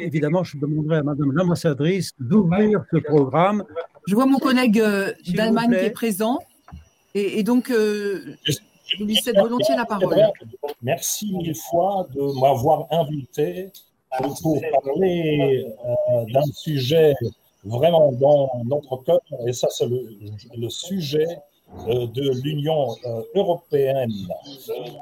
évidemment, 0.00 0.44
je 0.44 0.58
demanderai 0.58 0.98
à 0.98 1.02
Madame 1.02 1.32
l'ambassadrice 1.32 2.12
d'ouvrir 2.18 2.84
ce 2.92 2.98
programme. 2.98 3.64
Je 4.06 4.14
vois 4.14 4.26
mon 4.26 4.38
collègue 4.38 4.80
euh, 4.80 5.12
d'Allemagne 5.34 5.70
qui 5.70 5.84
est 5.84 5.90
présent. 5.90 6.38
Et, 7.14 7.42
donc, 7.42 7.70
euh, 7.70 8.36
je 8.44 9.04
lui 9.04 9.16
cède 9.16 9.36
volontiers 9.36 9.76
la 9.76 9.84
parole. 9.84 10.16
Merci 10.82 11.32
mille 11.32 11.54
fois 11.54 12.06
de 12.14 12.40
m'avoir 12.40 12.86
invité 12.90 13.70
pour 14.42 14.60
parler 14.82 15.66
euh, 15.66 16.24
d'un 16.32 16.44
sujet 16.52 17.14
vraiment 17.64 18.12
dans 18.12 18.50
notre 18.64 19.02
cœur. 19.04 19.20
Et 19.46 19.52
ça, 19.52 19.68
c'est 19.70 19.86
le, 19.86 20.68
sujet 20.68 21.26
euh, 21.26 21.34
de 21.86 22.42
l'Union 22.42 22.96
euh, 23.04 23.22
européenne. 23.34 24.10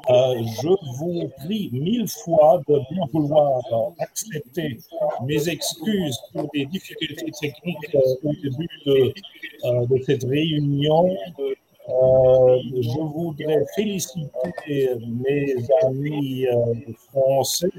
je 0.09 0.99
vous 0.99 1.29
prie 1.39 1.71
mille 1.73 2.09
fois 2.09 2.61
de 2.69 2.79
bien 2.91 3.05
vouloir 3.13 3.61
accepter 3.99 4.79
mes 5.25 5.49
excuses 5.49 6.19
pour 6.33 6.49
les 6.55 6.67
difficultés 6.67 7.31
techniques 7.41 7.97
au 8.23 8.33
début 8.33 8.69
de, 8.87 10.03
cette 10.05 10.25
réunion. 10.25 11.09
Euh, 11.89 12.59
je 12.81 13.01
voudrais 13.01 13.65
féliciter 13.77 14.91
mes 15.07 15.55
amis 15.85 16.47
euh, 16.47 16.75
français 17.11 17.71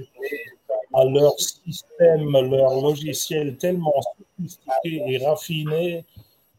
à 0.93 1.03
leur 1.03 1.37
système, 1.37 2.31
leur 2.31 2.81
logiciel 2.81 3.57
tellement 3.57 4.01
sophistiqué 4.17 5.03
et 5.07 5.17
raffiné 5.25 6.05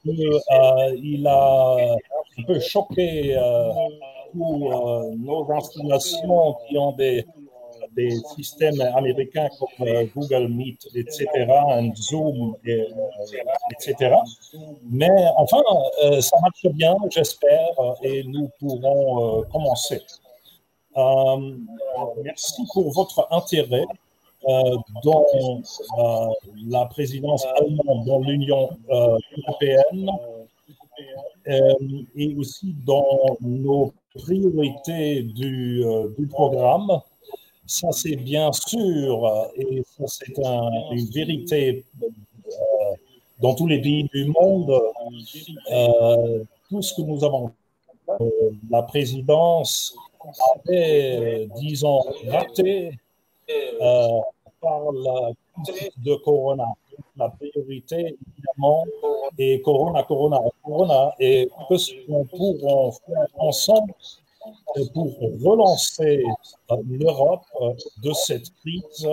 qu'il 0.02 0.26
euh, 0.26 0.38
a 0.50 0.88
peu 2.48 2.58
choqué 2.60 3.38
tous 4.32 4.70
nos 5.16 5.52
installations 5.52 6.56
qui 6.66 6.78
ont 6.78 6.92
des 6.92 7.24
systèmes 8.36 8.80
américains 8.94 9.48
comme 9.58 9.88
euh, 9.88 10.04
Google 10.14 10.48
Meet, 10.48 10.86
etc., 10.94 11.26
Zoom, 11.96 12.56
et, 12.64 12.86
etc. 13.72 14.14
Euh, 14.54 14.58
Mais 14.90 15.10
enfin, 15.36 15.62
euh, 16.04 16.20
ça 16.20 16.36
marche 16.40 16.66
bien, 16.74 16.94
j'espère, 17.10 17.70
et 18.02 18.24
nous 18.24 18.50
pourrons 18.58 19.42
commencer. 19.52 20.00
merci 22.22 22.62
pour 22.72 22.92
votre 22.92 23.26
intérêt 23.30 23.86
dans 25.04 25.24
la 26.68 26.86
présidence 26.86 27.44
allemande 27.56 28.06
dans 28.06 28.20
l'Union 28.20 28.70
européenne 28.88 30.10
et 31.48 32.34
aussi 32.36 32.74
dans 32.84 33.38
nos 33.40 33.92
priorités 34.14 35.22
du, 35.22 35.84
du 36.18 36.26
programme. 36.26 37.00
Ça, 37.68 37.92
c'est 37.92 38.16
bien 38.16 38.50
sûr, 38.50 39.26
euh, 39.26 39.44
et 39.56 39.82
ça, 39.84 40.04
c'est 40.06 40.38
une 40.38 41.04
vérité 41.10 41.84
euh, 42.02 42.06
dans 43.40 43.54
tous 43.54 43.66
les 43.66 43.78
pays 43.82 44.04
du 44.04 44.24
monde. 44.24 44.72
Euh, 45.70 46.44
tout 46.70 46.80
ce 46.80 46.94
que 46.94 47.02
nous 47.02 47.22
avons, 47.22 47.50
la 48.70 48.82
présidence 48.84 49.94
avait, 50.54 51.46
disons, 51.56 52.00
raté 52.28 52.92
par 54.62 54.90
la 54.92 55.32
crise 55.62 55.90
de 55.98 56.14
Corona. 56.24 56.68
La 57.18 57.28
priorité, 57.30 58.16
évidemment, 58.36 58.84
est 59.38 59.60
Corona, 59.62 60.04
Corona, 60.04 60.40
Corona, 60.64 61.14
et 61.18 61.48
que 61.68 61.76
ce 61.76 61.92
qu'on 62.06 62.24
pourra 62.24 62.92
faire 63.06 63.26
ensemble 63.38 63.92
pour 64.94 65.18
relancer 65.42 66.22
euh, 66.70 66.76
l'Europe 66.88 67.44
euh, 67.60 67.72
de 68.02 68.12
cette 68.12 68.54
crise, 68.60 69.08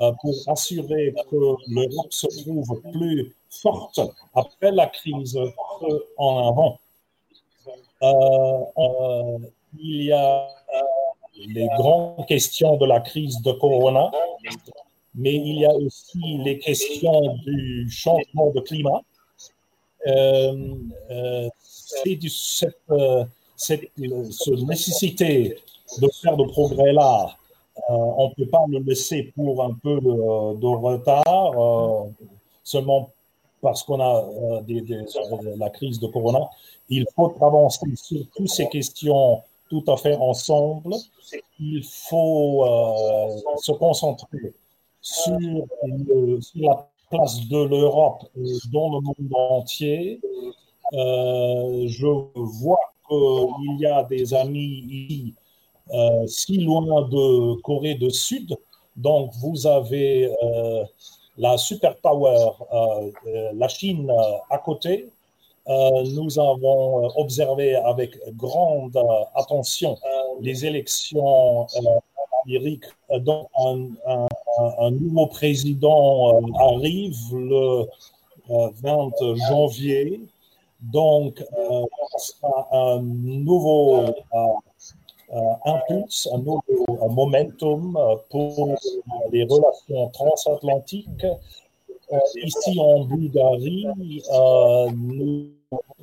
euh, 0.00 0.12
pour 0.20 0.34
assurer 0.48 1.14
que 1.30 1.36
l'Europe 1.68 2.12
se 2.12 2.26
trouve 2.42 2.80
plus 2.92 3.34
forte 3.50 4.00
après 4.34 4.72
la 4.72 4.86
crise 4.86 5.38
qu'en 6.16 6.48
avant. 6.48 6.78
il 9.78 10.02
y 10.02 10.12
a 10.12 10.48
les 11.46 11.68
grandes 11.76 12.26
questions 12.26 12.76
de 12.76 12.86
la 12.86 13.00
crise 13.00 13.40
de 13.42 13.52
Corona, 13.52 14.10
mais 15.14 15.34
il 15.34 15.60
y 15.60 15.66
a 15.66 15.74
aussi 15.74 16.38
les 16.44 16.58
questions 16.58 17.34
du 17.46 17.88
changement 17.90 18.50
de 18.50 18.60
climat. 18.60 19.02
c'est 21.58 22.16
du, 22.16 22.28
cette, 22.28 22.78
cette, 23.56 23.90
nécessité 23.98 25.56
de 26.00 26.08
faire 26.22 26.36
de 26.36 26.44
progrès-là, 26.44 27.36
euh, 27.76 27.92
on 27.92 28.28
ne 28.28 28.34
peut 28.34 28.50
pas 28.50 28.64
le 28.68 28.78
laisser 28.78 29.32
pour 29.34 29.62
un 29.62 29.74
peu 29.74 30.00
de, 30.00 30.66
retard, 30.66 31.24
euh, 31.26 32.08
seulement 32.62 33.10
parce 33.60 33.82
qu'on 33.82 34.00
a 34.00 34.24
euh, 34.24 35.54
la 35.56 35.70
crise 35.70 35.98
de 35.98 36.06
Corona. 36.06 36.48
Il 36.88 37.06
faut 37.16 37.34
avancer 37.40 37.86
sur 37.96 38.20
toutes 38.36 38.48
ces 38.48 38.68
questions 38.68 39.42
tout 39.70 39.84
à 39.88 39.96
fait 39.96 40.16
ensemble. 40.16 40.94
Il 41.58 41.82
faut 41.82 42.64
se 43.56 43.72
concentrer 43.72 44.54
sur, 45.04 45.38
sur, 46.40 46.60
la 46.62 46.88
place 47.10 47.46
de 47.48 47.64
l'Europe 47.64 48.22
dans 48.72 48.88
le 48.94 49.00
monde 49.02 49.34
entier. 49.34 50.20
je 50.92 52.06
vois 52.34 52.78
qu'il 53.08 53.80
y 53.80 53.86
a 53.86 54.02
des 54.04 54.34
amis 54.34 54.84
ici, 54.88 55.34
euh, 55.92 56.26
si 56.26 56.58
loin 56.58 57.02
de 57.08 57.60
Corée 57.60 57.94
du 57.94 58.10
Sud. 58.10 58.56
Donc, 58.96 59.32
vous 59.40 59.66
avez 59.66 60.32
euh, 60.42 60.84
la 61.36 61.56
superpower, 61.58 62.50
euh, 62.72 63.50
la 63.54 63.68
Chine 63.68 64.10
à 64.50 64.58
côté. 64.58 65.10
nous 66.16 66.38
avons 66.38 67.08
observé 67.16 67.74
avec 67.74 68.10
grande 68.36 68.98
attention 69.34 69.96
les 70.40 70.66
élections 70.66 71.66
en 72.44 72.50
Amérique. 72.50 72.84
Donc, 73.20 73.48
un 73.56 74.90
nouveau 74.90 75.26
président 75.26 76.40
arrive 76.58 77.16
le 77.32 77.86
20 78.48 79.10
janvier 79.48 80.20
donc, 80.92 81.40
euh, 81.40 81.86
sera 82.18 82.68
un 82.72 83.00
nouveau 83.00 83.96
euh, 84.02 84.12
euh, 85.32 85.40
impulse, 85.64 86.28
un 86.32 86.38
nouveau 86.38 87.08
momentum 87.08 87.98
pour 88.30 88.74
les 89.32 89.44
relations 89.44 90.08
transatlantiques. 90.10 91.26
ici 92.36 92.78
en 92.78 93.04
Bulgarie, 93.04 94.22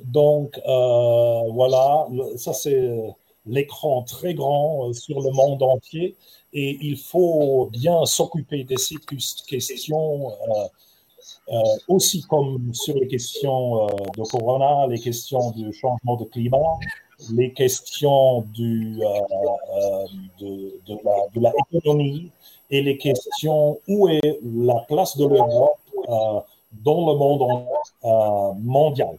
donc 0.04 0.60
voilà, 0.66 2.08
ça 2.36 2.52
c'est 2.52 3.14
l'écran 3.46 4.02
très 4.02 4.34
grand 4.34 4.92
sur 4.92 5.20
le 5.20 5.30
monde 5.30 5.62
entier 5.62 6.16
et 6.52 6.78
il 6.80 6.96
faut 6.96 7.68
bien 7.72 8.04
s'occuper 8.04 8.64
de 8.64 8.76
ces 8.76 8.96
questions 9.48 10.32
euh, 11.48 11.58
aussi 11.88 12.22
comme 12.22 12.72
sur 12.72 12.94
les 12.94 13.08
questions 13.08 13.86
euh, 13.86 13.90
de 14.16 14.22
Corona, 14.22 14.86
les 14.86 14.98
questions 14.98 15.50
du 15.50 15.72
changement 15.72 16.16
de 16.16 16.24
climat, 16.24 16.78
les 17.34 17.52
questions 17.52 18.46
euh, 18.60 20.06
de, 20.40 20.80
de, 20.86 21.40
la, 21.40 21.52
l'économie 21.72 22.30
et 22.70 22.80
les 22.80 22.96
questions 22.96 23.80
où 23.88 24.08
est 24.08 24.40
la 24.44 24.84
place 24.88 25.16
de 25.16 25.26
l'Europe 25.26 25.78
dans 26.72 27.06
le 27.06 27.18
monde 27.18 27.66
mondial. 28.60 29.18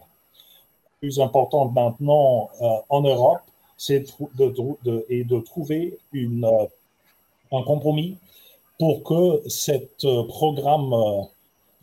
Plus 0.99 1.19
important 1.19 1.65
maintenant 1.65 2.49
en 2.89 3.01
Europe, 3.01 3.41
et 3.89 5.23
de 5.23 5.39
trouver 5.39 5.97
une, 6.11 6.49
un 7.51 7.63
compromis 7.63 8.17
pour 8.79 9.03
que 9.03 9.47
ce 9.47 10.27
programme 10.27 10.93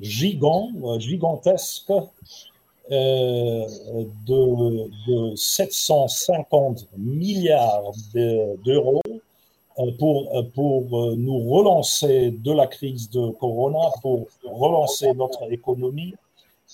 gigant, 0.00 0.70
euh, 0.84 0.98
gigantesque 0.98 1.92
euh, 2.90 3.66
de, 4.26 5.36
750 5.36 6.88
milliards 6.96 7.92
d'euros 8.14 9.02
euh, 9.78 9.90
pour, 9.98 10.28
pour 10.54 11.16
nous 11.16 11.38
relancer 11.48 12.30
de 12.32 12.52
la 12.52 12.66
crise 12.66 13.08
de 13.10 13.30
Corona, 13.30 13.90
pour 14.02 14.26
relancer 14.44 15.12
notre 15.14 15.52
économie, 15.52 16.14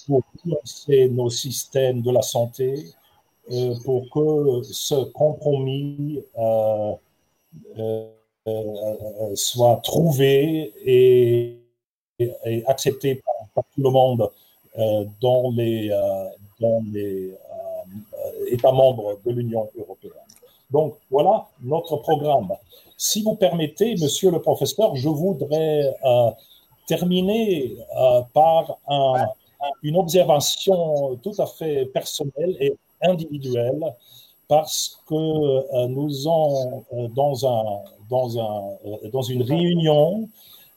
pour 0.07 0.23
relancer 0.45 1.09
nos 1.09 1.31
systèmes 1.31 2.01
de 2.03 2.11
la 2.11 2.23
santé, 2.23 2.87
pour 3.85 4.11
que 4.11 4.63
ce 4.63 5.05
compromis 5.05 6.23
soit 9.35 9.77
trouvé 9.83 10.73
et 10.85 11.67
accepté 12.67 13.23
par, 13.55 13.65
tout 13.75 13.83
le 13.83 13.91
monde 13.91 14.31
euh, 14.79 15.05
dans 15.21 15.51
les, 15.53 15.91
euh, 15.91 16.29
euh, 16.63 17.31
États 18.49 18.73
membres 18.73 19.19
de 19.25 19.33
l'Union 19.33 19.69
européenne. 19.79 20.13
Donc 20.71 20.97
voilà 21.11 21.47
notre 21.63 21.97
programme. 21.97 22.53
Si 22.97 23.23
vous 23.23 23.35
permettez, 23.35 23.95
monsieur 23.97 24.31
le 24.31 24.41
professeur, 24.41 24.95
je 24.97 25.09
voudrais 25.09 25.95
terminé 26.87 27.77
par 28.33 28.79
une 29.83 29.97
observation 29.97 31.17
tout 31.23 31.35
à 31.39 31.47
fait 31.47 31.87
personnelle 31.87 32.57
et 32.59 32.75
individuelle 33.03 33.83
parce 34.49 35.01
que 35.07 35.87
nous 35.89 36.11
sommes 36.11 36.85
dans, 37.15 37.47
un, 37.47 37.83
dans, 38.09 38.39
un, 38.39 39.09
dans 39.13 39.23
une 39.23 39.43
réunion 39.43 40.29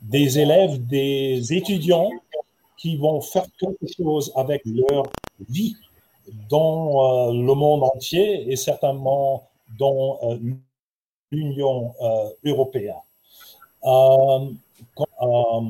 des 0.02 0.40
élèves, 0.40 0.86
des 0.88 1.54
étudiants 1.54 2.10
qui 2.78 2.98
vont 2.98 3.22
faire 3.22 3.46
quelque 3.60 3.86
chose 3.96 4.32
avec 4.36 4.64
leur 4.66 5.04
vie 5.50 5.76
dans 6.50 7.32
le 7.32 7.54
monde 7.54 7.84
entier 7.84 8.52
et 8.52 8.56
certainement 8.56 9.44
dans 9.78 10.20
l'Union 11.32 11.94
européenne. 12.44 12.96
Euh, 13.86 14.50
euh, 15.22 15.62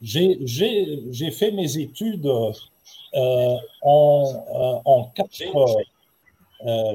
j'ai 0.00 1.30
fait 1.30 1.52
mes 1.52 1.78
études 1.78 2.28
euh, 3.14 3.56
en, 3.82 4.82
en, 4.84 5.04
quatre 5.14 5.30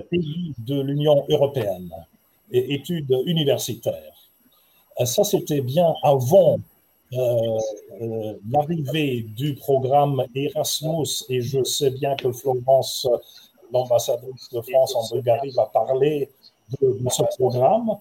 pays 0.10 0.54
de 0.60 0.82
l'Union 0.82 1.26
européenne, 1.30 1.90
et 2.52 2.74
études 2.74 3.14
universitaires. 3.26 4.14
Ça, 5.04 5.24
c'était 5.24 5.62
bien 5.62 5.94
avant 6.04 6.60
l'arrivée 7.12 9.26
du 9.36 9.56
programme 9.56 10.24
Erasmus, 10.34 11.26
et 11.30 11.42
je 11.42 11.64
sais 11.64 11.92
bien 11.92 12.16
que 12.16 12.32
Florence, 12.32 13.08
l'ambassadrice 13.74 14.50
de 14.54 14.62
France 14.62 14.96
en 14.96 15.14
Bulgarie, 15.14 15.52
va 15.52 15.66
parler 15.66 16.30
de 16.82 16.98
ce 17.10 17.24
programme. 17.38 17.98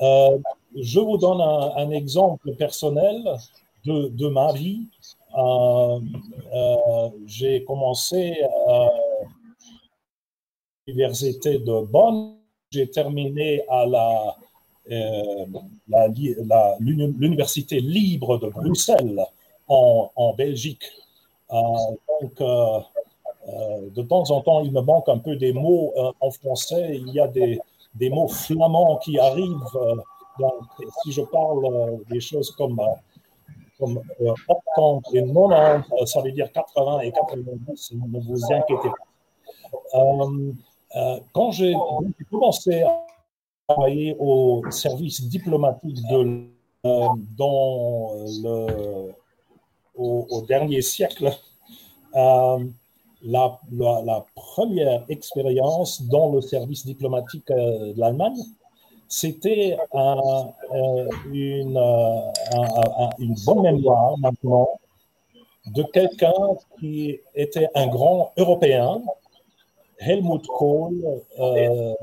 Euh, 0.00 0.38
je 0.74 1.00
vous 1.00 1.16
donne 1.16 1.40
un, 1.40 1.90
exemple 1.90 2.54
personnel 2.54 3.22
de, 3.84 4.08
de 4.08 4.28
ma 4.28 4.52
vie. 4.52 4.86
Euh, 5.36 6.00
euh, 6.54 7.10
j'ai 7.26 7.64
commencé 7.64 8.36
à 8.68 8.88
l'université 10.86 11.58
de 11.58 11.84
Bonn. 11.86 12.36
J'ai 12.70 12.90
terminé 12.90 13.62
à 13.68 13.86
la, 13.86 14.36
l'université 16.80 17.80
libre 17.80 18.38
de 18.38 18.48
Bruxelles 18.48 19.24
en, 19.68 20.34
Belgique. 20.36 20.84
donc, 21.50 22.38
de 22.38 24.02
temps 24.02 24.30
en 24.30 24.40
temps, 24.40 24.60
il 24.60 24.72
me 24.72 24.80
manque 24.80 25.08
un 25.08 25.18
peu 25.18 25.36
des 25.36 25.52
mots 25.52 25.92
en 26.20 26.30
français. 26.30 26.96
Il 26.96 27.12
y 27.12 27.20
a 27.20 27.28
des, 27.28 27.60
des 27.94 28.10
mots 28.10 28.28
flamands 28.28 28.98
qui 28.98 29.18
arrivent. 29.18 29.76
Euh, 30.40 30.50
si 31.02 31.12
je 31.12 31.22
parle 31.22 31.64
euh, 31.64 31.96
des 32.10 32.20
choses 32.20 32.50
comme, 32.50 32.80
euh, 33.80 34.34
comme 34.74 35.02
80 35.02 35.02
et 35.12 35.22
90, 35.22 36.06
ça 36.06 36.22
veut 36.22 36.32
dire 36.32 36.50
80 36.52 37.00
et 37.00 37.12
90, 37.12 37.92
ne 37.92 38.20
vous 38.20 38.52
inquiétez 38.52 38.88
pas. 38.88 39.98
quand 41.32 41.50
j'ai 41.50 41.74
commencé 42.30 42.82
à 42.82 43.06
travailler 43.68 44.16
au 44.18 44.62
service 44.70 45.22
diplomatique 45.28 45.96
de, 46.10 46.46
dans 46.84 48.12
le, 48.42 49.12
au, 49.96 50.42
dernier 50.46 50.82
siècle, 50.82 51.30
la, 53.22 54.24
première 54.34 55.04
expérience 55.08 56.02
dans 56.02 56.32
le 56.32 56.40
service 56.40 56.84
diplomatique 56.84 57.50
euh, 57.50 57.92
de 57.92 58.00
l'Allemagne, 58.00 58.36
c'était 59.08 59.76
euh, 59.94 61.08
une, 61.32 61.78
une, 63.18 63.34
bonne 63.44 63.62
mémoire 63.62 64.18
maintenant 64.18 64.68
de 65.66 65.82
quelqu'un 65.82 66.32
qui 66.78 67.20
était 67.34 67.68
un 67.74 67.86
grand 67.88 68.32
Européen, 68.36 69.02
Helmut 69.98 70.46
Kohl, 70.46 70.94
euh, 71.38 71.94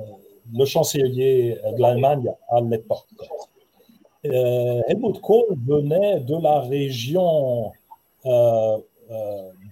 le 0.53 0.65
chancelier 0.65 1.57
de 1.75 1.81
l'Allemagne 1.81 2.31
à 2.49 2.61
l'époque. 2.61 3.07
Helmut 4.23 5.19
Kohl 5.21 5.45
venait 5.65 6.21
de 6.21 6.35
la 6.41 6.61
région 6.61 7.71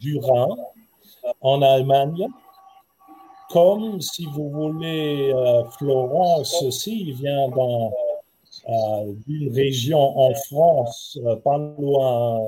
du 0.02 0.20
Rhin, 0.20 0.58
en 1.42 1.62
Allemagne, 1.62 2.28
comme 3.52 4.00
si 4.00 4.26
vous 4.26 4.50
voulez, 4.50 5.32
euh, 5.34 5.64
Florence 5.78 6.62
aussi 6.64 7.12
vient 7.12 7.50
euh, 7.50 9.14
d'une 9.28 9.54
région 9.54 10.00
en 10.00 10.34
France, 10.34 11.20
euh, 11.26 11.36
pas 11.36 11.58
loin 11.58 12.40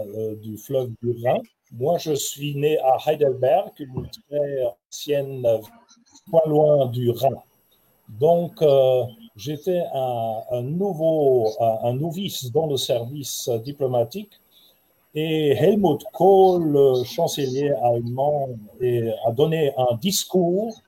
du 0.42 0.58
fleuve 0.58 0.92
du 1.02 1.12
Rhin. 1.24 1.40
Moi, 1.74 1.98
je 1.98 2.14
suis 2.14 2.56
né 2.56 2.78
à 2.80 2.98
Heidelberg, 3.06 3.72
une 3.80 4.08
très 4.30 4.64
ancienne, 4.90 5.46
pas 6.32 6.44
loin 6.46 6.86
du 6.88 7.10
Rhin. 7.10 7.42
Donc, 8.20 8.64
j'étais 9.36 9.82
un, 9.94 10.62
nouveau, 10.62 11.50
un 11.60 11.94
novice 11.94 12.52
dans 12.52 12.68
le 12.68 12.78
service 12.78 13.50
diplomatique 13.66 14.40
et 15.16 15.52
Helmut 15.52 16.04
Kohl, 16.12 16.64
le 16.64 17.04
chancelier 17.04 17.72
allemand, 17.84 18.50
a 19.26 19.32
donné 19.32 19.74
un 19.78 19.96
discours 19.96 20.80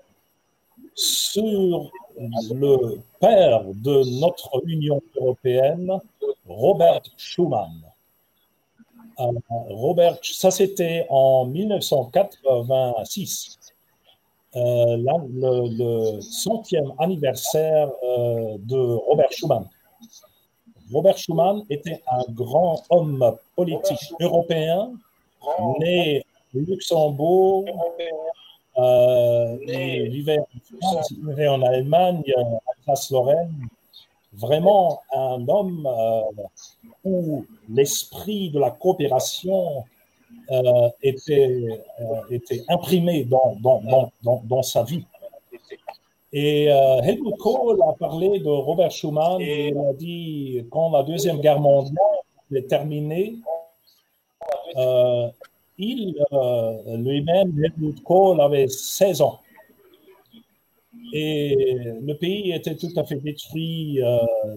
sur 0.95 1.91
le 2.51 2.99
père 3.19 3.65
de 3.65 4.19
notre 4.21 4.61
Union 4.65 5.01
européenne, 5.15 5.91
Robert 6.47 7.01
Schuman. 7.17 7.81
Euh, 9.19 9.31
Robert, 9.69 10.17
ça 10.23 10.49
c'était 10.51 11.05
en 11.09 11.45
1986, 11.45 13.57
euh, 14.55 14.97
le, 14.97 16.21
centième 16.21 16.93
anniversaire 16.97 17.91
euh, 18.03 18.57
de 18.59 18.77
Robert 18.77 19.31
Schuman. 19.31 19.67
Robert 20.91 21.17
Schuman 21.17 21.63
était 21.69 22.03
un 22.11 22.25
grand 22.29 22.83
homme 22.89 23.37
politique 23.55 24.13
européen, 24.19 24.91
né 25.79 26.25
au 26.53 26.59
Luxembourg, 26.59 27.65
euh, 28.77 29.57
il 29.67 30.09
vivait 30.09 30.39
en 30.39 30.77
France, 30.81 31.11
il 31.11 31.27
vivait 31.27 31.47
en 31.47 31.61
Allemagne, 31.61 32.23
à 32.87 32.93
lorraine 33.11 33.53
Vraiment 34.33 34.99
un 35.13 35.47
homme 35.47 35.87
euh, 35.87 36.43
où 37.05 37.45
l'esprit 37.69 38.49
de 38.49 38.59
la 38.59 38.69
coopération 38.69 39.85
euh, 40.51 40.89
était, 41.01 41.81
était 42.29 42.63
imprimé 42.67 43.23
dans, 43.23 43.55
dans, 43.61 44.11
dans, 44.23 44.41
dans 44.43 44.61
sa 44.61 44.83
vie. 44.83 45.05
Et 46.37 46.69
euh, 46.69 47.01
Helmut 47.01 47.37
Kohl 47.37 47.81
a 47.81 47.93
parlé 47.93 48.39
de 48.39 48.49
Robert 48.49 48.91
Schuman 48.91 49.39
et 49.39 49.69
il 49.69 49.77
a 49.77 49.93
dit 49.93 50.65
quand 50.69 50.89
la 50.91 51.01
Deuxième 51.03 51.39
Guerre 51.39 51.61
mondiale 51.61 51.95
est 52.53 52.67
terminée, 52.67 53.37
euh, 54.75 55.29
il, 55.77 56.15
euh, 56.33 56.97
lui-même, 56.97 57.53
Helmut 57.63 58.03
Kohl, 58.03 58.41
avait 58.41 58.67
16 58.67 59.21
ans. 59.21 59.39
Et 61.13 61.77
le 62.01 62.13
pays 62.13 62.51
était 62.51 62.75
tout 62.75 62.91
à 62.95 63.03
fait 63.03 63.15
détruit, 63.15 63.99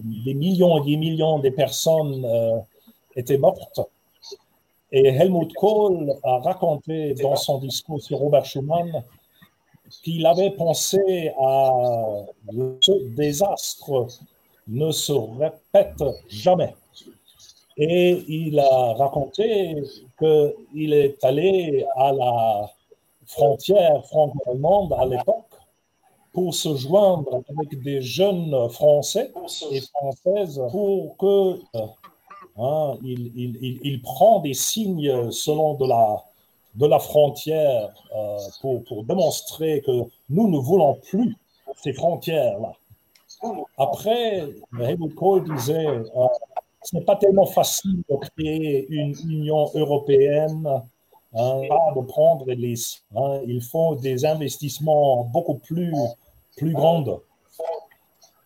des 0.03 0.33
millions 0.33 0.83
et 0.83 0.89
des 0.89 0.97
millions 0.97 1.39
de 1.39 1.49
personnes 1.49 2.25
étaient 3.15 3.37
mortes. 3.37 3.79
Et 4.91 5.07
Helmut 5.07 5.53
Kohl 5.53 6.13
a 6.23 6.39
raconté 6.39 7.13
dans 7.13 7.35
son 7.35 7.59
discours 7.59 8.01
sur 8.01 8.17
Robert 8.17 8.45
Schuman 8.45 9.03
qu'il 10.03 10.25
avait 10.25 10.51
pensé 10.51 11.31
à 11.39 11.71
ce 12.81 13.15
désastre 13.15 14.07
ne 14.67 14.91
se 14.91 15.13
répète 15.13 16.03
jamais. 16.27 16.75
Et 17.77 18.23
il 18.27 18.59
a 18.59 18.93
raconté 18.93 19.75
qu'il 20.19 20.93
est 20.93 21.23
allé 21.23 21.85
à 21.95 22.11
la 22.11 22.71
frontière 23.25 24.05
franco-allemande 24.05 24.93
à 24.93 25.05
l'époque 25.05 25.45
pour 26.33 26.53
se 26.53 26.75
joindre 26.75 27.41
avec 27.49 27.81
des 27.81 28.01
jeunes 28.01 28.69
Français 28.69 29.31
et 29.71 29.81
Françaises 29.81 30.61
pour 30.71 31.17
que 31.17 31.59
hein, 32.57 32.97
il, 33.03 34.01
prend 34.03 34.39
des 34.39 34.53
signes 34.53 35.31
selon 35.31 35.75
de 35.75 35.87
la 35.87 36.23
de 36.75 36.85
la 36.85 36.99
frontière 36.99 37.89
euh, 38.15 38.37
pour, 38.61 38.83
pour, 38.83 39.03
démontrer 39.03 39.81
que 39.81 40.03
nous 40.29 40.47
ne 40.47 40.59
voulons 40.59 40.93
plus 41.09 41.35
ces 41.81 41.93
frontières-là. 41.93 42.73
Après, 43.77 44.47
Helmut 44.79 45.15
Kohl 45.15 45.43
disait 45.55 45.87
euh, 45.87 46.27
ce 46.83 46.95
n'est 46.95 47.03
pas 47.03 47.15
tellement 47.15 47.45
facile 47.45 48.01
de 48.09 48.15
créer 48.15 48.87
une 48.89 49.13
Union 49.29 49.69
européenne, 49.75 50.67
hein, 51.33 51.61
de 51.95 52.01
prendre 52.05 52.45
les. 52.47 52.75
Hein, 53.15 53.41
il 53.45 53.61
faut 53.61 53.95
des 53.95 54.25
investissements 54.25 55.25
beaucoup 55.25 55.55
plus, 55.55 55.93
plus 56.57 56.73
grands. 56.73 57.03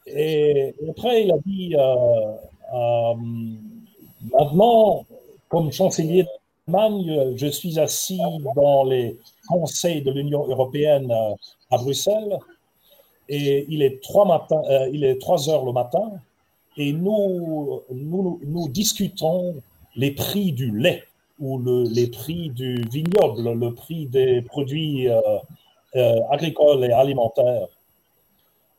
Et, 0.08 0.76
après, 0.90 1.24
il 1.24 1.32
a 1.32 1.38
dit 1.46 1.76
euh, 1.78 3.14
maintenant, 4.34 5.06
comme 5.50 5.72
chancelier 5.72 6.26
d'Allemagne, 6.68 7.36
je 7.36 7.48
suis 7.48 7.80
assis 7.80 8.22
dans 8.56 8.84
les 8.84 9.18
conseils 9.48 10.02
de 10.02 10.12
l'Union 10.12 10.48
européenne 10.48 11.14
à 11.70 11.78
Bruxelles 11.78 12.38
et 13.30 13.66
il 13.70 13.82
est 13.82 14.02
3, 14.02 14.48
il 14.92 15.04
est 15.06 15.20
3 15.22 15.50
heures 15.50 15.66
le 15.66 15.72
matin 15.72 16.12
et 16.78 16.94
nous, 16.94 17.82
nous, 17.92 18.70
discutons 18.70 19.56
les 19.96 20.12
prix 20.12 20.52
du 20.52 20.78
lait 20.78 21.04
ou 21.40 21.58
le, 21.58 21.84
les 21.84 22.08
prix 22.08 22.50
du 22.50 22.84
vignoble, 22.90 23.54
le 23.54 23.74
prix 23.74 24.06
des 24.08 24.42
produits 24.42 25.08
euh, 25.08 25.20
euh, 25.96 26.20
agricoles 26.32 26.86
et 26.86 26.92
alimentaires. 26.92 27.68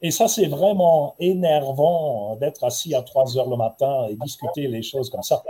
Et 0.02 0.10
ça, 0.10 0.28
c'est 0.28 0.46
vraiment 0.46 1.14
énervant 1.18 2.36
d'être 2.36 2.64
assis 2.64 2.94
à 2.94 3.02
3 3.02 3.38
heures 3.38 3.48
le 3.48 3.56
matin 3.56 4.06
et 4.10 4.16
discuter 4.16 4.66
les 4.66 4.82
choses 4.82 5.08
comme 5.08 5.22
ça. 5.22 5.42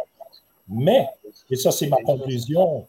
Mais, 0.69 1.09
et 1.51 1.57
ça 1.57 1.71
c'est 1.73 1.89
ma 1.89 1.99
conclusion, 1.99 2.87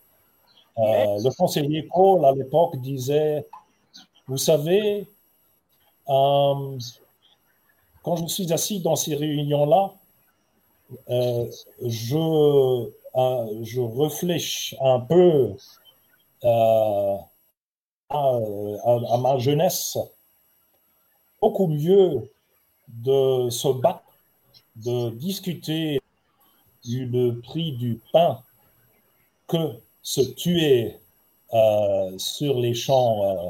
euh, 0.77 1.17
le 1.23 1.35
conseiller 1.35 1.87
Cole 1.87 2.25
à 2.25 2.31
l'époque 2.31 2.77
disait, 2.77 3.45
vous 4.27 4.37
savez, 4.37 5.07
quand 8.05 8.15
je 8.17 8.27
suis 8.27 8.53
assis 8.53 8.79
dans 8.79 8.95
ces 8.95 9.15
réunions-là, 9.15 9.93
je 11.81 12.91
je 13.63 13.81
réfléchis 13.81 14.77
un 14.81 14.99
peu 14.99 15.55
euh, 16.43 17.17
à, 18.09 19.17
ma 19.19 19.37
jeunesse, 19.39 19.97
beaucoup 21.41 21.67
mieux 21.67 22.31
de 22.87 23.49
se 23.49 23.67
battre, 23.69 24.03
de 24.75 25.09
discuter 25.11 26.01
du 26.83 27.09
prix 27.43 27.71
du 27.71 27.99
pain 28.13 28.43
que 29.47 29.79
se 30.03 30.21
tuer 30.21 30.99
euh, 31.53 32.17
sur 32.19 32.59
les 32.59 32.75
champs 32.75 33.23
euh, 33.23 33.49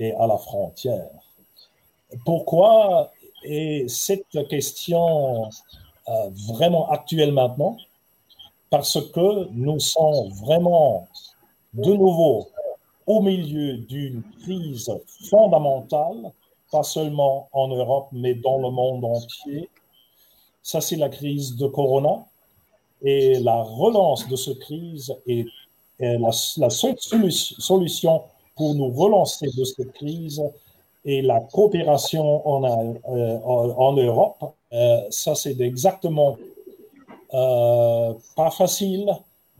et 0.00 0.12
à 0.14 0.26
la 0.26 0.36
frontière. 0.36 1.10
Pourquoi 2.24 3.12
est 3.46 3.88
cette 3.88 4.48
question 4.48 5.50
vraiment 6.48 6.88
actuelle 6.90 7.32
maintenant 7.32 7.76
parce 8.70 9.00
que 9.12 9.48
nous 9.52 9.80
sommes 9.80 10.28
vraiment 10.44 11.06
de 11.72 11.92
nouveau 11.92 12.48
au 13.06 13.20
milieu 13.22 13.76
d'une 13.76 14.22
crise 14.42 14.90
fondamentale, 15.30 16.32
pas 16.72 16.82
seulement 16.82 17.48
en 17.52 17.68
Europe, 17.68 18.08
mais 18.12 18.34
dans 18.34 18.58
le 18.58 18.70
monde 18.70 19.04
entier. 19.04 19.68
Ça, 20.62 20.80
c'est 20.80 20.96
la 20.96 21.08
crise 21.08 21.56
de 21.56 21.68
Corona. 21.68 22.24
Et 23.02 23.38
la 23.38 23.62
relance 23.62 24.26
de 24.26 24.34
cette 24.34 24.58
crise 24.58 25.14
est, 25.26 25.46
la, 26.00 26.32
seule 26.32 26.96
solution 27.30 28.22
pour 28.56 28.74
nous 28.74 28.90
relancer 28.90 29.46
de 29.56 29.64
cette 29.64 29.92
crise 29.92 30.42
et 31.06 31.22
la 31.22 31.40
coopération 31.40 32.46
en, 32.46 32.64
euh, 33.08 34.02
Europe. 34.02 34.44
Euh, 34.72 35.00
ça, 35.10 35.36
c'est 35.36 35.58
exactement 35.60 36.36
euh, 37.32 38.12
pas 38.34 38.50
facile, 38.50 39.08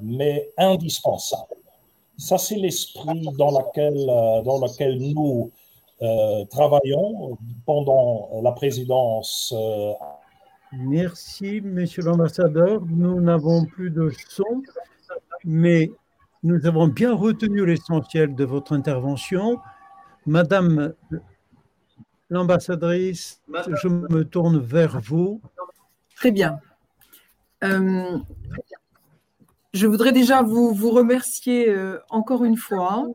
mais 0.00 0.50
indispensable. 0.58 1.54
Ça, 2.18 2.36
c'est 2.36 2.56
l'esprit 2.56 3.28
dans, 3.38 3.52
dans 4.42 4.60
lequel 4.60 4.98
nous 5.14 5.50
travaillons 6.50 7.38
pendant 7.64 8.28
la 8.42 8.52
présidence. 8.52 9.54
Merci, 10.72 11.60
monsieur 11.62 12.02
l'ambassadeur. 12.02 12.82
Nous 12.86 13.20
n'avons 13.20 13.64
plus 13.64 13.90
de 13.90 14.10
son, 14.28 14.62
mais 15.44 15.90
nous 16.42 16.66
avons 16.66 16.88
bien 16.88 17.14
retenu 17.14 17.64
l'essentiel 17.64 18.34
de 18.34 18.44
votre 18.44 18.74
intervention. 18.74 19.58
Madame 20.26 20.92
l'ambassadrice, 22.30 23.40
je 23.82 23.88
me 23.88 24.24
tourne 24.24 24.58
vers 24.58 25.00
vous. 25.00 25.40
Très 26.16 26.30
bien. 26.30 26.60
Euh, 27.64 28.18
je 29.72 29.86
voudrais 29.86 30.12
déjà 30.12 30.42
vous, 30.42 30.72
remercier 30.90 31.68
euh, 31.68 31.98
encore 32.10 32.44
une 32.44 32.56
fois 32.56 33.06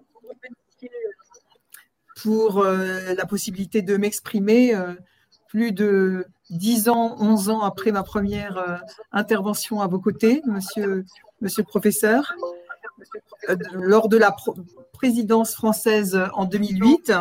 pour 2.22 2.60
euh, 2.60 3.13
la 3.15 3.25
possibilité 3.25 3.82
de 3.82 3.98
m'exprimer 3.98 4.75
plus 5.48 5.72
de 5.72 6.25
10 6.51 6.89
ans, 6.89 7.15
11 7.20 7.50
ans 7.50 7.62
après 7.62 7.91
ma 7.91 8.03
première 8.03 8.84
intervention 9.12 9.82
à 9.82 9.88
vos 9.88 10.00
côtés, 10.00 10.41
monsieur, 10.46 11.06
monsieur 11.41 11.63
le 11.63 11.68
professeur, 11.68 12.34
lors 13.74 14.08
de 14.08 14.18
la 14.18 14.36
présidence 14.94 15.56
française 15.56 16.22
en 16.34 16.46
2008. 16.46 17.12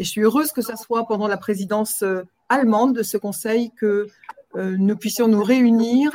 Et 0.00 0.04
je 0.04 0.08
suis 0.08 0.22
heureuse 0.22 0.50
que 0.50 0.62
ce 0.62 0.74
soit 0.76 1.06
pendant 1.06 1.28
la 1.28 1.36
présidence 1.36 2.02
allemande 2.48 2.96
de 2.96 3.02
ce 3.04 3.18
Conseil 3.18 3.70
que 3.70 4.08
nous 4.56 4.96
puissions 4.96 5.28
nous 5.28 5.44
réunir 5.44 6.10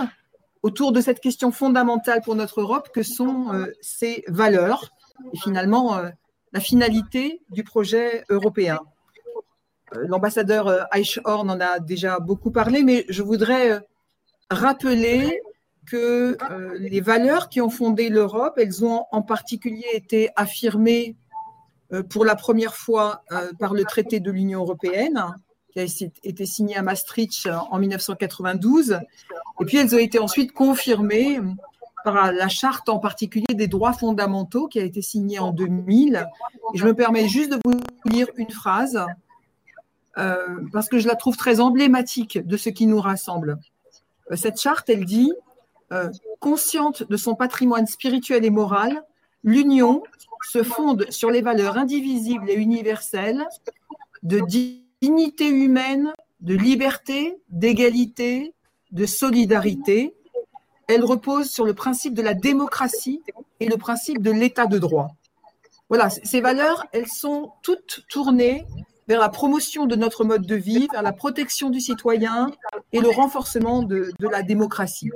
autour 0.65 0.91
de 0.91 0.99
cette 0.99 1.19
question 1.19 1.51
fondamentale 1.51 2.21
pour 2.23 2.33
notre 2.33 2.59
Europe 2.59 2.89
que 2.91 3.03
sont 3.03 3.53
euh, 3.53 3.67
ces 3.81 4.23
valeurs 4.27 4.89
et 5.31 5.37
finalement 5.37 5.95
euh, 5.95 6.09
la 6.53 6.59
finalité 6.59 7.43
du 7.51 7.63
projet 7.63 8.23
européen. 8.29 8.79
Euh, 9.95 10.07
l'ambassadeur 10.07 10.87
Eichhorn 10.91 11.51
en 11.51 11.59
a 11.59 11.77
déjà 11.77 12.17
beaucoup 12.19 12.49
parlé, 12.49 12.81
mais 12.81 13.05
je 13.09 13.21
voudrais 13.21 13.79
rappeler 14.49 15.39
que 15.85 16.35
les 16.79 16.99
valeurs 16.99 17.47
qui 17.47 17.61
ont 17.61 17.69
fondé 17.69 18.09
l'Europe, 18.09 18.55
elles 18.57 18.83
ont 18.83 19.05
en 19.11 19.21
particulier 19.21 19.85
été 19.93 20.31
affirmées 20.35 21.15
pour 22.09 22.25
la 22.25 22.35
première 22.35 22.75
fois 22.75 23.23
par 23.59 23.73
le 23.73 23.83
traité 23.83 24.19
de 24.19 24.31
l'Union 24.31 24.61
européenne, 24.61 25.23
qui 25.71 25.79
a 25.79 25.83
été 26.23 26.45
signé 26.45 26.75
à 26.77 26.81
Maastricht 26.81 27.47
en 27.69 27.79
1992. 27.79 28.99
Et 29.61 29.65
puis, 29.65 29.77
elles 29.77 29.93
ont 29.93 29.99
été 29.99 30.19
ensuite 30.19 30.51
confirmées 30.53 31.39
par 32.05 32.31
la 32.31 32.47
charte 32.47 32.87
en 32.87 32.99
particulier 32.99 33.53
des 33.53 33.67
droits 33.67 33.91
fondamentaux 33.91 34.67
qui 34.67 34.79
a 34.79 34.83
été 34.83 35.01
signée 35.01 35.39
en 35.39 35.51
2000. 35.51 36.27
Et 36.73 36.77
je 36.77 36.85
me 36.85 36.93
permets 36.93 37.27
juste 37.27 37.51
de 37.51 37.59
vous 37.65 37.81
lire 38.05 38.27
une 38.37 38.51
phrase 38.51 39.03
euh, 40.17 40.61
parce 40.71 40.87
que 40.87 40.99
je 40.99 41.07
la 41.07 41.15
trouve 41.15 41.35
très 41.35 41.59
emblématique 41.59 42.37
de 42.37 42.57
ce 42.57 42.69
qui 42.69 42.85
nous 42.85 43.01
rassemble. 43.01 43.57
Euh, 44.31 44.35
cette 44.35 44.61
charte, 44.61 44.89
elle 44.89 45.03
dit 45.03 45.33
euh, 45.91 46.09
Consciente 46.39 47.03
de 47.09 47.17
son 47.17 47.35
patrimoine 47.35 47.87
spirituel 47.87 48.45
et 48.45 48.49
moral, 48.51 49.03
l'Union 49.45 50.03
se 50.51 50.63
fonde 50.63 51.05
sur 51.09 51.29
les 51.29 51.41
valeurs 51.41 51.77
indivisibles 51.77 52.49
et 52.49 52.55
universelles 52.55 53.45
de 54.23 54.41
dignité 55.01 55.47
humaine, 55.47 56.11
de 56.41 56.55
liberté, 56.55 57.37
d'égalité, 57.49 58.53
de 58.91 59.05
solidarité. 59.05 60.15
Elle 60.87 61.05
repose 61.05 61.49
sur 61.49 61.63
le 61.63 61.75
principe 61.75 62.15
de 62.15 62.23
la 62.23 62.33
démocratie 62.33 63.21
et 63.59 63.67
le 63.67 63.77
principe 63.77 64.21
de 64.21 64.31
l'état 64.31 64.65
de 64.65 64.79
droit. 64.79 65.09
Voilà, 65.89 66.09
ces 66.09 66.41
valeurs, 66.41 66.83
elles 66.91 67.07
sont 67.07 67.51
toutes 67.61 68.03
tournées 68.09 68.65
vers 69.07 69.19
la 69.19 69.29
promotion 69.29 69.85
de 69.85 69.95
notre 69.95 70.23
mode 70.23 70.45
de 70.45 70.55
vie, 70.55 70.87
vers 70.91 71.01
la 71.01 71.13
protection 71.13 71.69
du 71.69 71.79
citoyen 71.79 72.49
et 72.91 72.99
le 72.99 73.09
renforcement 73.09 73.83
de, 73.83 74.13
la 74.19 74.41
démocratie. 74.41 75.11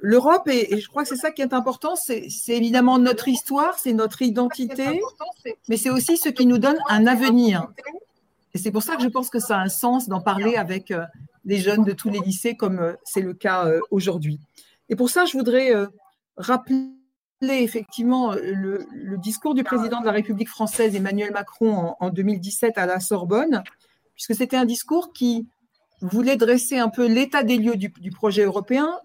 L'Europe, 0.00 0.48
et, 0.48 0.80
je 0.80 0.88
crois 0.88 1.02
que 1.02 1.08
c'est 1.08 1.16
ça 1.16 1.30
qui 1.30 1.42
est 1.42 1.52
important, 1.52 1.96
c'est 1.96 2.28
évidemment 2.48 2.98
notre 2.98 3.28
histoire, 3.28 3.78
c'est 3.78 3.92
notre 3.92 4.22
identité, 4.22 5.00
mais 5.68 5.76
c'est 5.76 5.90
aussi 5.90 6.16
ce 6.16 6.28
qui 6.28 6.46
nous 6.46 6.58
donne 6.58 6.78
un 6.88 7.06
avenir. 7.06 7.68
Et 8.54 8.58
c'est 8.58 8.70
pour 8.70 8.82
ça 8.82 8.96
que 8.96 9.02
je 9.02 9.08
pense 9.08 9.30
que 9.30 9.40
ça 9.40 9.58
a 9.58 9.60
un 9.62 9.68
sens 9.68 10.08
d'en 10.08 10.20
parler 10.20 10.56
avec 10.56 10.92
euh, 10.92 11.04
les 11.44 11.58
jeunes 11.58 11.82
de 11.82 11.92
tous 11.92 12.08
les 12.08 12.20
lycées, 12.20 12.54
comme 12.54 12.78
euh, 12.78 12.92
c'est 13.04 13.20
le 13.20 13.34
cas 13.34 13.66
euh, 13.66 13.80
aujourd'hui. 13.90 14.38
Et 14.88 14.96
pour 14.96 15.10
ça, 15.10 15.24
je 15.24 15.36
voudrais 15.36 15.72
rappeler 16.36 16.90
effectivement 17.52 18.32
le, 18.32 18.86
discours 19.18 19.54
du 19.54 19.64
président 19.64 20.00
de 20.00 20.06
la 20.06 20.12
République 20.12 20.48
française, 20.48 20.94
Emmanuel 20.94 21.32
Macron, 21.32 21.94
en, 22.00 22.10
2017 22.10 22.78
à 22.78 22.86
la 22.86 23.00
Sorbonne, 23.00 23.62
puisque 24.14 24.34
c'était 24.34 24.56
un 24.56 24.64
discours 24.64 25.12
qui 25.12 25.46
voulait 26.00 26.36
dresser 26.36 26.78
un 26.78 26.88
peu 26.88 27.06
l'état 27.06 27.42
des 27.42 27.56
lieux 27.56 27.76
du, 27.76 28.10
projet 28.10 28.42
européen, 28.42 28.98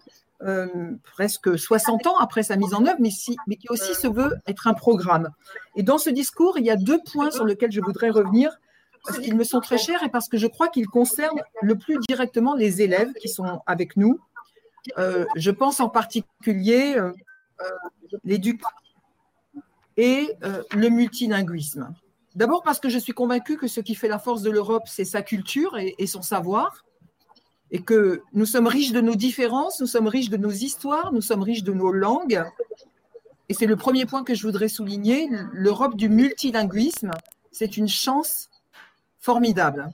presque 1.03 1.57
60 1.57 2.07
ans 2.07 2.17
après 2.17 2.43
sa 2.43 2.55
mise 2.55 2.73
en 2.73 2.85
œuvre, 2.85 2.99
mais, 2.99 3.09
qui 3.55 3.67
aussi 3.69 3.95
se 3.95 4.07
veut 4.07 4.35
être 4.47 4.67
un 4.67 4.73
programme. 4.73 5.29
Et 5.75 5.83
dans 5.83 5.97
ce 5.97 6.09
discours, 6.09 6.57
il 6.57 6.65
y 6.65 6.71
a 6.71 6.75
deux 6.75 6.99
points 7.11 7.31
sur 7.31 7.45
lesquels 7.45 7.71
je 7.71 7.81
voudrais 7.81 8.09
revenir 8.09 8.57
parce 9.05 9.19
qu'ils 9.19 9.35
me 9.35 9.43
sont 9.43 9.59
très 9.59 9.77
chers 9.77 10.03
et 10.03 10.09
parce 10.09 10.27
que 10.27 10.37
je 10.37 10.47
crois 10.47 10.67
qu'ils 10.67 10.87
concernent 10.87 11.41
le 11.61 11.77
plus 11.77 11.97
directement 12.07 12.55
les 12.55 12.81
élèves 12.81 13.11
qui 13.13 13.29
sont 13.29 13.61
avec 13.65 13.97
nous. 13.97 14.19
Euh, 14.97 15.25
je 15.35 15.51
pense 15.51 15.79
en 15.79 15.89
particulier 15.89 16.95
euh, 16.97 17.11
l'éducation 18.23 18.69
et 19.99 20.33
euh, 20.43 20.63
le 20.73 20.89
multilinguisme. 20.89 21.93
D'abord 22.33 22.63
parce 22.63 22.79
que 22.79 22.87
je 22.87 22.97
suis 22.97 23.11
convaincue 23.11 23.57
que 23.57 23.67
ce 23.67 23.81
qui 23.81 23.95
fait 23.95 24.07
la 24.07 24.17
force 24.17 24.41
de 24.41 24.49
l'Europe, 24.49 24.83
c'est 24.85 25.03
sa 25.03 25.21
culture 25.21 25.77
et, 25.77 26.07
son 26.07 26.21
savoir. 26.21 26.85
et 27.69 27.81
que 27.81 28.21
nous 28.33 28.45
sommes 28.45 28.67
riches 28.67 28.93
de 28.93 29.01
nos 29.01 29.15
différences, 29.15 29.81
nous 29.81 29.87
sommes 29.87 30.07
riches 30.07 30.29
de 30.29 30.37
nos 30.37 30.51
histoires, 30.51 31.11
nous 31.11 31.21
sommes 31.21 31.43
riches 31.43 31.63
de 31.63 31.73
nos 31.73 31.91
langues. 31.91 32.41
Et 33.49 33.53
c'est 33.53 33.65
le 33.65 33.75
premier 33.75 34.05
point 34.05 34.23
que 34.23 34.33
je 34.35 34.43
voudrais 34.43 34.69
souligner. 34.69 35.27
L'Europe 35.51 35.97
du 35.97 36.07
multilinguisme, 36.07 37.11
c'est 37.51 37.75
une 37.75 37.89
chance 37.89 38.49
formidable. 39.19 39.89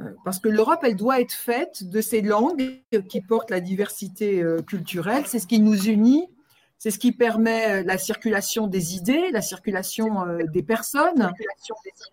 Euh, 0.00 0.10
parce 0.22 0.38
que 0.38 0.50
l'Europe, 0.50 0.80
elle 0.82 0.96
doit 0.96 1.20
être 1.20 1.32
faite 1.32 1.88
de 1.88 2.02
ces 2.02 2.20
langues 2.20 2.82
qui 3.08 3.22
portent 3.22 3.50
la 3.50 3.60
diversité 3.60 4.42
euh, 4.42 4.60
culturelle. 4.60 5.24
C'est 5.26 5.38
ce 5.38 5.46
qui 5.46 5.60
nous 5.60 5.86
unit, 5.86 6.28
c'est 6.78 6.90
ce 6.90 6.98
qui 6.98 7.12
permet 7.12 7.82
la 7.82 7.98
circulation 7.98 8.66
des 8.66 8.94
idées, 8.94 9.30
la 9.32 9.42
circulation 9.42 10.26
euh, 10.26 10.38
des 10.52 10.62
personnes. 10.62 11.32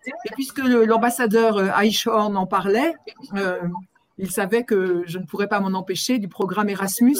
Et 0.06 0.30
puisque 0.32 0.58
l'ambassadeur 0.58 1.78
Eichhorn 1.80 2.36
en 2.36 2.46
parlait, 2.46 2.94
il 4.18 4.30
savait 4.30 4.64
que 4.64 5.04
je 5.06 5.18
ne 5.18 5.24
pourrais 5.24 5.48
pas 5.48 5.60
m'en 5.60 5.78
empêcher 5.78 6.18
du 6.18 6.28
programme 6.28 6.68
Erasmus. 6.68 7.18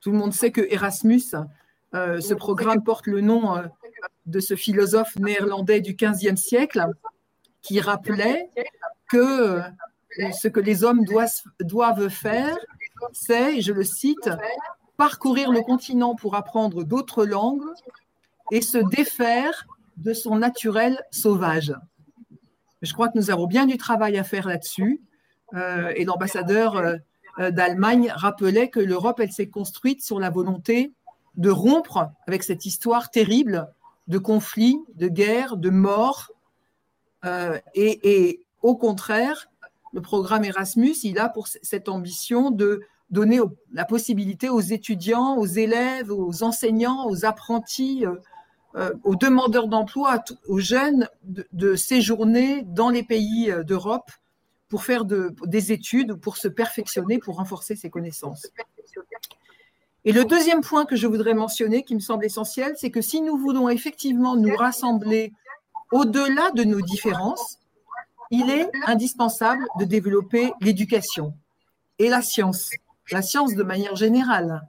Tout 0.00 0.12
le 0.12 0.18
monde 0.18 0.32
sait 0.32 0.52
que 0.52 0.60
Erasmus, 0.70 1.34
ce 1.92 2.34
programme 2.34 2.84
porte 2.84 3.06
le 3.06 3.20
nom 3.20 3.62
de 4.26 4.40
ce 4.40 4.54
philosophe 4.54 5.16
néerlandais 5.16 5.80
du 5.80 5.94
XVe 5.94 6.36
siècle 6.36 6.86
qui 7.62 7.80
rappelait 7.80 8.48
que 9.10 9.60
ce 10.32 10.48
que 10.48 10.60
les 10.60 10.84
hommes 10.84 11.04
doivent, 11.60 12.08
faire, 12.08 12.56
c'est, 13.12 13.60
je 13.60 13.72
le 13.72 13.84
cite, 13.84 14.30
parcourir 15.00 15.50
le 15.50 15.62
continent 15.62 16.14
pour 16.14 16.34
apprendre 16.34 16.84
d'autres 16.84 17.24
langues 17.24 17.64
et 18.50 18.60
se 18.60 18.76
défaire 18.76 19.66
de 19.96 20.12
son 20.12 20.36
naturel 20.36 21.02
sauvage. 21.10 21.72
Je 22.82 22.92
crois 22.92 23.08
que 23.08 23.16
nous 23.16 23.30
avons 23.30 23.46
bien 23.46 23.64
du 23.64 23.78
travail 23.78 24.18
à 24.18 24.24
faire 24.24 24.46
là-dessus. 24.46 25.00
Euh, 25.54 25.90
et 25.96 26.04
l'ambassadeur 26.04 26.76
euh, 26.76 27.50
d'Allemagne 27.50 28.12
rappelait 28.14 28.68
que 28.68 28.78
l'Europe, 28.78 29.20
elle 29.20 29.32
s'est 29.32 29.48
construite 29.48 30.04
sur 30.04 30.20
la 30.20 30.28
volonté 30.28 30.92
de 31.36 31.48
rompre 31.48 32.10
avec 32.26 32.42
cette 32.42 32.66
histoire 32.66 33.10
terrible 33.10 33.72
de 34.06 34.18
conflits, 34.18 34.78
de 34.96 35.08
guerres, 35.08 35.56
de 35.56 35.70
morts, 35.70 36.30
euh, 37.24 37.58
et, 37.74 38.44
au 38.60 38.76
contraire, 38.76 39.48
le 39.94 40.02
programme 40.02 40.44
Erasmus, 40.44 40.96
il 41.04 41.18
a 41.18 41.30
pour 41.30 41.48
cette 41.48 41.88
ambition 41.88 42.50
de 42.50 42.82
donner 43.10 43.40
la 43.72 43.84
possibilité 43.84 44.48
aux 44.48 44.60
étudiants, 44.60 45.36
aux 45.36 45.46
élèves, 45.46 46.10
aux 46.10 46.42
enseignants, 46.42 47.06
aux 47.08 47.24
apprentis, 47.24 48.06
euh, 48.06 48.14
euh, 48.76 48.92
aux 49.02 49.16
demandeurs 49.16 49.66
d'emploi, 49.66 50.22
aux 50.46 50.60
jeunes 50.60 51.08
de, 51.24 51.74
séjourner 51.74 52.62
dans 52.62 52.88
les 52.88 53.02
pays 53.02 53.52
d'Europe 53.66 54.10
pour 54.68 54.84
faire 54.84 55.04
des 55.04 55.72
études, 55.72 56.14
pour 56.14 56.36
se 56.36 56.46
perfectionner, 56.46 57.18
pour 57.18 57.36
renforcer 57.36 57.74
ses 57.74 57.90
connaissances. 57.90 58.46
Et 60.04 60.12
le 60.12 60.24
deuxième 60.24 60.62
point 60.62 60.86
que 60.86 60.96
je 60.96 61.06
voudrais 61.06 61.34
mentionner, 61.34 61.82
qui 61.82 61.94
me 61.94 62.00
semble 62.00 62.24
essentiel, 62.24 62.74
c'est 62.76 62.90
que 62.90 63.02
si 63.02 63.20
nous 63.20 63.36
voulons 63.36 63.68
effectivement 63.68 64.36
nous 64.36 64.54
rassembler 64.54 65.32
au-delà 65.92 66.52
de 66.52 66.64
nos 66.64 66.80
différences, 66.80 67.58
il 68.30 68.48
est 68.48 68.70
indispensable 68.86 69.66
de 69.78 69.84
développer 69.84 70.52
l'éducation 70.60 71.34
et 71.98 72.08
la 72.08 72.22
science, 72.22 72.70
la 73.12 73.22
science 73.22 73.54
de 73.54 73.62
manière 73.62 73.96
générale. 73.96 74.62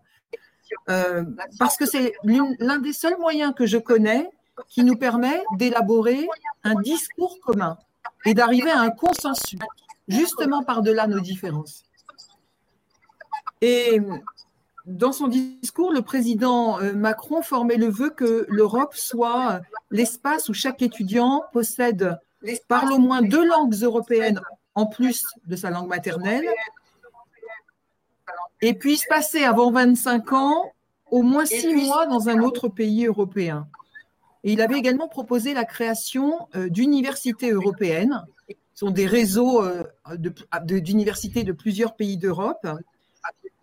Euh, 0.90 1.24
parce 1.60 1.78
que 1.78 1.86
c'est 1.86 2.14
l'un 2.24 2.80
des 2.80 2.94
seuls 2.94 3.18
moyens 3.18 3.54
que 3.56 3.66
je 3.66 3.78
connais 3.78 4.30
qui 4.70 4.84
nous 4.84 4.96
permet 4.96 5.44
d'élaborer 5.58 6.28
un 6.64 6.76
discours 6.76 7.40
commun 7.42 7.78
et 8.26 8.34
d'arriver 8.34 8.72
à 8.72 8.80
un 8.80 8.90
consensus, 8.90 9.60
justement 10.08 10.64
par-delà 10.64 11.08
nos 11.08 11.20
différences. 11.20 11.84
Et 13.62 14.00
dans 14.86 15.12
son 15.12 15.27
discours, 15.27 15.92
le 15.92 16.01
président 16.01 16.80
euh, 16.80 16.94
Macron 16.94 17.42
formait 17.42 17.77
le 17.77 17.90
vœu 17.90 18.10
que 18.10 18.46
l'Europe 18.50 18.96
soit 18.96 19.62
l'espace 19.92 20.50
où 20.50 20.54
chaque 20.54 20.82
étudiant 20.82 21.44
possède, 21.54 22.18
parle 22.68 22.92
au 22.94 22.98
moins 22.98 23.22
deux 23.22 23.46
langues 23.46 23.75
européennes 23.75 24.42
en 24.74 24.88
plus 24.88 25.24
de 25.46 25.56
sa 25.56 25.70
langue 25.70 25.88
maternelle 25.88 26.48
et 28.62 28.74
puisse 28.74 29.06
passer 29.06 29.44
avant 29.44 29.72
25 29.72 30.34
ans 30.34 30.72
au 31.10 31.24
moins 31.24 31.46
six 31.46 31.74
mois 31.74 32.06
dans 32.06 32.30
un 32.30 32.40
autre 32.40 32.70
pays 32.70 33.06
européen. 33.06 33.68
Et 34.44 34.54
il 34.54 34.62
avait 34.62 34.78
également 34.78 35.08
proposé 35.08 35.54
la 35.54 35.66
création 35.66 36.48
euh, 36.56 36.70
d'universités 36.70 37.52
européennes. 37.52 38.26
Ce 38.50 38.86
sont 38.86 38.92
des 38.92 39.06
réseaux 39.06 39.64
euh, 39.64 39.84
d'universités 40.64 41.44
de 41.44 41.52
plusieurs 41.52 41.96
pays 41.96 42.18
d'Europe 42.18 42.68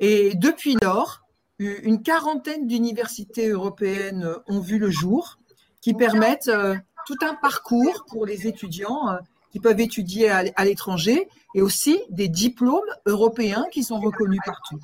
et 0.01 0.35
depuis 0.37 0.77
lors, 0.81 1.23
une 1.59 2.03
quarantaine 2.03 2.69
d'universités 2.69 3.49
européennes 3.49 4.29
ont 4.47 4.61
vu 4.61 4.79
le 4.79 4.91
jour 4.91 5.39
qui 5.81 5.93
permettent 5.93 6.49
euh, 6.49 6.77
tout 7.07 7.17
un 7.23 7.35
parcours 7.35 8.05
pour 8.09 8.25
les 8.27 8.47
étudiants 8.47 9.09
qui 9.51 9.61
peuvent 9.61 9.81
étudier 9.81 10.29
à 10.31 10.65
l'étranger 10.65 11.29
et 11.55 11.63
aussi 11.63 12.01
des 12.11 12.29
diplômes 12.29 12.81
européens 13.07 13.67
qui 13.73 13.83
sont 13.83 13.99
reconnus 13.99 14.41
partout. 14.45 14.79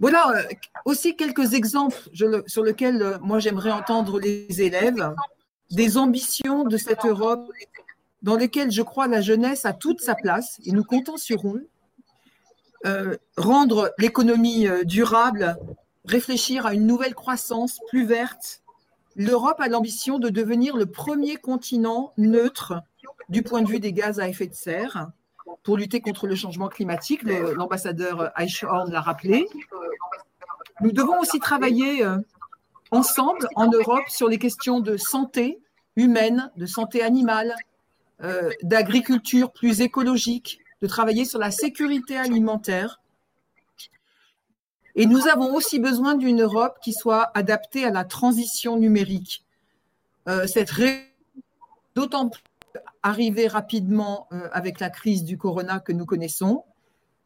Voilà 0.00 0.30
euh, 0.36 0.42
aussi 0.84 1.16
quelques 1.16 1.54
exemples 1.54 1.96
sur 2.46 2.62
lesquels 2.62 3.18
moi 3.22 3.38
j'aimerais 3.38 3.70
entendre 3.70 4.20
les 4.20 4.60
élèves, 4.60 5.14
des 5.70 5.96
ambitions 5.96 6.64
de 6.64 6.76
cette 6.76 7.04
Europe 7.04 7.50
dans 8.22 8.36
lesquelles 8.36 8.70
je 8.70 8.82
crois 8.82 9.06
la 9.06 9.20
jeunesse 9.20 9.64
a 9.64 9.72
toute 9.72 10.00
sa 10.00 10.14
place 10.14 10.58
et 10.64 10.72
nous 10.72 10.84
comptons 10.84 11.16
sur 11.16 11.46
eux 11.46 11.68
euh, 12.86 13.16
rendre 13.36 13.94
l'économie 13.98 14.66
euh, 14.66 14.84
durable, 14.84 15.56
réfléchir 16.04 16.66
à 16.66 16.74
une 16.74 16.86
nouvelle 16.86 17.14
croissance 17.14 17.78
plus 17.88 18.04
verte. 18.04 18.62
L'Europe 19.16 19.60
a 19.60 19.68
l'ambition 19.68 20.18
de 20.18 20.28
devenir 20.28 20.76
le 20.76 20.86
premier 20.86 21.36
continent 21.36 22.12
neutre 22.18 22.74
du 23.28 23.42
point 23.42 23.62
de 23.62 23.68
vue 23.68 23.80
des 23.80 23.92
gaz 23.92 24.20
à 24.20 24.28
effet 24.28 24.46
de 24.46 24.54
serre 24.54 25.10
pour 25.62 25.76
lutter 25.76 26.00
contre 26.00 26.26
le 26.26 26.34
changement 26.34 26.68
climatique. 26.68 27.22
L'ambassadeur 27.22 28.32
Eichhorn 28.38 28.90
l'a 28.90 29.00
rappelé. 29.00 29.46
Nous 30.80 30.92
devons 30.92 31.18
aussi 31.20 31.38
travailler 31.38 32.04
euh, 32.04 32.18
ensemble 32.90 33.48
en 33.54 33.70
Europe 33.70 34.08
sur 34.08 34.28
les 34.28 34.38
questions 34.38 34.80
de 34.80 34.96
santé 34.96 35.60
humaine, 35.96 36.50
de 36.56 36.66
santé 36.66 37.02
animale, 37.02 37.54
d'agriculture 38.62 39.52
plus 39.52 39.80
écologique, 39.80 40.58
de 40.82 40.86
travailler 40.86 41.24
sur 41.24 41.38
la 41.38 41.50
sécurité 41.50 42.16
alimentaire. 42.16 43.00
Et 44.96 45.06
nous 45.06 45.26
avons 45.28 45.54
aussi 45.54 45.78
besoin 45.78 46.14
d'une 46.14 46.42
Europe 46.42 46.76
qui 46.82 46.92
soit 46.92 47.30
adaptée 47.34 47.84
à 47.84 47.90
la 47.90 48.04
transition 48.04 48.76
numérique. 48.76 49.44
Euh, 50.28 50.46
cette 50.46 50.72
d'autant 51.94 52.28
plus 52.28 52.42
arriver 53.02 53.46
rapidement 53.46 54.28
euh, 54.32 54.48
avec 54.52 54.80
la 54.80 54.90
crise 54.90 55.24
du 55.24 55.38
corona 55.38 55.80
que 55.80 55.92
nous 55.92 56.06
connaissons. 56.06 56.64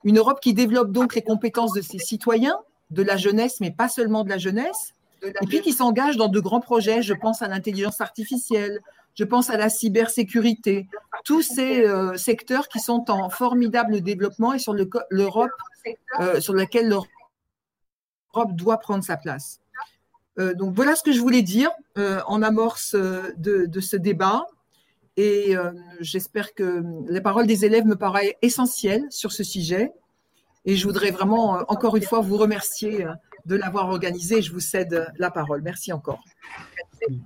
Une 0.05 0.19
Europe 0.19 0.41
qui 0.41 0.55
développe 0.55 0.93
donc 0.93 1.15
les 1.15 1.23
compétences 1.23 1.73
de 1.73 1.81
ses 1.81 1.99
citoyens, 1.99 2.59
de 2.91 3.03
la 3.03 3.17
jeunesse, 3.17 3.61
mais 3.61 3.71
pas 3.71 3.89
seulement 3.89 4.25
de 4.25 4.29
la 4.29 4.39
jeunesse, 4.39 4.93
et 5.23 5.47
puis 5.47 5.61
qui 5.61 5.73
s'engage 5.73 6.17
dans 6.17 6.29
de 6.29 6.41
grands 6.41 6.61
projets. 6.61 7.03
Je 7.03 7.15
pense 7.15 7.43
à 7.43 7.49
l'intelligence 7.49 8.01
artificielle, 8.01 8.81
je 9.19 9.25
pense 9.25 9.51
à 9.51 9.57
la 9.57 9.69
cybersécurité, 9.69 10.87
tous 11.25 11.43
ces 11.43 11.85
euh, 11.85 12.17
secteurs 12.17 12.69
qui 12.69 12.79
sont 12.79 13.11
en 13.11 13.29
formidable 13.31 14.01
développement 14.01 14.53
et 14.53 14.61
sur 14.61 14.75
l'Europe, 15.11 15.51
euh, 16.21 16.41
sur 16.41 16.55
lequel 16.55 16.89
l'Europe 16.89 18.53
doit 18.53 18.79
prendre 18.79 19.03
sa 19.03 19.17
place. 19.17 19.61
Euh, 20.39 20.55
donc 20.55 20.75
voilà 20.75 20.95
ce 20.95 21.03
que 21.03 21.13
je 21.13 21.21
voulais 21.21 21.43
dire 21.43 21.71
en 21.97 22.43
amorce 22.43 22.95
de, 22.95 23.81
ce 23.81 23.97
débat. 23.97 24.47
Et 25.21 25.55
j'espère 25.99 26.55
que 26.55 26.85
les 27.11 27.21
paroles 27.21 27.49
des 27.49 27.65
élèves 27.65 27.85
me 27.85 27.97
paraissent 27.97 28.35
essentielles 28.41 29.05
sur 29.11 29.33
ce 29.33 29.43
sujet. 29.43 29.91
Et 30.65 30.77
je 30.77 30.87
voudrais 30.87 31.11
vraiment, 31.11 31.65
encore 31.69 31.97
une 31.97 32.05
fois, 32.05 32.21
vous 32.21 32.37
remercier 32.37 33.05
de 33.45 33.57
l'avoir 33.57 33.89
organisé. 33.89 34.43
Je 34.43 34.53
vous 34.53 34.61
cède 34.61 35.13
la 35.19 35.33
parole. 35.33 35.61
Merci 35.63 35.93
encore. 35.93 36.23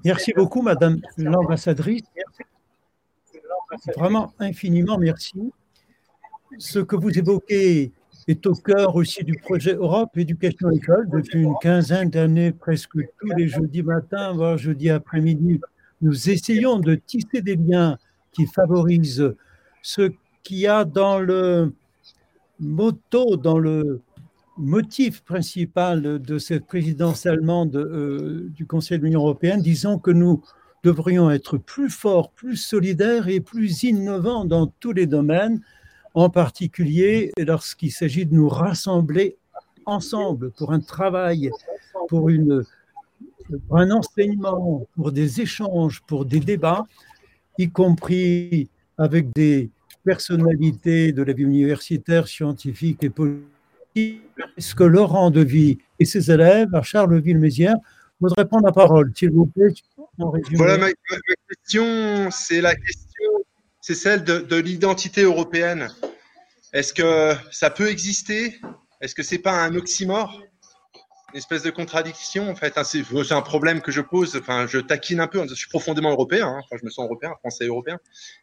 Merci 0.06 0.32
beaucoup, 0.32 0.62
Madame 0.62 1.02
l'ambassadrice. 1.18 2.04
Vraiment 3.96 4.32
infiniment 4.38 4.96
merci. 4.98 5.52
Ce 6.58 6.78
que 6.78 6.96
vous 6.96 7.18
évoquez 7.18 7.92
est 8.26 8.46
au 8.46 8.54
cœur 8.54 8.96
aussi 8.96 9.22
du 9.24 9.34
projet 9.34 9.74
Europe 9.74 10.16
Éducation 10.16 10.70
École. 10.70 11.10
Depuis 11.10 11.42
une 11.42 11.56
quinzaine 11.60 12.08
d'années, 12.08 12.52
presque 12.52 12.96
tous 13.18 13.32
les 13.36 13.48
jeudis 13.48 13.82
matins, 13.82 14.32
voire 14.32 14.56
jeudi 14.56 14.88
après-midi, 14.88 15.60
nous 16.02 16.30
essayons 16.30 16.78
de 16.78 16.94
tisser 16.96 17.40
des 17.42 17.56
liens 17.56 17.96
qui 18.32 18.46
favorisent 18.46 19.34
ce 19.82 20.10
qu'il 20.42 20.58
y 20.58 20.66
a 20.66 20.84
dans 20.84 21.20
le 21.20 21.72
motto, 22.58 23.36
dans 23.36 23.58
le 23.58 24.00
motif 24.58 25.22
principal 25.22 26.20
de 26.20 26.38
cette 26.38 26.66
présidence 26.66 27.26
allemande 27.26 27.76
euh, 27.76 28.48
du 28.50 28.66
Conseil 28.66 28.98
de 28.98 29.04
l'Union 29.04 29.20
européenne, 29.20 29.62
disons 29.62 29.98
que 29.98 30.10
nous 30.10 30.42
devrions 30.84 31.30
être 31.30 31.56
plus 31.58 31.90
forts, 31.90 32.30
plus 32.30 32.56
solidaires 32.56 33.28
et 33.28 33.40
plus 33.40 33.84
innovants 33.84 34.44
dans 34.44 34.66
tous 34.66 34.92
les 34.92 35.06
domaines, 35.06 35.60
en 36.14 36.28
particulier 36.28 37.32
lorsqu'il 37.38 37.92
s'agit 37.92 38.26
de 38.26 38.34
nous 38.34 38.48
rassembler 38.48 39.36
ensemble 39.86 40.50
pour 40.52 40.72
un 40.72 40.80
travail, 40.80 41.50
pour, 42.08 42.28
une, 42.28 42.64
pour 43.68 43.78
un 43.78 43.90
enseignement, 43.90 44.86
pour 44.94 45.12
des 45.12 45.40
échanges, 45.40 46.02
pour 46.06 46.24
des 46.24 46.40
débats, 46.40 46.84
y 47.58 47.70
compris 47.70 48.68
avec 48.98 49.32
des 49.32 49.70
personnalités 50.04 51.12
de 51.12 51.22
la 51.22 51.32
vie 51.32 51.44
universitaire, 51.44 52.26
scientifique 52.26 53.02
et 53.02 53.10
politique. 53.10 54.22
Est-ce 54.56 54.74
que 54.74 54.84
Laurent 54.84 55.30
Devy 55.30 55.78
et 55.98 56.04
ses 56.04 56.30
élèves 56.30 56.74
à 56.74 56.82
Charleville-Mézières 56.82 57.76
voudraient 58.20 58.46
prendre 58.46 58.66
la 58.66 58.72
parole, 58.72 59.12
s'il 59.14 59.30
vous 59.30 59.46
plaît 59.46 59.72
Voilà, 60.54 60.78
ma, 60.78 60.88
question, 61.48 62.30
c'est 62.30 62.60
la 62.60 62.74
question, 62.74 63.30
c'est 63.80 63.94
celle 63.94 64.24
de, 64.24 64.56
l'identité 64.56 65.22
européenne. 65.22 65.88
Est-ce 66.72 66.94
que 66.94 67.34
ça 67.50 67.68
peut 67.68 67.90
exister? 67.90 68.60
Est-ce 69.00 69.14
que 69.14 69.22
c'est 69.22 69.38
pas 69.38 69.62
un 69.62 69.74
oxymore? 69.74 70.40
Une 71.32 71.38
espèce 71.38 71.62
de 71.62 71.70
contradiction 71.70 72.50
en 72.50 72.54
fait. 72.54 72.76
Hein, 72.76 72.84
c'est 72.84 73.32
un 73.32 73.42
problème 73.42 73.80
que 73.80 73.90
je 73.90 74.00
pose. 74.00 74.36
Enfin, 74.36 74.66
je 74.66 74.78
taquine 74.78 75.20
un 75.20 75.26
peu. 75.26 75.46
Je 75.46 75.54
suis 75.54 75.68
profondément 75.68 76.10
européen. 76.10 76.48
Hein. 76.48 76.60
Enfin, 76.64 76.76
je 76.80 76.84
me 76.84 76.90
sens 76.90 77.04
européen, 77.06 77.34
français 77.40 77.66
européen. 77.66 77.98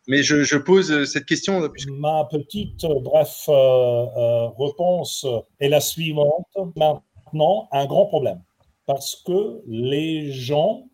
Mais 0.08 0.23
je, 0.23 0.58
pose 0.58 1.06
cette 1.06 1.25
question. 1.25 1.62
Ma 1.97 2.25
petite 2.30 2.86
bref 3.04 3.45
euh, 3.47 3.54
euh, 3.54 4.47
réponse 4.58 5.25
est 5.60 5.69
la 5.69 5.82
suivante. 5.82 6.47
Maintenant, 6.75 7.67
un 7.71 7.86
grand 7.86 8.06
problème 8.08 8.41
parce 8.89 9.17
que 9.17 9.62
les 9.67 10.32
gens, 10.32 10.86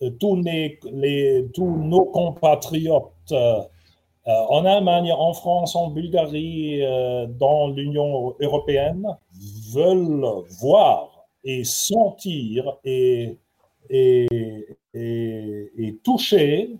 euh, 0.00 0.08
tous 0.18 0.36
nos 1.76 2.06
compatriotes 2.06 3.34
en 4.24 4.64
Allemagne, 4.64 5.12
en 5.12 5.32
France, 5.32 5.74
en 5.74 5.88
Bulgarie, 5.88 6.80
dans 7.38 7.68
l'Union 7.68 8.36
européenne, 8.40 9.06
veulent 9.72 10.44
voir 10.60 11.26
et 11.44 11.64
sentir 11.64 12.76
et, 12.84 13.36
et, 13.90 14.26
et, 14.94 15.98
toucher 16.04 16.70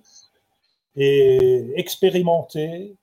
et 0.97 1.73
expérimenter 1.77 2.97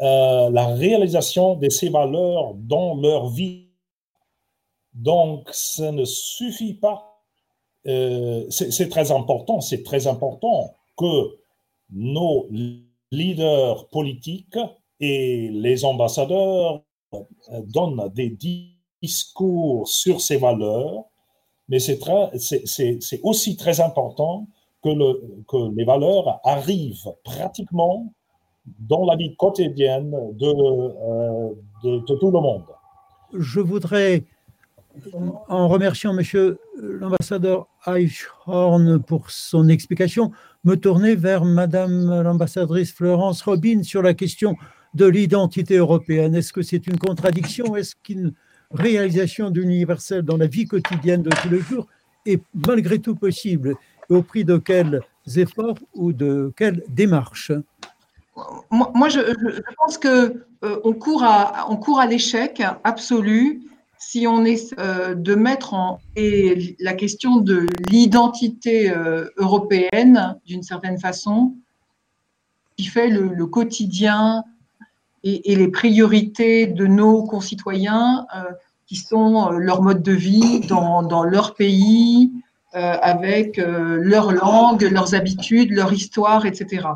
euh, 0.00 0.50
la 0.50 0.66
réalisation 0.66 1.56
de 1.56 1.68
ces 1.68 1.88
valeurs 1.88 2.54
dans 2.54 2.94
leur 2.94 3.28
vie. 3.28 3.66
Donc, 4.94 5.48
ça 5.52 5.92
ne 5.92 6.04
suffit 6.04 6.74
pas. 6.74 7.22
Euh, 7.86 8.46
c'est 8.50 8.88
très 8.88 9.12
important, 9.12 9.60
c'est 9.60 9.82
très 9.84 10.06
important 10.06 10.74
que 10.96 11.38
nos 11.90 12.48
leaders 13.10 13.88
politiques 13.88 14.58
et 15.00 15.50
les 15.52 15.84
ambassadeurs 15.84 16.82
donnent 17.66 18.08
des 18.14 18.36
discours 19.02 19.86
sur 19.88 20.20
ces 20.20 20.36
valeurs, 20.36 21.04
mais 21.68 21.78
c'est 21.78 23.20
aussi 23.22 23.56
très 23.56 23.80
important 23.80 24.46
que, 24.82 24.88
le, 24.88 25.42
que, 25.48 25.74
les 25.76 25.84
valeurs 25.84 26.40
arrivent 26.44 27.12
pratiquement 27.24 28.12
dans 28.80 29.04
la 29.04 29.16
vie 29.16 29.34
quotidienne 29.36 30.10
de, 30.32 30.46
euh, 30.46 31.50
de, 31.84 32.14
tout 32.16 32.30
le 32.30 32.40
monde. 32.40 32.64
Je 33.32 33.60
voudrais, 33.60 34.24
en 35.48 35.68
remerciant 35.68 36.12
Monsieur 36.12 36.58
l'ambassadeur 36.80 37.68
Eichhorn 37.86 39.02
pour 39.02 39.30
son 39.30 39.68
explication, 39.68 40.32
me 40.64 40.76
tourner 40.76 41.14
vers 41.14 41.44
Madame 41.44 42.22
l'ambassadrice 42.22 42.92
Florence 42.92 43.42
Robin 43.42 43.82
sur 43.82 44.02
la 44.02 44.14
question 44.14 44.56
de 44.94 45.06
l'identité 45.06 45.76
européenne. 45.76 46.34
Est-ce 46.34 46.52
que 46.52 46.62
c'est 46.62 46.86
une 46.86 46.98
contradiction? 46.98 47.76
Est-ce 47.76 47.94
qu'il 48.02 48.32
réalisation 48.70 49.50
de 49.50 49.60
l'universel 49.60 50.22
dans 50.22 50.36
la 50.36 50.46
vie 50.46 50.66
quotidienne 50.66 51.22
de 51.22 51.30
tous 51.30 51.48
les 51.48 51.60
jours 51.60 51.86
est 52.24 52.42
malgré 52.66 52.98
tout 52.98 53.14
possible 53.14 53.76
au 54.08 54.22
prix 54.22 54.44
de 54.44 54.56
quels 54.56 55.00
efforts 55.36 55.78
ou 55.94 56.12
de 56.12 56.52
quelles 56.56 56.82
démarches? 56.88 57.52
Moi, 58.70 59.08
je, 59.08 59.20
pense 59.78 59.98
que 59.98 60.44
euh, 60.64 60.92
court 60.92 61.22
à 61.22 62.06
l'échec 62.06 62.62
absolu 62.84 63.62
si 63.98 64.26
on 64.26 64.44
essaie 64.44 64.76
euh, 64.78 65.14
de 65.14 65.34
mettre 65.34 65.74
en 65.74 66.00
et 66.16 66.76
la 66.80 66.94
question 66.94 67.36
de 67.36 67.66
l'identité 67.90 68.90
euh, 68.90 69.28
européenne 69.36 70.38
d'une 70.46 70.62
certaine 70.62 70.98
façon 70.98 71.54
qui 72.76 72.84
fait 72.84 73.08
le, 73.08 73.46
quotidien 73.46 74.44
et, 75.24 75.56
les 75.56 75.68
priorités 75.68 76.66
de 76.66 76.86
nos 76.86 77.24
concitoyens 77.24 78.26
qui 78.86 78.96
sont 78.96 79.52
euh, 79.52 79.58
leur 79.58 79.82
mode 79.82 80.02
de 80.02 80.12
vie 80.12 80.60
dans, 80.60 81.02
dans 81.02 81.24
leur 81.24 81.54
pays, 81.54 82.32
euh, 82.74 82.96
avec 83.02 83.58
euh, 83.58 83.98
leur 84.00 84.32
langue, 84.32 84.82
leurs 84.82 85.14
habitudes, 85.14 85.72
leur 85.72 85.92
histoire, 85.92 86.46
etc. 86.46 86.86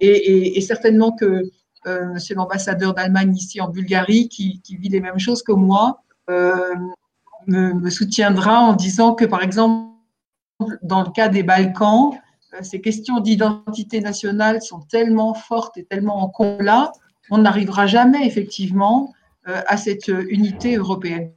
Et, 0.00 0.60
certainement 0.60 1.12
que 1.12 1.44
Monsieur 2.12 2.34
l'ambassadeur 2.34 2.92
d'Allemagne 2.92 3.34
ici 3.34 3.62
en 3.62 3.68
Bulgarie, 3.70 4.28
qui, 4.28 4.60
vit 4.68 4.90
les 4.90 5.00
mêmes 5.00 5.18
choses 5.18 5.42
que 5.42 5.52
moi, 5.52 6.02
me, 6.28 7.72
me, 7.72 7.90
soutiendra 7.90 8.60
en 8.60 8.74
disant 8.74 9.14
que, 9.14 9.24
par 9.24 9.42
exemple, 9.42 9.94
dans 10.82 11.02
le 11.02 11.10
cas 11.10 11.28
des 11.28 11.42
Balkans, 11.42 12.12
ces 12.62 12.80
questions 12.80 13.20
d'identité 13.20 14.00
nationale 14.00 14.62
sont 14.62 14.80
tellement 14.80 15.34
fortes 15.34 15.76
et 15.76 15.84
tellement 15.84 16.22
en 16.22 16.28
combat, 16.28 16.92
on 17.30 17.38
n'arrivera 17.38 17.86
jamais 17.86 18.26
effectivement 18.26 19.14
à 19.44 19.76
cette 19.76 20.08
unité 20.08 20.76
européenne. 20.76 21.32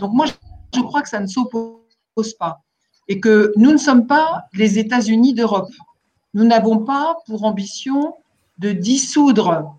Donc 0.00 0.12
moi, 0.12 0.26
je 0.74 0.80
crois 0.80 1.02
que 1.02 1.08
ça 1.08 1.20
ne 1.20 1.26
s'oppose 1.26 2.34
pas 2.38 2.62
et 3.08 3.20
que 3.20 3.52
nous 3.56 3.72
ne 3.72 3.78
sommes 3.78 4.06
pas 4.06 4.44
les 4.52 4.78
États-Unis 4.78 5.34
d'Europe. 5.34 5.72
Nous 6.34 6.44
n'avons 6.44 6.78
pas 6.84 7.16
pour 7.26 7.44
ambition 7.44 8.14
de 8.58 8.72
dissoudre 8.72 9.76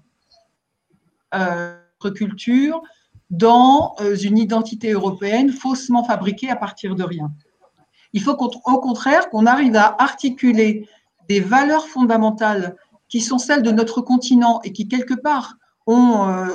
euh, 1.36 1.78
notre 2.04 2.16
culture 2.16 2.82
dans 3.30 3.96
euh, 4.02 4.16
une 4.16 4.38
identité 4.38 4.92
européenne 4.92 5.52
faussement 5.52 6.04
fabriquée 6.04 6.50
à 6.50 6.56
partir 6.56 6.96
de 6.96 7.04
rien. 7.04 7.32
Il 8.14 8.22
faut 8.22 8.32
au 8.32 8.80
contraire 8.80 9.30
qu'on 9.30 9.46
arrive 9.46 9.76
à 9.76 9.96
articuler 10.00 10.88
des 11.28 11.40
valeurs 11.40 11.88
fondamentales 11.88 12.76
qui 13.08 13.22
sont 13.22 13.38
celles 13.38 13.62
de 13.62 13.72
notre 13.72 14.02
continent 14.02 14.62
et 14.64 14.72
qui, 14.72 14.88
quelque 14.88 15.14
part, 15.14 15.58
euh, 15.88 16.48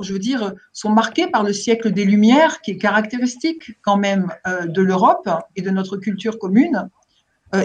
je 0.00 0.12
veux 0.12 0.18
dire, 0.18 0.54
sont 0.72 0.90
marqués 0.90 1.26
par 1.26 1.42
le 1.42 1.52
siècle 1.52 1.92
des 1.92 2.04
Lumières, 2.04 2.60
qui 2.60 2.72
est 2.72 2.78
caractéristique 2.78 3.78
quand 3.82 3.96
même 3.96 4.32
euh, 4.46 4.66
de 4.66 4.82
l'Europe 4.82 5.28
et 5.56 5.62
de 5.62 5.70
notre 5.70 5.96
culture 5.96 6.38
commune. 6.38 6.88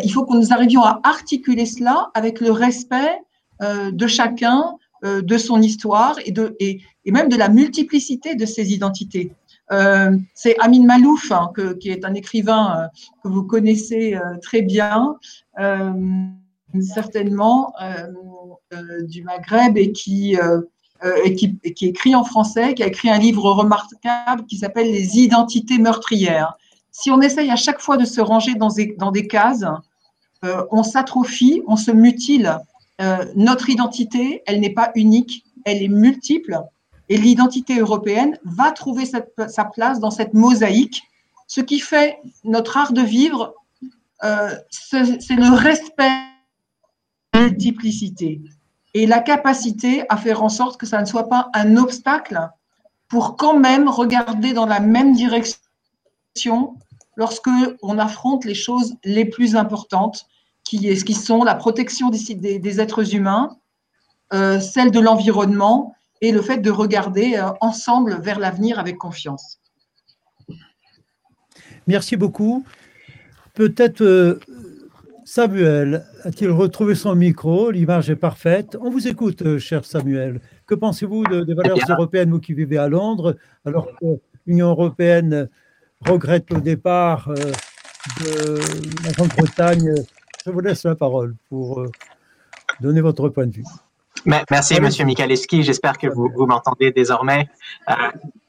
Il 0.02 0.14
faut 0.14 0.26
que 0.26 0.34
nous 0.34 0.54
arrivions 0.54 0.82
à 0.82 1.02
articuler 1.04 1.66
cela 1.66 2.10
avec 2.14 2.40
le 2.40 2.52
respect 2.52 3.20
de 3.60 4.08
chacun, 4.08 4.78
de 5.04 5.38
son 5.38 5.62
histoire 5.62 6.16
et, 6.26 6.32
de, 6.32 6.56
et, 6.60 6.82
même 7.06 7.30
de 7.30 7.36
la 7.36 7.50
multiplicité 7.50 8.36
de 8.36 8.46
ses 8.46 8.74
identités. 8.74 9.34
c'est 10.34 10.58
Amin 10.60 10.86
Malouf, 10.86 11.32
hein, 11.32 11.52
qui 11.80 11.90
est 11.90 12.06
un 12.06 12.14
écrivain 12.14 12.88
que 13.24 13.28
vous 13.28 13.44
connaissez 13.44 14.18
très 14.42 14.62
bien, 14.62 15.16
certainement 16.80 17.74
du 19.10 19.24
Maghreb, 19.24 19.78
et 19.78 19.92
qui 19.92 20.38
euh, 21.06 21.30
qui, 21.36 21.60
écrit 21.64 22.16
en 22.16 22.24
français, 22.24 22.74
qui 22.76 22.84
a 22.84 22.88
écrit 22.88 23.10
un 23.10 23.18
livre 23.18 23.52
remarquable 23.52 24.46
qui 24.46 24.58
s'appelle 24.58 24.90
Les 24.90 25.20
identités 25.20 25.78
meurtrières. 25.78 26.54
Si 26.92 27.12
on 27.12 27.20
essaye 27.20 27.52
à 27.52 27.58
chaque 27.58 27.82
fois 27.82 27.98
de 27.98 28.06
se 28.06 28.22
ranger 28.22 28.56
dans 28.56 28.70
des, 28.70 28.96
dans 28.98 29.12
des 29.12 29.28
cases, 29.28 29.66
euh, 30.46 30.64
on 30.72 30.82
s'atrophie, 30.82 31.62
on 31.68 31.76
se 31.76 31.92
mutile. 31.92 32.58
Euh, 33.02 33.26
notre 33.36 33.70
identité, 33.70 34.44
elle 34.46 34.60
n'est 34.60 34.74
pas 34.74 34.92
unique, 34.96 35.44
elle 35.66 35.82
est 35.82 35.88
multiple. 35.88 36.60
Et 37.10 37.18
l'identité 37.18 37.80
européenne 37.80 38.38
va 38.44 38.72
trouver 38.72 39.06
sa 39.06 39.66
place 39.66 40.00
dans 40.00 40.12
cette 40.12 40.34
mosaïque. 40.34 41.02
Ce 41.48 41.62
qui 41.62 41.80
fait 41.80 42.20
notre 42.44 42.78
art 42.78 42.94
de 42.94 43.02
vivre, 43.02 43.54
c'est 44.70 45.36
le 45.36 45.54
respect 45.54 46.10
de 47.34 47.40
la 47.40 47.42
multiplicité 47.42 48.42
et 48.94 49.06
la 49.06 49.20
capacité 49.20 50.06
à 50.10 50.18
faire 50.18 50.44
en 50.44 50.50
sorte 50.50 50.80
que 50.80 50.86
ça 50.86 51.02
ne 51.02 51.06
soit 51.06 51.30
pas 51.30 51.50
un 51.54 51.78
obstacle 51.78 52.50
pour 53.08 53.36
quand 53.36 53.58
même 53.58 53.90
regarder 53.90 54.54
dans 54.54 54.66
la 54.66 54.80
même 54.80 55.14
direction 55.14 56.76
lorsque 57.16 57.50
on 57.82 58.00
affronte 58.00 58.46
les 58.46 58.56
choses 58.56 58.96
les 59.04 59.26
plus 59.26 59.56
importantes, 59.56 60.26
qui, 60.64 60.88
est, 60.90 61.04
qui 61.04 61.14
sont 61.14 61.44
la 61.44 61.56
protection 61.56 62.10
des, 62.10 62.60
des, 62.60 62.82
êtres 62.82 63.16
humains, 63.16 63.58
euh, 64.34 64.60
celle 64.60 64.92
de 64.92 65.00
l'environnement 65.00 65.96
et 66.22 66.32
le 66.32 66.42
fait 66.42 66.58
de 66.58 66.72
regarder 66.72 67.36
euh, 67.36 67.50
ensemble 67.62 68.20
vers 68.22 68.40
l'avenir 68.40 68.80
avec 68.80 68.98
confiance. 68.98 69.60
Merci 71.86 72.16
beaucoup. 72.16 72.66
Peut-être 73.54 74.02
euh, 74.02 74.40
Samuel 75.26 76.06
a-t-il 76.24 76.50
retrouvé 76.50 76.96
son 76.96 77.16
micro? 77.16 77.70
L'image 77.72 78.10
est 78.10 78.16
parfaite. 78.16 78.78
On 78.80 78.90
vous 78.90 79.08
écoute, 79.08 79.58
cher 79.58 79.86
Samuel. 79.86 80.40
Que 80.66 80.76
pensez-vous 80.76 81.26
des 81.44 81.54
valeurs 81.54 81.78
européennes, 81.90 82.32
vous 82.32 82.40
qui 82.40 82.54
vivez 82.54 82.78
à 82.78 82.88
Londres, 82.88 83.36
alors 83.66 83.88
que 84.00 84.06
l'Union 84.46 84.70
européenne 84.70 85.50
regrette 86.00 86.50
le 86.52 86.62
départ 86.62 87.30
de 87.30 88.60
la 89.04 89.12
Grande-Bretagne 89.12 89.94
Je 90.46 90.52
vous 90.52 90.60
laisse 90.60 90.84
la 90.84 90.96
parole 90.96 91.36
pour 91.50 91.80
euh, 91.80 91.92
donner 92.80 93.02
votre 93.02 93.30
point 93.30 93.48
de 93.48 93.54
vue. 93.54 93.64
Merci, 94.26 94.80
Monsieur 94.80 95.04
Michaleski. 95.04 95.64
J'espère 95.64 95.98
que 95.98 96.08
vous, 96.08 96.30
m'entendez 96.46 96.92
désormais. 96.92 97.50
Euh, 97.90 97.94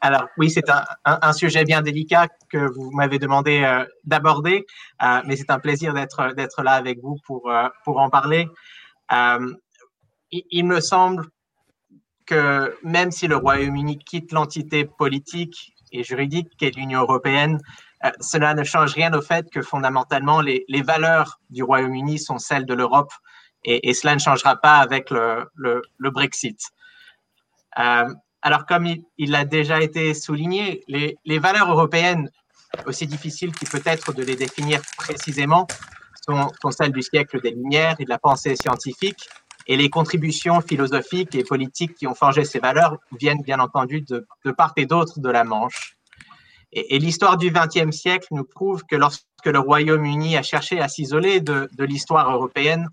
alors, 0.00 0.28
oui, 0.38 0.48
c'est 0.48 0.66
un, 1.04 1.32
sujet 1.32 1.64
bien 1.64 1.82
délicat 1.82 2.28
que 2.48 2.58
vous 2.58 2.92
m'avez 2.92 3.18
demandé 3.18 3.62
euh, 3.64 3.84
d'aborder, 4.04 4.66
euh, 5.02 5.20
mais 5.26 5.34
c'est 5.34 5.50
un 5.50 5.58
plaisir 5.58 5.92
d'être 5.92 6.32
d'être 6.34 6.62
là 6.62 6.72
avec 6.72 7.00
vous 7.02 7.16
pour 7.26 7.50
pour 7.84 7.98
en 7.98 8.08
parler. 8.08 8.48
Il, 10.30 10.64
me 10.64 10.80
semble 10.80 11.26
que 12.26 12.76
même 12.84 13.10
si 13.10 13.26
le 13.26 13.36
Royaume-Uni 13.36 13.98
quitte 13.98 14.32
l'entité 14.32 14.84
politique 14.84 15.73
et 15.94 16.04
juridique 16.04 16.48
qu'est 16.58 16.76
l'Union 16.76 17.00
européenne, 17.00 17.58
cela 18.20 18.54
ne 18.54 18.64
change 18.64 18.92
rien 18.92 19.12
au 19.14 19.22
fait 19.22 19.50
que 19.50 19.62
fondamentalement 19.62 20.40
les, 20.40 20.82
valeurs 20.82 21.40
du 21.50 21.62
Royaume-Uni 21.62 22.18
sont 22.18 22.38
celles 22.38 22.66
de 22.66 22.74
l'Europe 22.74 23.12
et, 23.64 23.94
cela 23.94 24.14
ne 24.14 24.20
changera 24.20 24.56
pas 24.56 24.76
avec 24.76 25.10
le, 25.10 25.50
Brexit. 25.98 26.60
Euh, 27.78 28.12
alors, 28.42 28.66
comme 28.66 28.86
il, 29.16 29.34
a 29.34 29.44
déjà 29.46 29.80
été 29.80 30.12
souligné, 30.12 30.82
les, 30.86 31.38
valeurs 31.38 31.70
européennes, 31.70 32.28
aussi 32.86 33.06
difficiles 33.06 33.52
qu'il 33.52 33.68
peut 33.68 33.82
être 33.86 34.12
de 34.12 34.22
les 34.22 34.36
définir 34.36 34.82
précisément, 34.98 35.66
sont, 36.26 36.50
celles 36.70 36.92
du 36.92 37.02
siècle 37.02 37.40
des 37.40 37.52
Lumières 37.52 37.96
et 37.98 38.04
de 38.04 38.10
la 38.10 38.18
pensée 38.18 38.56
scientifique. 38.56 39.28
Et 39.66 39.76
les 39.76 39.88
contributions 39.88 40.60
philosophiques 40.60 41.34
et 41.34 41.44
politiques 41.44 41.94
qui 41.94 42.06
ont 42.06 42.14
forgé 42.14 42.44
ces 42.44 42.58
valeurs 42.58 42.98
viennent 43.18 43.42
bien 43.42 43.60
entendu 43.60 44.02
de, 44.02 44.26
part 44.52 44.72
et 44.76 44.86
d'autre 44.86 45.20
de 45.20 45.30
la 45.30 45.44
Manche. 45.44 45.96
Et, 46.72 46.98
l'histoire 46.98 47.36
du 47.36 47.50
XXe 47.50 47.96
siècle 47.96 48.26
nous 48.32 48.44
prouve 48.44 48.84
que 48.84 48.96
lorsque 48.96 49.24
le 49.46 49.58
Royaume-Uni 49.58 50.36
a 50.36 50.42
cherché 50.42 50.80
à 50.80 50.88
s'isoler 50.88 51.40
de, 51.40 51.68
de 51.72 51.84
l'histoire 51.84 52.30
européenne, 52.30 52.88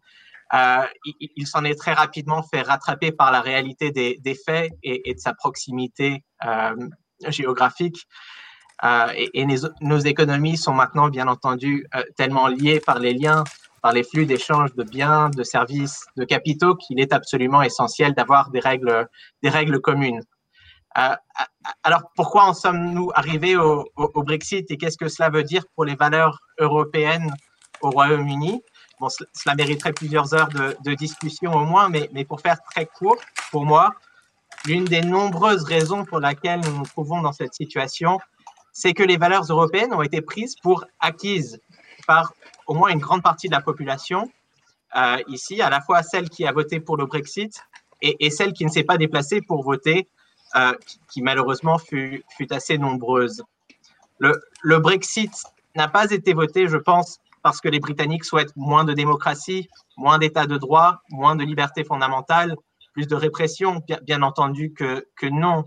euh, 0.54 0.86
il, 1.06 1.48
s'en 1.48 1.64
est 1.64 1.76
très 1.76 1.94
rapidement 1.94 2.44
fait 2.44 2.62
rattraper 2.62 3.12
par 3.12 3.32
la 3.32 3.42
réalité 3.42 3.92
des, 3.92 4.36
faits 4.46 4.74
et, 4.84 5.14
de 5.14 5.20
sa 5.20 5.34
proximité 5.34 6.24
euh, 6.46 6.76
géographique. 7.28 8.06
Euh, 8.84 9.08
et, 9.16 9.46
nos, 9.82 10.00
économies 10.00 10.58
sont 10.58 10.74
maintenant, 10.74 11.08
bien 11.10 11.28
entendu, 11.28 11.88
tellement 12.18 12.48
liées 12.48 12.82
par 12.82 13.00
les 13.00 13.14
liens, 13.14 13.44
par 13.82 13.94
les 13.94 14.04
flux 14.04 14.26
d'échange 14.26 14.74
de 14.76 14.84
biens, 14.84 15.30
de 15.30 15.44
services, 15.44 16.06
de 16.16 16.24
capitaux, 16.24 16.76
qu'il 16.76 17.00
est 17.00 17.14
absolument 17.14 17.62
essentiel 17.62 18.14
d'avoir 18.14 18.50
des 18.52 18.60
règles, 18.60 19.08
des 19.42 19.50
règles 19.50 19.80
communes. 19.82 20.22
alors, 21.84 22.04
pourquoi 22.16 22.44
en 22.44 22.54
sommes-nous 22.54 23.12
arrivés 23.16 23.56
au, 23.56 23.86
Brexit 24.16 24.70
et 24.70 24.78
qu'est-ce 24.78 24.98
que 24.98 25.08
cela 25.08 25.30
veut 25.30 25.44
dire 25.44 25.64
pour 25.76 25.86
les 25.86 25.96
valeurs 25.96 26.40
européennes 26.60 27.34
au 27.82 27.90
Royaume-Uni? 27.90 28.62
Cela 29.34 29.56
mériterait 29.56 29.94
plusieurs 29.94 30.36
heures 30.36 30.50
de, 30.50 30.94
discussion 30.94 31.54
au 31.54 31.66
moins, 31.66 31.90
mais, 31.90 32.10
mais, 32.14 32.24
pour 32.24 32.42
faire 32.42 32.62
très 32.62 32.86
court, 32.86 33.18
pour 33.50 33.66
moi, 33.66 33.96
l'une 34.66 34.86
des 34.86 35.02
nombreuses 35.02 35.64
raisons 35.64 36.06
pour 36.06 36.20
laquelle 36.20 36.60
nous 36.60 36.78
nous 36.78 36.86
trouvons 36.86 37.22
dans 37.22 37.32
cette 37.32 37.56
situation, 37.56 38.20
c'est 38.74 38.94
que 38.94 39.04
les 39.04 39.18
valeurs 39.18 39.44
européennes 39.44 39.94
ont 39.94 40.04
été 40.04 40.22
prises 40.22 40.56
pour 40.62 40.86
acquises 41.00 41.60
par 42.06 42.34
au 42.68 42.74
moins 42.74 42.90
une 42.90 43.00
grande 43.00 43.24
partie 43.24 43.48
de 43.48 43.54
la 43.54 43.62
population 43.62 44.30
euh, 44.96 45.18
ici, 45.28 45.62
à 45.62 45.70
la 45.70 45.82
fois 45.82 46.04
celle 46.04 46.30
qui 46.30 46.46
a 46.46 46.52
voté 46.52 46.80
pour 46.80 46.98
le 46.98 47.06
Brexit 47.06 47.64
et, 48.02 48.32
celle 48.32 48.54
qui 48.54 48.66
ne 48.66 48.70
s'est 48.72 48.84
pas 48.84 48.98
déplacée 48.98 49.42
pour 49.42 49.64
voter, 49.64 50.10
euh, 50.56 50.74
qui, 51.12 51.22
malheureusement 51.22 51.78
fut, 51.78 52.24
assez 52.50 52.80
nombreuse. 52.80 53.44
Le, 54.18 54.80
Brexit 54.80 55.32
n'a 55.76 55.88
pas 55.88 56.10
été 56.10 56.34
voté, 56.34 56.68
je 56.68 56.78
pense, 56.78 57.20
parce 57.44 57.62
que 57.62 57.70
les 57.70 57.80
Britanniques 57.80 58.26
souhaitent 58.26 58.56
moins 58.56 58.84
de 58.84 58.94
démocratie, 58.94 59.70
moins 59.98 60.18
d'état 60.18 60.48
de 60.48 60.58
droit, 60.58 61.02
moins 61.12 61.36
de 61.36 61.44
liberté 61.44 61.84
fondamentale, 61.84 62.56
plus 62.94 63.08
de 63.08 63.16
répression, 63.16 63.84
bien, 64.04 64.24
entendu 64.24 64.74
que 64.74 65.06
non. 65.24 65.64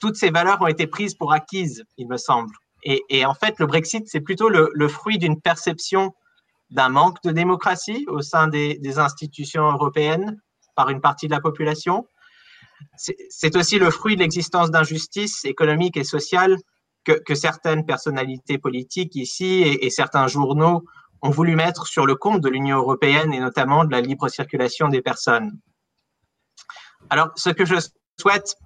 toutes 0.00 0.16
ces 0.16 0.30
valeurs 0.30 0.60
ont 0.60 0.66
été 0.66 0.88
prises 0.88 1.14
pour 1.14 1.32
acquises, 1.32 1.84
il 1.96 2.08
me 2.08 2.16
semble. 2.16 2.52
Et, 2.84 3.24
en 3.24 3.34
fait, 3.34 3.58
le 3.58 3.66
Brexit, 3.66 4.06
c'est 4.08 4.20
plutôt 4.20 4.48
le, 4.48 4.88
fruit 4.88 5.18
d'une 5.18 5.40
perception 5.40 6.14
d'un 6.70 6.90
manque 6.90 7.22
de 7.22 7.30
démocratie 7.30 8.04
au 8.08 8.20
sein 8.20 8.46
des, 8.46 8.98
institutions 8.98 9.70
européennes 9.72 10.40
par 10.76 10.90
une 10.90 11.00
partie 11.00 11.26
de 11.26 11.32
la 11.32 11.40
population. 11.40 12.06
C'est 12.96 13.56
aussi 13.56 13.78
le 13.78 13.90
fruit 13.90 14.16
de 14.16 14.20
l'existence 14.20 14.70
d'injustices 14.70 15.44
économiques 15.44 15.96
et 15.96 16.04
sociales 16.04 16.56
que, 17.04 17.34
certaines 17.34 17.86
personnalités 17.86 18.58
politiques 18.58 19.16
ici 19.16 19.62
et, 19.62 19.88
certains 19.90 20.26
journaux 20.26 20.84
ont 21.22 21.30
voulu 21.30 21.56
mettre 21.56 21.86
sur 21.86 22.04
le 22.04 22.16
compte 22.16 22.42
de 22.42 22.50
l'Union 22.50 22.76
européenne 22.76 23.32
et 23.32 23.40
notamment 23.40 23.86
de 23.86 23.92
la 23.92 24.02
libre 24.02 24.28
circulation 24.28 24.88
des 24.88 25.00
personnes. 25.00 25.58
Alors, 27.08 27.30
ce 27.34 27.48
que 27.48 27.64
je 27.64 27.76
souhaite 28.20 28.56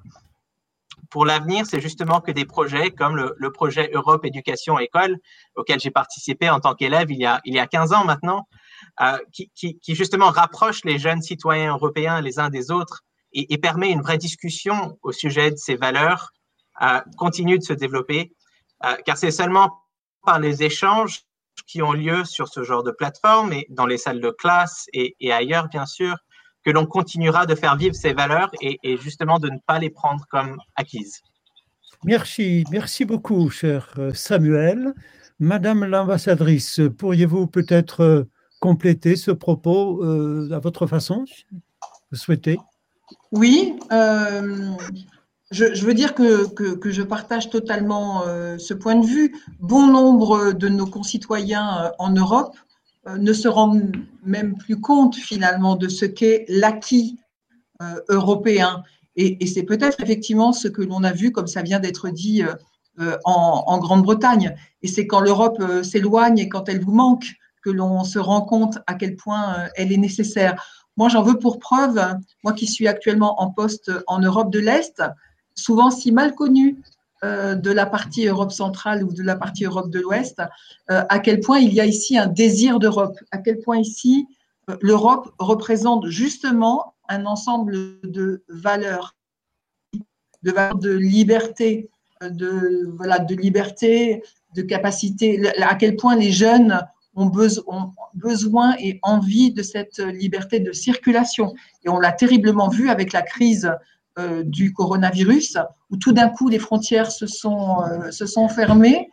pour 1.10 1.24
l'avenir, 1.24 1.64
c'est 1.66 1.80
justement 1.80 2.20
que 2.20 2.30
des 2.30 2.44
projets 2.44 2.90
comme 2.90 3.16
le, 3.16 3.52
projet 3.52 3.90
Europe 3.92 4.24
Éducation 4.24 4.78
École, 4.78 5.16
auquel 5.56 5.80
j'ai 5.80 5.90
participé 5.90 6.50
en 6.50 6.60
tant 6.60 6.74
qu'élève 6.74 7.10
il, 7.10 7.18
y 7.18 7.26
a, 7.26 7.40
il 7.44 7.54
y 7.54 7.58
a 7.58 7.66
15 7.66 7.92
ans 7.92 8.04
maintenant, 8.04 8.46
euh, 9.00 9.18
qui, 9.32 9.78
justement 9.88 10.30
rapproche 10.30 10.84
les 10.84 10.98
jeunes 10.98 11.22
citoyens 11.22 11.72
européens 11.72 12.20
les 12.20 12.38
uns 12.38 12.50
des 12.50 12.70
autres 12.70 13.02
et, 13.32 13.52
et 13.52 13.58
permet 13.58 13.90
une 13.90 14.02
vraie 14.02 14.18
discussion 14.18 14.98
au 15.02 15.12
sujet 15.12 15.50
de 15.50 15.56
ces 15.56 15.76
valeurs 15.76 16.32
continue 17.16 17.58
de 17.58 17.64
se 17.64 17.72
développer, 17.72 18.32
euh, 18.84 18.94
car 19.04 19.16
c'est 19.16 19.30
seulement 19.30 19.82
par 20.24 20.38
les 20.38 20.62
échanges 20.62 21.22
qui 21.66 21.82
ont 21.82 21.92
lieu 21.92 22.24
sur 22.24 22.48
ce 22.48 22.62
genre 22.62 22.82
de 22.82 22.92
plateforme 22.92 23.52
et 23.52 23.66
dans 23.70 23.86
les 23.86 23.98
salles 23.98 24.20
de 24.20 24.30
classe 24.30 24.86
et, 24.92 25.32
ailleurs, 25.32 25.68
bien 25.68 25.86
sûr, 25.86 26.16
que 26.64 26.70
l'on 26.70 26.86
continuera 26.86 27.46
de 27.46 27.54
faire 27.54 27.76
vivre 27.76 27.94
ces 27.94 28.12
valeurs 28.12 28.50
et, 28.60 28.96
justement 28.98 29.38
de 29.38 29.48
ne 29.48 29.58
pas 29.66 29.78
les 29.78 29.90
prendre 29.90 30.24
comme 30.30 30.58
acquises. 30.76 31.22
Merci, 32.04 32.64
merci 32.70 33.04
beaucoup, 33.04 33.50
cher 33.50 33.92
euh, 33.98 34.14
Samuel. 34.14 34.94
Madame 35.40 35.84
l'ambassadrice, 35.84 36.80
pourriez-vous 36.96 37.46
peut-être 37.46 38.00
euh, 38.00 38.24
compléter 38.60 39.16
ce 39.16 39.30
propos 39.30 40.02
à 40.52 40.58
votre 40.58 40.86
façon 40.86 41.24
Vous 42.10 42.18
souhaitez? 42.18 42.58
Oui, 43.30 43.78
je, 45.50 45.84
veux 45.84 45.94
dire 45.94 46.14
que, 46.14 46.46
que, 46.74 46.90
je 46.90 47.02
partage 47.02 47.48
totalement 47.48 48.26
euh, 48.26 48.58
ce 48.58 48.74
point 48.74 48.96
de 48.96 49.06
vue. 49.06 49.34
Bon 49.60 49.86
nombre 49.86 50.52
de 50.52 50.68
nos 50.68 50.86
concitoyens 50.86 51.84
euh, 51.84 51.90
en 51.98 52.10
Europe 52.10 52.54
euh, 52.56 52.67
ne 53.18 53.32
se 53.32 53.48
rendent 53.48 53.96
même 54.24 54.56
plus 54.56 54.80
compte 54.80 55.16
finalement 55.16 55.76
de 55.76 55.88
ce 55.88 56.04
qu'est 56.04 56.44
l'acquis 56.48 57.18
européen. 58.08 58.82
Et, 59.16 59.46
c'est 59.46 59.62
peut-être 59.62 60.00
effectivement 60.02 60.52
ce 60.52 60.68
que 60.68 60.82
l'on 60.82 61.04
a 61.04 61.12
vu, 61.12 61.32
comme 61.32 61.46
ça 61.46 61.62
vient 61.62 61.80
d'être 61.80 62.10
dit, 62.10 62.42
en, 63.24 63.64
en 63.66 63.78
Grande-Bretagne. 63.78 64.56
Et 64.82 64.88
c'est 64.88 65.06
quand 65.06 65.20
l'Europe 65.20 65.62
s'éloigne 65.82 66.38
et 66.38 66.48
quand 66.48 66.68
elle 66.68 66.80
vous 66.80 66.92
manque 66.92 67.26
que 67.62 67.70
l'on 67.70 68.04
se 68.04 68.18
rend 68.18 68.42
compte 68.42 68.78
à 68.86 68.94
quel 68.94 69.16
point 69.16 69.68
elle 69.76 69.92
est 69.92 69.98
nécessaire. 69.98 70.60
Moi, 70.96 71.08
j'en 71.08 71.22
veux 71.22 71.38
pour 71.38 71.58
preuve, 71.58 72.00
moi 72.42 72.52
qui 72.52 72.66
suis 72.66 72.88
actuellement 72.88 73.40
en 73.40 73.50
poste 73.50 73.92
en 74.06 74.18
Europe 74.18 74.50
de 74.50 74.58
l'Est, 74.58 75.02
souvent 75.54 75.90
si 75.90 76.12
mal 76.12 76.34
connu 76.34 76.76
euh, 76.76 76.97
de 77.22 77.70
la 77.72 77.86
partie 77.86 78.26
Europe 78.26 78.52
centrale 78.52 79.02
ou 79.02 79.12
de 79.12 79.22
la 79.22 79.36
partie 79.36 79.64
Europe 79.64 79.90
de 79.90 80.00
l'Ouest, 80.00 80.40
euh, 80.90 81.02
à 81.08 81.18
quel 81.18 81.40
point 81.40 81.58
il 81.58 81.72
y 81.72 81.80
a 81.80 81.86
ici 81.86 82.16
un 82.16 82.28
désir 82.28 82.78
d'Europe, 82.78 83.18
à 83.32 83.38
quel 83.38 83.58
point 83.58 83.78
ici 83.78 84.26
euh, 84.70 84.76
l'Europe 84.80 85.32
représente 85.38 86.06
justement 86.06 86.94
un 87.08 87.26
ensemble 87.26 88.00
de 88.04 88.44
valeurs, 88.48 89.16
de 90.42 90.52
valeurs 90.52 90.78
de 90.78 90.92
liberté, 90.92 91.90
de, 92.22 92.92
voilà, 92.96 93.18
de 93.18 93.34
liberté, 93.34 94.22
de 94.54 94.62
capacité, 94.62 95.40
à 95.62 95.74
quel 95.74 95.96
point 95.96 96.16
les 96.16 96.30
jeunes 96.30 96.80
ont, 97.14 97.30
ont 97.66 97.92
besoin 98.14 98.76
et 98.78 98.98
envie 99.02 99.52
de 99.52 99.62
cette 99.62 99.98
liberté 99.98 100.60
de 100.60 100.72
circulation. 100.72 101.54
Et 101.84 101.88
on 101.88 101.98
l'a 101.98 102.12
terriblement 102.12 102.68
vu 102.68 102.90
avec 102.90 103.12
la 103.12 103.22
crise 103.22 103.70
euh, 104.18 104.42
du 104.44 104.72
coronavirus, 104.72 105.58
où 105.90 105.96
tout 105.96 106.12
d'un 106.12 106.28
coup 106.28 106.48
les 106.48 106.58
frontières 106.58 107.10
se 107.10 107.26
sont, 107.26 107.82
euh, 107.82 108.10
se 108.10 108.26
sont 108.26 108.48
fermées 108.48 109.08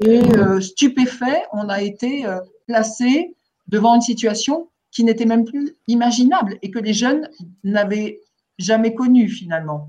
et 0.00 0.20
euh, 0.36 0.60
stupéfait, 0.60 1.44
on 1.52 1.68
a 1.68 1.82
été 1.82 2.26
placé 2.66 3.34
devant 3.68 3.94
une 3.94 4.02
situation 4.02 4.68
qui 4.90 5.04
n'était 5.04 5.24
même 5.24 5.44
plus 5.44 5.74
imaginable 5.88 6.58
et 6.62 6.70
que 6.70 6.78
les 6.78 6.92
jeunes 6.92 7.28
n'avaient 7.64 8.20
jamais 8.58 8.94
connue 8.94 9.28
finalement. 9.28 9.88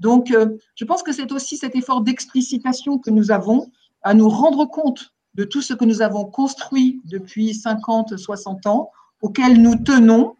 Donc, 0.00 0.32
je 0.76 0.84
pense 0.84 1.02
que 1.02 1.12
c'est 1.12 1.32
aussi 1.32 1.56
cet 1.56 1.74
effort 1.74 2.02
d'explicitation 2.02 2.98
que 2.98 3.10
nous 3.10 3.32
avons 3.32 3.70
à 4.02 4.14
nous 4.14 4.28
rendre 4.28 4.64
compte 4.64 5.12
de 5.34 5.44
tout 5.44 5.62
ce 5.62 5.74
que 5.74 5.84
nous 5.84 6.02
avons 6.02 6.24
construit 6.24 7.00
depuis 7.04 7.54
50, 7.54 8.16
60 8.16 8.66
ans, 8.66 8.90
auxquels 9.22 9.60
nous 9.60 9.76
tenons 9.76 10.36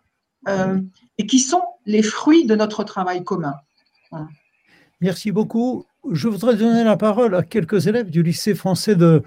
euh, 0.48 0.80
et 1.18 1.26
qui 1.26 1.40
sont 1.40 1.62
les 1.84 2.02
fruits 2.02 2.46
de 2.46 2.54
notre 2.54 2.84
travail 2.84 3.24
commun. 3.24 3.54
Merci 5.00 5.32
beaucoup. 5.32 5.86
Je 6.10 6.28
voudrais 6.28 6.56
donner 6.56 6.84
la 6.84 6.96
parole 6.96 7.34
à 7.34 7.42
quelques 7.42 7.86
élèves 7.86 8.10
du 8.10 8.22
lycée 8.22 8.54
français 8.54 8.96
de, 8.96 9.22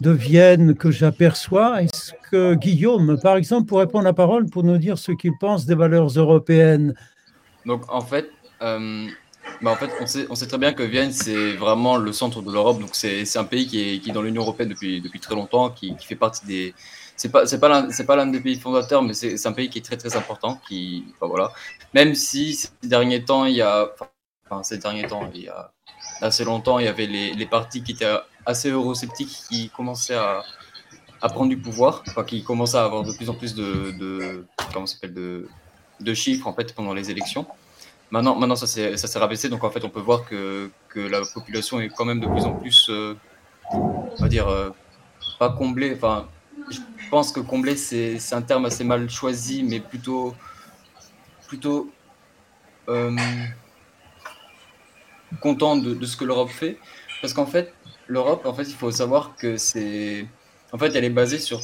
de 0.00 0.10
Vienne 0.10 0.74
que 0.74 0.90
j'aperçois. 0.90 1.82
Est-ce 1.82 2.12
que 2.30 2.54
Guillaume, 2.54 3.18
par 3.20 3.36
exemple, 3.36 3.66
pourrait 3.66 3.88
prendre 3.88 4.04
la 4.04 4.12
parole 4.12 4.46
pour 4.46 4.62
nous 4.62 4.78
dire 4.78 4.98
ce 4.98 5.12
qu'il 5.12 5.32
pense 5.38 5.66
des 5.66 5.74
valeurs 5.74 6.08
européennes? 6.08 6.94
Donc, 7.66 7.82
en 7.88 8.00
fait, 8.00 8.30
euh, 8.62 9.06
bah, 9.62 9.72
en 9.72 9.76
fait 9.76 9.90
on, 10.00 10.34
sait, 10.34 10.46
très 10.46 10.58
bien 10.58 10.72
que 10.72 10.82
Vienne, 10.82 11.12
c'est 11.12 11.54
vraiment 11.54 11.96
le 11.96 12.12
centre 12.12 12.42
de 12.42 12.52
l'Europe. 12.52 12.80
Donc, 12.80 12.90
c'est 12.92 13.36
un 13.36 13.44
pays 13.44 13.66
qui 13.66 13.80
est, 13.80 13.98
qui 13.98 14.10
est 14.10 14.12
dans 14.12 14.22
l'Union 14.22 14.42
européenne 14.42 14.68
depuis, 14.68 15.00
depuis 15.00 15.20
très 15.20 15.34
longtemps, 15.34 15.70
qui, 15.70 15.96
qui 15.96 16.06
fait 16.06 16.16
partie 16.16 16.46
des. 16.46 16.74
C'est 17.16 17.32
pas, 17.32 17.46
c'est 17.46 17.58
pas 17.58 17.82
pas 18.06 18.16
l'un 18.16 18.26
des 18.26 18.40
pays 18.40 18.60
fondateurs, 18.60 19.02
mais 19.02 19.12
c'est, 19.12 19.44
un 19.44 19.52
pays 19.52 19.68
qui 19.68 19.78
est 19.78 19.82
très 19.82 19.96
très 19.96 20.16
important. 20.16 20.60
Qui, 20.68 21.04
voilà. 21.20 21.52
Même 21.92 22.14
si 22.14 22.54
ces 22.54 22.70
derniers 22.84 23.24
temps, 23.24 23.44
il 23.44 23.56
y 23.56 23.62
a, 23.62 23.90
enfin, 24.50 24.62
ces 24.62 24.78
derniers 24.78 25.06
temps, 25.06 25.28
il 25.34 25.42
y 25.42 25.48
a 25.48 25.72
assez 26.20 26.44
longtemps, 26.44 26.78
il 26.78 26.86
y 26.86 26.88
avait 26.88 27.06
les, 27.06 27.34
les 27.34 27.46
partis 27.46 27.82
qui 27.82 27.92
étaient 27.92 28.16
assez 28.46 28.70
eurosceptiques 28.70 29.36
qui 29.48 29.70
commençaient 29.70 30.14
à, 30.14 30.42
à 31.20 31.28
prendre 31.28 31.50
du 31.50 31.58
pouvoir, 31.58 32.02
enfin, 32.08 32.24
qui 32.24 32.42
commençaient 32.42 32.78
à 32.78 32.84
avoir 32.84 33.02
de 33.04 33.12
plus 33.12 33.28
en 33.28 33.34
plus 33.34 33.54
de, 33.54 33.92
de 33.98 34.46
comment 34.72 34.86
s'appelle 34.86 35.14
de, 35.14 35.48
de 36.00 36.14
chiffres 36.14 36.46
en 36.46 36.54
fait 36.54 36.74
pendant 36.74 36.94
les 36.94 37.10
élections. 37.10 37.46
Maintenant, 38.10 38.36
maintenant 38.36 38.56
ça 38.56 38.66
s'est 38.66 39.18
rabaissé, 39.18 39.50
donc 39.50 39.64
en 39.64 39.70
fait 39.70 39.84
on 39.84 39.90
peut 39.90 40.00
voir 40.00 40.24
que, 40.24 40.70
que 40.88 41.00
la 41.00 41.20
population 41.34 41.78
est 41.78 41.90
quand 41.90 42.06
même 42.06 42.20
de 42.20 42.26
plus 42.26 42.44
en 42.44 42.54
plus, 42.54 42.88
euh, 42.88 43.14
on 43.72 44.16
va 44.18 44.28
dire, 44.28 44.48
euh, 44.48 44.70
pas 45.38 45.50
comblée. 45.50 45.92
Enfin, 45.94 46.26
je 46.70 46.80
pense 47.10 47.32
que 47.32 47.40
combler 47.40 47.76
c'est 47.76 48.32
un 48.32 48.42
terme 48.42 48.64
assez 48.64 48.82
mal 48.84 49.10
choisi, 49.10 49.62
mais 49.62 49.80
plutôt 49.80 50.34
plutôt 51.48 51.90
euh, 52.88 53.14
content 55.40 55.76
de, 55.76 56.04
ce 56.04 56.16
que 56.16 56.24
l'Europe 56.24 56.50
fait, 56.50 56.78
parce 57.20 57.34
qu'en 57.34 57.46
fait 57.46 57.72
l'Europe, 58.08 58.46
en 58.46 58.54
fait, 58.54 58.64
il 58.64 58.74
faut 58.74 58.90
savoir 58.90 59.36
que 59.36 59.56
c'est. 59.56 60.26
En 60.72 60.78
fait, 60.78 60.94
elle 60.94 61.04
est 61.04 61.10
basée 61.10 61.38
sur. 61.38 61.60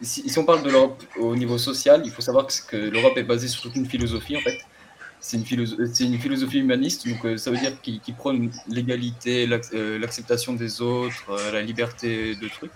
Si, 0.00 0.32
on 0.36 0.44
parle 0.44 0.62
de 0.62 0.70
l'Europe 0.70 1.02
au 1.18 1.34
niveau 1.34 1.58
social, 1.58 2.02
il 2.04 2.12
faut 2.12 2.22
savoir 2.22 2.46
que, 2.46 2.76
l'Europe 2.76 3.16
est 3.16 3.24
basée 3.24 3.48
sur 3.48 3.62
toute 3.62 3.74
une 3.76 3.86
philosophie, 3.86 4.36
en 4.36 4.40
fait. 4.40 4.58
C'est 5.20 5.36
une, 5.36 5.44
philosophie, 5.44 6.04
une 6.04 6.18
philosophie 6.18 6.58
humaniste, 6.58 7.08
donc 7.08 7.24
euh, 7.24 7.36
ça 7.36 7.50
veut 7.50 7.56
dire 7.56 7.80
qu'il 7.80 7.98
qu 7.98 8.12
prône 8.12 8.52
l'égalité, 8.68 9.48
euh, 9.74 9.98
l'acceptation 9.98 10.52
des 10.52 10.80
autres, 10.80 11.24
euh, 11.30 11.50
la 11.50 11.60
liberté 11.60 12.36
de 12.36 12.48
trucs. 12.48 12.70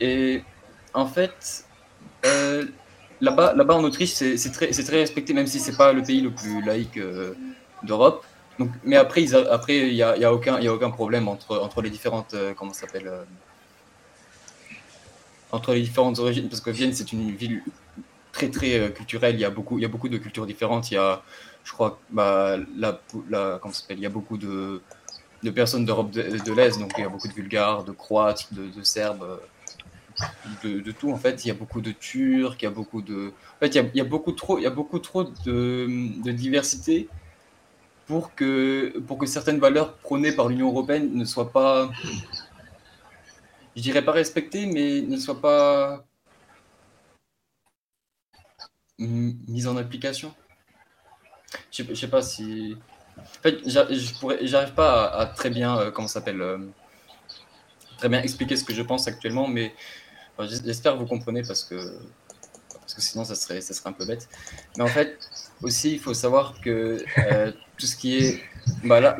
Et 0.00 0.42
en 0.92 1.06
fait, 1.06 1.64
là-bas, 3.20 3.54
là-bas 3.54 3.74
en 3.74 3.84
Autriche, 3.84 4.10
c'est 4.10 4.52
très, 4.52 4.70
très 4.70 4.96
respecté, 4.96 5.32
même 5.34 5.46
si 5.46 5.60
c'est 5.60 5.76
pas 5.76 5.92
le 5.92 6.02
pays 6.02 6.20
le 6.20 6.32
plus 6.32 6.64
laïque 6.64 6.98
d'Europe 7.84 8.24
mais 8.84 8.96
après, 8.96 9.22
il 9.22 9.34
après, 9.34 9.92
n'y 9.92 10.02
a, 10.02 10.16
y 10.16 10.24
a, 10.24 10.32
aucun, 10.32 10.60
y 10.60 10.68
a 10.68 10.72
aucun 10.72 10.90
problème 10.90 11.28
entre, 11.28 11.58
entre 11.58 11.82
les 11.82 11.90
différentes, 11.90 12.34
euh, 12.34 12.54
comment 12.54 12.72
s'appelle, 12.72 13.06
euh, 13.06 13.24
entre 15.52 15.74
les 15.74 15.82
différentes 15.82 16.18
origines, 16.18 16.48
parce 16.48 16.60
que 16.60 16.70
Vienne, 16.70 16.92
c'est 16.92 17.12
une 17.12 17.30
ville 17.30 17.62
très, 18.32 18.50
très 18.50 18.78
euh, 18.78 18.88
culturelle. 18.88 19.36
Il 19.36 19.40
y 19.40 19.44
a 19.44 19.50
beaucoup, 19.50 19.78
y 19.78 19.84
a 19.84 19.88
beaucoup 19.88 20.08
de 20.08 20.18
cultures 20.18 20.46
différentes. 20.46 20.90
Il 20.90 20.94
y 20.94 20.98
a, 20.98 21.22
je 21.64 21.72
crois, 21.72 22.00
bah, 22.10 22.56
la, 22.76 23.00
la, 23.30 23.58
comment 23.60 23.74
s'appelle, 23.74 23.98
il 23.98 24.02
y 24.02 24.06
a 24.06 24.10
beaucoup 24.10 24.38
de, 24.38 24.82
de 25.42 25.50
personnes 25.50 25.84
d'Europe 25.84 26.10
de, 26.10 26.52
l'Est, 26.52 26.78
donc 26.78 26.92
il 26.98 27.02
y 27.02 27.04
a 27.04 27.08
beaucoup 27.08 27.28
de 27.28 27.34
Bulgares, 27.34 27.84
de 27.84 27.92
Croates, 27.92 28.52
de, 28.52 28.82
Serbes. 28.82 29.40
De, 30.62 30.92
tout 30.92 31.10
en 31.10 31.16
fait 31.16 31.42
il 31.44 31.48
y 31.48 31.50
a 31.50 31.54
beaucoup 31.54 31.80
de 31.80 31.90
Turcs 31.90 32.56
il 32.60 32.64
y 32.64 32.66
a 32.66 32.70
beaucoup 32.70 33.00
de 33.00 33.32
en 33.56 33.58
fait 33.60 33.74
y 33.74 33.78
il 33.78 33.96
y 33.96 34.00
a 34.00 34.04
beaucoup 34.04 34.32
trop 34.32 34.58
il 34.58 34.62
y 34.62 34.66
a 34.66 34.70
beaucoup 34.70 34.98
trop 34.98 35.24
de, 35.24 35.88
de 36.22 36.32
diversité 36.32 37.08
pour 38.12 38.34
que, 38.34 38.98
pour 39.06 39.16
que 39.16 39.24
certaines 39.24 39.58
valeurs 39.58 39.96
prônées 39.96 40.32
par 40.32 40.46
l'Union 40.50 40.68
européenne 40.68 41.14
ne 41.14 41.24
soient 41.24 41.50
pas, 41.50 41.90
je 43.74 43.80
dirais 43.80 44.04
pas 44.04 44.12
respectées, 44.12 44.66
mais 44.66 45.00
ne 45.00 45.16
soient 45.16 45.40
pas 45.40 46.04
mises 48.98 49.66
en 49.66 49.78
application. 49.78 50.34
Je 51.70 51.84
ne 51.84 51.94
sais 51.94 52.08
pas 52.08 52.20
si. 52.20 52.76
En 53.16 53.42
fait, 53.42 53.60
j'arrive 53.64 54.74
pas 54.74 55.06
à, 55.06 55.24
très 55.24 55.48
bien, 55.48 55.78
euh, 55.78 55.90
comment 55.90 56.06
s'appelle, 56.06 56.42
euh, 56.42 56.58
très 57.96 58.10
bien 58.10 58.20
expliquer 58.20 58.56
ce 58.56 58.64
que 58.64 58.74
je 58.74 58.82
pense 58.82 59.08
actuellement, 59.08 59.48
mais 59.48 59.74
j'espère 60.38 60.92
que 60.92 60.98
vous 60.98 61.06
comprenez 61.06 61.40
parce 61.40 61.64
que, 61.64 61.98
parce 62.74 62.92
que 62.92 63.00
sinon 63.00 63.24
ça 63.24 63.36
serait, 63.36 63.62
ça 63.62 63.72
serait 63.72 63.88
un 63.88 63.94
peu 63.94 64.04
bête. 64.04 64.28
Mais 64.76 64.84
en 64.84 64.88
fait, 64.98 65.18
aussi, 65.62 65.92
il 65.92 65.98
faut 65.98 66.14
savoir 66.14 66.60
que 66.60 67.02
euh, 67.18 67.52
tout 67.78 67.86
ce 67.86 67.96
qui 67.96 68.18
est. 68.18 68.42
Bah 68.84 69.00
là, 69.00 69.16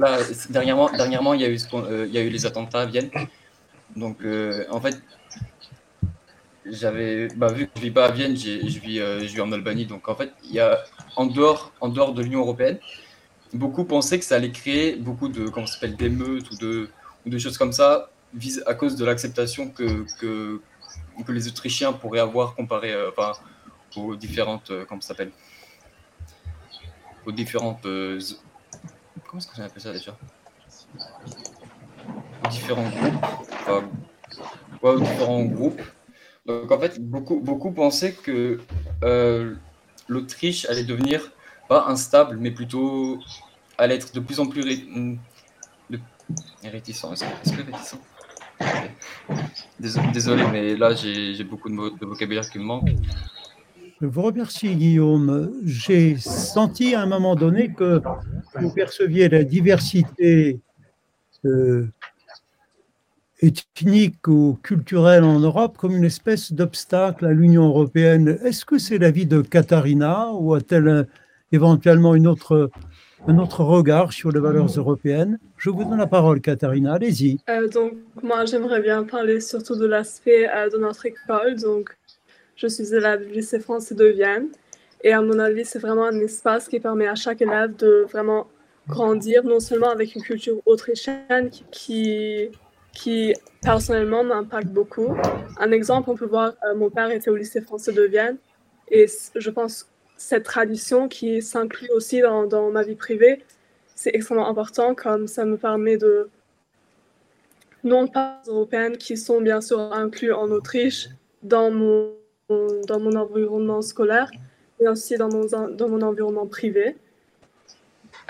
dernièrement, 0.50 0.90
dernièrement, 0.90 1.34
il 1.34 1.40
y, 1.40 1.44
a 1.44 1.48
eu, 1.48 1.58
euh, 1.74 2.06
il 2.08 2.14
y 2.14 2.18
a 2.18 2.22
eu 2.22 2.28
les 2.28 2.46
attentats 2.46 2.82
à 2.82 2.86
Vienne. 2.86 3.10
Donc, 3.96 4.18
euh, 4.22 4.64
en 4.70 4.80
fait, 4.80 5.00
j'avais. 6.66 7.28
Bah, 7.36 7.48
vu 7.48 7.66
que 7.66 7.72
je 7.76 7.80
vis 7.82 7.90
pas 7.90 8.06
à 8.06 8.10
Vienne, 8.10 8.36
je 8.36 8.78
vis, 8.78 8.98
je 8.98 9.34
vis 9.34 9.40
en 9.40 9.52
Albanie. 9.52 9.86
Donc, 9.86 10.08
en 10.08 10.14
fait, 10.14 10.32
il 10.44 10.52
y 10.52 10.60
a, 10.60 10.78
en, 11.16 11.26
dehors, 11.26 11.72
en 11.80 11.88
dehors 11.88 12.12
de 12.14 12.22
l'Union 12.22 12.40
européenne, 12.40 12.78
beaucoup 13.52 13.84
pensaient 13.84 14.18
que 14.18 14.24
ça 14.24 14.36
allait 14.36 14.52
créer 14.52 14.96
beaucoup 14.96 15.28
de. 15.28 15.46
D'émeutes 15.86 16.50
ou 16.50 16.56
de, 16.56 16.88
ou 17.26 17.30
de 17.30 17.38
choses 17.38 17.58
comme 17.58 17.72
ça, 17.72 18.10
à 18.66 18.74
cause 18.74 18.96
de 18.96 19.04
l'acceptation 19.04 19.70
que, 19.70 20.04
que, 20.20 20.60
les 21.28 21.48
Autrichiens 21.48 21.92
pourraient 21.92 22.20
avoir 22.20 22.54
comparé 22.54 22.92
enfin, 23.08 23.32
aux 23.96 24.16
différentes. 24.16 24.72
comment 24.88 25.00
s'appelle 25.00 25.32
aux 27.26 27.32
différentes. 27.32 27.84
Euh, 27.86 28.20
comment 29.26 29.40
est-ce 29.40 29.48
qu'on 29.48 29.62
appelle 29.62 29.82
ça 29.82 29.92
déjà? 29.92 30.16
Aux 32.44 32.48
différents 32.48 32.88
groupes. 32.88 33.24
Différents 35.00 35.44
groupes. 35.44 35.82
Donc 36.46 36.70
en 36.72 36.78
fait, 36.80 37.00
beaucoup, 37.00 37.40
beaucoup 37.40 37.72
pensaient 37.72 38.14
que 38.14 38.60
euh, 39.04 39.54
l'Autriche 40.08 40.66
allait 40.66 40.84
devenir 40.84 41.30
pas 41.68 41.86
instable, 41.86 42.36
mais 42.38 42.50
plutôt 42.50 43.20
allait 43.78 43.94
être 43.94 44.12
de 44.12 44.20
plus 44.20 44.40
en 44.40 44.46
plus 44.46 44.62
ré... 44.62 44.84
de... 45.90 45.98
réticent. 46.64 47.04
Est-ce 47.04 47.52
que, 47.52 47.62
réticent? 47.62 47.98
Désolé, 50.12 50.44
mais 50.52 50.76
là 50.76 50.94
j'ai 50.94 51.44
beaucoup 51.44 51.68
de, 51.68 51.98
de 51.98 52.06
vocabulaire 52.06 52.48
qui 52.50 52.58
me 52.58 52.64
manque. 52.64 52.90
Je 54.02 54.08
vous 54.08 54.22
remercie, 54.22 54.74
Guillaume. 54.74 55.52
J'ai 55.64 56.16
senti 56.16 56.96
à 56.96 57.02
un 57.02 57.06
moment 57.06 57.36
donné 57.36 57.72
que 57.72 58.02
vous 58.56 58.70
perceviez 58.70 59.28
la 59.28 59.44
diversité 59.44 60.58
euh, 61.44 61.86
ethnique 63.40 64.26
ou 64.26 64.58
culturelle 64.60 65.22
en 65.22 65.38
Europe 65.38 65.78
comme 65.78 65.94
une 65.94 66.02
espèce 66.02 66.52
d'obstacle 66.52 67.26
à 67.26 67.30
l'Union 67.30 67.68
européenne. 67.68 68.40
Est-ce 68.42 68.64
que 68.64 68.76
c'est 68.76 68.98
l'avis 68.98 69.24
de 69.24 69.40
Katharina 69.40 70.32
ou 70.32 70.54
a-t-elle 70.54 70.88
euh, 70.88 71.04
éventuellement 71.52 72.16
une 72.16 72.26
autre, 72.26 72.70
un 73.28 73.38
autre 73.38 73.62
regard 73.62 74.12
sur 74.12 74.32
les 74.32 74.40
valeurs 74.40 74.66
européennes? 74.66 75.38
Je 75.58 75.70
vous 75.70 75.84
donne 75.84 75.98
la 75.98 76.08
parole, 76.08 76.40
Katharina. 76.40 76.94
Allez-y. 76.94 77.38
Euh, 77.48 77.68
donc, 77.68 77.92
moi, 78.20 78.46
j'aimerais 78.46 78.82
bien 78.82 79.04
parler 79.04 79.40
surtout 79.40 79.76
de 79.76 79.86
l'aspect 79.86 80.48
de 80.72 80.78
notre 80.78 81.06
école. 81.06 81.54
Donc, 81.60 81.96
je 82.56 82.66
suis 82.66 82.94
élève 82.94 83.26
du 83.26 83.32
lycée 83.32 83.60
français 83.60 83.94
de 83.94 84.06
Vienne. 84.06 84.48
Et 85.02 85.12
à 85.12 85.20
mon 85.20 85.38
avis, 85.38 85.64
c'est 85.64 85.78
vraiment 85.78 86.04
un 86.04 86.20
espace 86.20 86.68
qui 86.68 86.78
permet 86.78 87.08
à 87.08 87.14
chaque 87.14 87.42
élève 87.42 87.74
de 87.76 88.06
vraiment 88.08 88.46
grandir, 88.88 89.44
non 89.44 89.60
seulement 89.60 89.90
avec 89.90 90.14
une 90.14 90.22
culture 90.22 90.60
autrichienne 90.66 91.50
qui, 91.70 92.50
qui 92.92 93.34
personnellement 93.62 94.22
m'impacte 94.24 94.68
beaucoup. 94.68 95.16
Un 95.58 95.72
exemple, 95.72 96.10
on 96.10 96.16
peut 96.16 96.26
voir, 96.26 96.54
euh, 96.64 96.74
mon 96.74 96.90
père 96.90 97.10
était 97.10 97.30
au 97.30 97.36
lycée 97.36 97.60
français 97.60 97.92
de 97.92 98.02
Vienne. 98.02 98.36
Et 98.90 99.06
je 99.34 99.50
pense 99.50 99.88
cette 100.16 100.44
tradition 100.44 101.08
qui 101.08 101.42
s'inclut 101.42 101.90
aussi 101.90 102.20
dans, 102.20 102.46
dans, 102.46 102.70
ma 102.70 102.82
vie 102.82 102.94
privée, 102.94 103.42
c'est 103.94 104.14
extrêmement 104.14 104.48
important, 104.48 104.94
comme 104.94 105.26
ça 105.26 105.44
me 105.44 105.56
permet 105.56 105.96
de 105.96 106.28
non 107.84 108.06
pas 108.06 108.40
européennes 108.46 108.96
qui 108.96 109.16
sont 109.16 109.40
bien 109.40 109.60
sûr 109.60 109.80
inclus 109.92 110.32
en 110.32 110.50
Autriche 110.50 111.08
dans 111.42 111.70
mon 111.70 112.12
dans 112.86 113.00
mon 113.00 113.14
environnement 113.16 113.82
scolaire 113.82 114.30
et 114.80 114.88
aussi 114.88 115.16
dans 115.16 115.28
mon, 115.28 115.46
dans 115.46 115.88
mon 115.88 116.02
environnement 116.02 116.46
privé. 116.46 116.96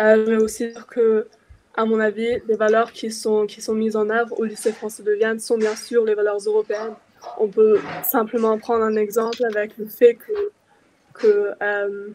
Euh, 0.00 0.24
je 0.24 0.30
vais 0.30 0.36
aussi 0.36 0.68
dire 0.68 0.86
que, 0.86 1.26
à 1.74 1.84
mon 1.84 2.00
avis, 2.00 2.40
les 2.48 2.56
valeurs 2.56 2.92
qui 2.92 3.10
sont, 3.10 3.46
qui 3.46 3.60
sont 3.60 3.74
mises 3.74 3.96
en 3.96 4.08
œuvre 4.10 4.38
au 4.38 4.44
lycée 4.44 4.72
français 4.72 5.02
de 5.02 5.12
Vienne 5.12 5.38
sont 5.38 5.58
bien 5.58 5.76
sûr 5.76 6.04
les 6.04 6.14
valeurs 6.14 6.38
européennes. 6.38 6.94
On 7.38 7.48
peut 7.48 7.78
simplement 8.02 8.58
prendre 8.58 8.84
un 8.84 8.96
exemple 8.96 9.44
avec 9.44 9.76
le 9.78 9.86
fait 9.86 10.14
que, 10.14 10.32
que 11.14 11.52
euh, 11.62 12.08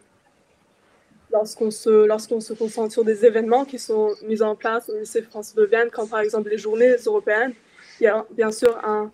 lorsqu'on 1.32 1.70
se, 1.70 2.06
lorsqu'on 2.06 2.40
se 2.40 2.52
concentre 2.52 2.92
sur 2.92 3.04
des 3.04 3.24
événements 3.24 3.64
qui 3.64 3.78
sont 3.78 4.14
mis 4.24 4.42
en 4.42 4.54
place 4.54 4.88
au 4.88 4.98
lycée 4.98 5.22
français 5.22 5.54
de 5.56 5.64
Vienne, 5.64 5.90
comme 5.90 6.08
par 6.08 6.20
exemple 6.20 6.50
les 6.50 6.58
journées 6.58 6.94
européennes, 7.06 7.54
il 8.00 8.04
y 8.04 8.06
a 8.06 8.24
bien 8.30 8.52
sûr 8.52 8.78
un, 8.84 9.10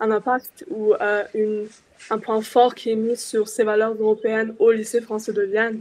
un 0.00 0.10
impact 0.10 0.64
ou 0.70 0.94
une, 1.34 1.66
un 2.10 2.18
point 2.18 2.40
fort 2.42 2.74
qui 2.74 2.90
est 2.90 2.96
mis 2.96 3.16
sur 3.16 3.48
ces 3.48 3.64
valeurs 3.64 3.94
européennes 3.94 4.54
au 4.58 4.70
lycée 4.70 5.00
français 5.00 5.32
de 5.32 5.42
Vienne. 5.42 5.80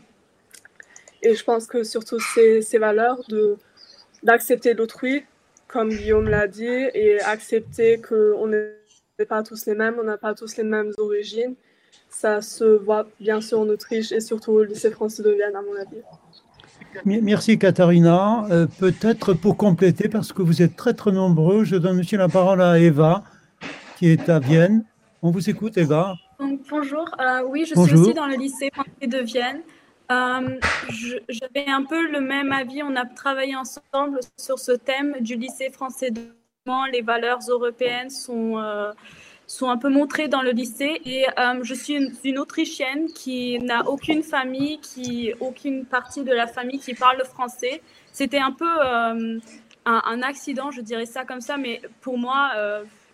Et 1.23 1.35
je 1.35 1.43
pense 1.43 1.65
que 1.65 1.83
surtout 1.83 2.19
ces, 2.19 2.61
ces 2.61 2.77
valeurs 2.77 3.19
d'accepter 4.23 4.73
l'autrui, 4.73 5.23
comme 5.67 5.89
Guillaume 5.89 6.29
l'a 6.29 6.47
dit, 6.47 6.65
et 6.65 7.19
accepter 7.21 7.99
qu'on 7.99 8.47
n'est 8.47 9.25
pas 9.27 9.43
tous 9.43 9.65
les 9.65 9.75
mêmes, 9.75 9.95
on 9.99 10.03
n'a 10.03 10.17
pas 10.17 10.33
tous 10.33 10.57
les 10.57 10.63
mêmes 10.63 10.91
origines, 10.97 11.55
ça 12.09 12.41
se 12.41 12.63
voit 12.63 13.07
bien 13.19 13.41
sûr 13.41 13.59
en 13.59 13.67
Autriche 13.67 14.11
et 14.11 14.21
surtout 14.21 14.51
au 14.53 14.63
lycée 14.63 14.91
français 14.91 15.23
de 15.23 15.31
Vienne, 15.31 15.55
à 15.55 15.61
mon 15.61 15.75
avis. 15.75 16.01
Merci 17.05 17.59
Katharina. 17.59 18.45
Euh, 18.49 18.65
peut-être 18.79 19.33
pour 19.33 19.57
compléter, 19.57 20.09
parce 20.09 20.33
que 20.33 20.41
vous 20.41 20.61
êtes 20.61 20.75
très 20.75 20.93
très 20.93 21.11
nombreux, 21.11 21.63
je 21.63 21.75
donne 21.75 21.99
aussi 21.99 22.17
la 22.17 22.29
parole 22.29 22.61
à 22.61 22.79
Eva, 22.79 23.23
qui 23.97 24.09
est 24.11 24.29
à 24.29 24.39
Vienne. 24.39 24.85
On 25.23 25.31
vous 25.31 25.49
écoute, 25.49 25.77
Eva. 25.77 26.15
bonjour, 26.69 27.09
euh, 27.19 27.41
oui, 27.47 27.65
je 27.65 27.73
suis 27.73 27.93
aussi 27.95 28.13
dans 28.13 28.27
le 28.27 28.35
lycée 28.35 28.69
de 29.01 29.17
Vienne. 29.17 29.61
Euh, 30.11 30.59
j'avais 31.27 31.67
un 31.67 31.83
peu 31.83 32.07
le 32.11 32.21
même 32.21 32.51
avis. 32.51 32.83
On 32.83 32.95
a 32.95 33.05
travaillé 33.05 33.55
ensemble 33.55 34.19
sur 34.37 34.59
ce 34.59 34.71
thème 34.71 35.15
du 35.21 35.35
lycée 35.35 35.69
français 35.71 36.11
de 36.11 36.21
les 36.91 37.01
valeurs 37.01 37.39
européennes 37.47 38.09
sont, 38.09 38.57
euh, 38.57 38.91
sont 39.47 39.69
un 39.69 39.77
peu 39.77 39.87
montrées 39.87 40.27
dans 40.27 40.41
le 40.41 40.51
lycée. 40.51 41.01
Et 41.05 41.25
euh, 41.39 41.63
je 41.63 41.73
suis 41.73 41.95
une, 42.25 42.37
Autrichienne 42.37 43.05
qui 43.07 43.57
n'a 43.59 43.87
aucune 43.87 44.21
famille, 44.21 44.77
qui, 44.79 45.33
aucune 45.39 45.85
partie 45.85 46.25
de 46.25 46.33
la 46.33 46.45
famille 46.45 46.79
qui 46.79 46.93
parle 46.93 47.19
le 47.19 47.23
français. 47.23 47.81
C'était 48.11 48.39
un 48.39 48.51
peu 48.51 48.69
un, 48.81 49.39
un, 49.85 50.21
accident, 50.23 50.71
je 50.71 50.81
dirais 50.81 51.05
ça 51.05 51.23
comme 51.23 51.39
ça, 51.39 51.55
mais 51.55 51.81
pour 52.01 52.17
moi, 52.17 52.51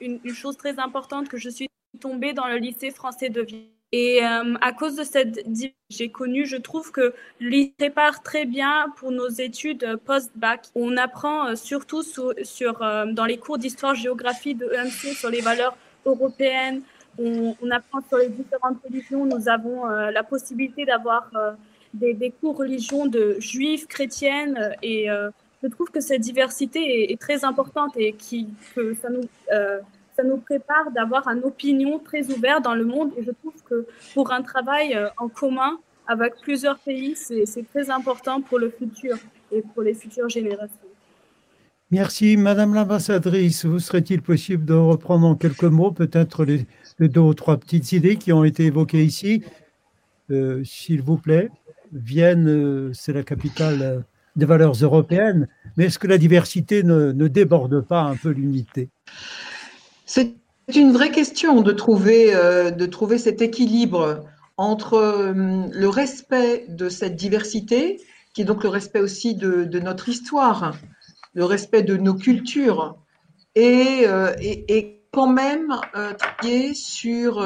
une, 0.04 0.34
chose 0.34 0.58
très 0.58 0.80
importante 0.80 1.30
que 1.30 1.38
je 1.38 1.50
suis 1.50 1.70
tombée 2.00 2.34
dans 2.34 2.48
le 2.48 2.58
lycée 2.58 2.92
français 2.92 3.30
de 3.30 3.42
Vienne 3.42 3.74
et 3.94 4.26
euh, 4.26 4.56
à 4.60 4.74
cause 4.74 4.96
de 4.96 5.04
cette 5.04 5.48
j'ai 5.92 6.10
connu, 6.10 6.48
je 6.48 6.58
trouve 6.58 6.92
que 6.92 7.14
l'IS 7.40 7.74
prépare 7.78 8.24
très 8.24 8.46
bien 8.46 8.88
pour 8.98 9.12
nos 9.12 9.30
études 9.30 9.98
post-bac. 10.04 10.66
On 10.74 10.98
apprend 10.98 11.50
euh, 11.50 11.56
surtout 11.56 12.02
sur, 12.02 12.82
euh, 12.82 13.06
dans 13.06 13.26
les 13.26 13.38
cours 13.38 13.60
d'histoire-géographie 13.60 14.56
de 14.56 14.66
EMC 14.66 15.14
sur 15.16 15.30
les 15.30 15.42
valeurs 15.42 15.78
européennes. 16.08 16.82
On, 17.20 17.54
apprend 17.70 18.00
sur 18.10 18.18
les 18.18 18.30
différentes 18.30 18.78
religions. 18.84 19.26
Nous 19.28 19.48
avons 19.48 19.86
la 19.86 20.24
possibilité 20.24 20.84
d'avoir 20.84 21.30
des, 21.94 22.34
cours 22.42 22.58
religions 22.58 23.06
de 23.06 23.36
juifs, 23.38 23.86
chrétiennes. 23.86 24.76
Et 24.82 25.10
je 25.62 25.68
trouve 25.68 25.92
que 25.92 26.00
cette 26.00 26.22
diversité 26.22 26.80
est, 26.80 27.12
est 27.12 27.22
très 27.22 27.46
importante 27.46 27.92
et 27.98 28.14
qui, 28.14 28.48
que 28.74 28.96
ça 28.96 29.12
nous 29.12 29.22
ça 30.16 30.24
nous 30.24 30.38
prépare 30.38 30.92
d'avoir 30.92 31.28
une 31.28 31.44
opinion 31.44 32.00
très 32.00 32.30
ouverte 32.30 32.64
dans 32.64 32.76
le 32.76 32.86
monde. 32.86 33.12
Et 33.18 33.24
je 33.24 33.32
trouve 33.32 33.54
que 33.66 33.86
pour 34.14 34.32
un 34.32 34.42
travail 34.42 34.96
euh, 34.96 35.08
en 35.18 35.28
commun 35.28 35.80
avec 36.08 36.34
plusieurs 36.42 36.80
pays, 36.80 37.16
c'est 37.16 37.68
très 37.70 37.90
important 37.90 38.42
pour 38.42 38.60
le 38.60 38.70
futur 38.70 39.16
et 39.52 39.62
pour 39.62 39.84
les 39.84 39.94
futures 39.94 40.28
générations. 40.28 40.78
Merci. 41.92 42.36
Madame 42.36 42.74
l'ambassadrice, 42.74 43.66
vous 43.66 43.80
serait-il 43.80 44.22
possible 44.22 44.66
de 44.66 44.74
reprendre 44.74 45.26
en 45.28 45.36
quelques 45.36 45.64
mots 45.64 45.92
peut-être 45.92 46.44
les, 46.44 46.66
deux 47.00 47.22
ou 47.22 47.34
trois 47.34 47.58
petites 47.58 47.92
idées 47.94 48.18
qui 48.18 48.34
ont 48.34 48.44
été 48.44 48.66
évoquées 48.66 49.04
ici? 49.04 49.44
Euh, 50.32 50.64
S'il 50.64 51.02
vous 51.02 51.18
plaît. 51.18 51.50
Vienne, 51.94 52.50
euh, 52.50 52.92
c'est 52.94 53.14
la 53.14 53.24
capitale 53.24 54.04
des 54.36 54.46
valeurs 54.46 54.74
européennes, 54.74 55.48
mais 55.78 55.86
est-ce 55.86 56.00
que 56.00 56.08
la 56.08 56.18
diversité 56.18 56.82
ne, 56.84 57.12
ne 57.12 57.28
déborde 57.28 57.82
pas 57.82 58.02
un 58.02 58.16
peu 58.16 58.30
l'unité? 58.30 58.90
C'est 60.06 60.36
une 60.76 60.92
vraie 60.92 61.12
question 61.12 61.62
de 61.62 61.72
trouver, 61.72 62.34
euh, 62.36 62.72
de 62.72 62.86
trouver 62.86 63.18
cet 63.18 63.42
équilibre 63.42 64.26
entre 64.58 64.94
euh, 64.94 65.34
le 65.72 65.90
respect 65.90 66.66
de 66.70 66.90
cette 66.90 67.16
diversité, 67.16 68.02
qui 68.34 68.42
est 68.42 68.46
donc 68.46 68.64
le 68.64 68.70
respect 68.70 69.00
aussi 69.00 69.36
de, 69.36 69.80
notre 69.80 70.10
histoire, 70.10 70.76
le 71.34 71.46
respect 71.46 71.84
de 71.84 71.98
nos 71.98 72.16
cultures, 72.16 72.98
et, 73.56 74.04
euh, 74.08 74.34
quand 75.12 75.28
même 75.28 75.76
travailler 76.18 76.74
sur 76.74 77.40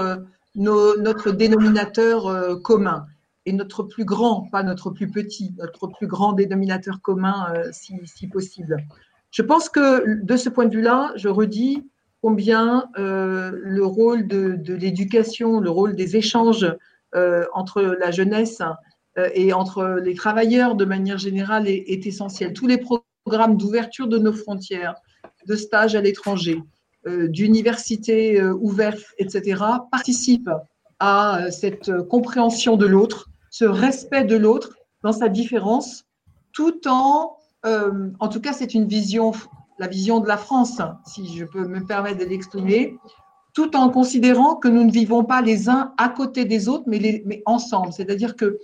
notre 0.56 1.32
dénominateur 1.32 2.62
commun 2.62 3.06
et 3.46 3.52
notre 3.52 3.84
plus 3.84 4.06
grand, 4.06 4.48
pas 4.50 4.64
notre 4.64 4.90
plus 4.90 5.12
petit, 5.12 5.54
notre 5.58 5.88
plus 5.88 6.08
grand 6.08 6.32
dénominateur 6.32 7.02
commun 7.02 7.54
si 7.74 8.28
possible. 8.28 8.78
Je 9.32 9.42
pense 9.42 9.68
que 9.68 10.24
de 10.24 10.38
ce 10.38 10.48
point 10.48 10.66
de 10.66 10.74
vue-là, 10.74 11.12
je 11.18 11.28
redis, 11.28 11.84
combien 12.22 12.90
euh, 12.98 13.52
le 13.54 13.86
rôle 13.86 14.28
de, 14.28 14.74
l'éducation, 14.74 15.60
le 15.60 15.70
rôle 15.70 15.96
des 15.96 16.16
échanges 16.16 16.68
euh, 17.16 17.46
entre 17.54 17.82
la 17.82 18.12
jeunesse 18.12 18.62
euh, 19.18 19.30
et 19.34 19.54
entre 19.54 20.00
les 20.04 20.16
travailleurs 20.16 20.76
de 20.76 20.86
manière 20.86 21.18
générale 21.18 21.68
est, 21.68 22.06
essentiel. 22.06 22.54
Tous 22.54 22.68
les 22.68 22.78
programmes 23.24 23.58
d'ouverture 23.58 24.08
de 24.08 24.18
nos 24.18 24.34
frontières, 24.34 24.96
de 25.46 25.56
stages 25.56 25.96
à 25.96 26.02
l'étranger, 26.02 26.62
d'universités 27.06 28.44
ouvertes, 28.44 29.14
etc., 29.18 29.64
participent 29.92 30.50
à 31.00 31.46
cette 31.52 31.90
compréhension 32.10 32.76
de 32.76 32.86
l'autre, 32.86 33.30
ce 33.50 33.64
respect 33.64 34.26
de 34.26 34.36
l'autre 34.36 34.76
dans 35.04 35.14
sa 35.14 35.30
différence, 35.30 36.04
tout 36.52 36.86
en, 36.86 37.38
en 37.64 38.28
tout 38.28 38.42
cas, 38.42 38.52
c'est 38.52 38.74
une 38.74 38.88
vision 38.88 39.32
la 39.80 39.88
vision 39.88 40.20
de 40.20 40.28
la 40.28 40.38
France, 40.38 40.82
si 41.06 41.38
je 41.38 41.46
peux 41.46 41.68
me 41.68 41.86
permettre 41.86 42.20
de 42.20 42.26
l'exprimer, 42.26 42.98
tout 43.54 43.76
en 43.76 43.90
considérant 43.90 44.56
que 44.56 44.68
nous 44.68 44.84
ne 44.84 44.92
vivons 44.92 45.24
pas 45.24 45.42
les 45.42 45.70
uns 45.70 45.94
à 45.98 46.10
côté 46.10 46.46
des 46.46 46.68
autres, 46.68 46.84
mais, 46.88 47.42
ensemble. 47.46 47.92
C'est-à-dire 47.92 48.36
que 48.36 48.60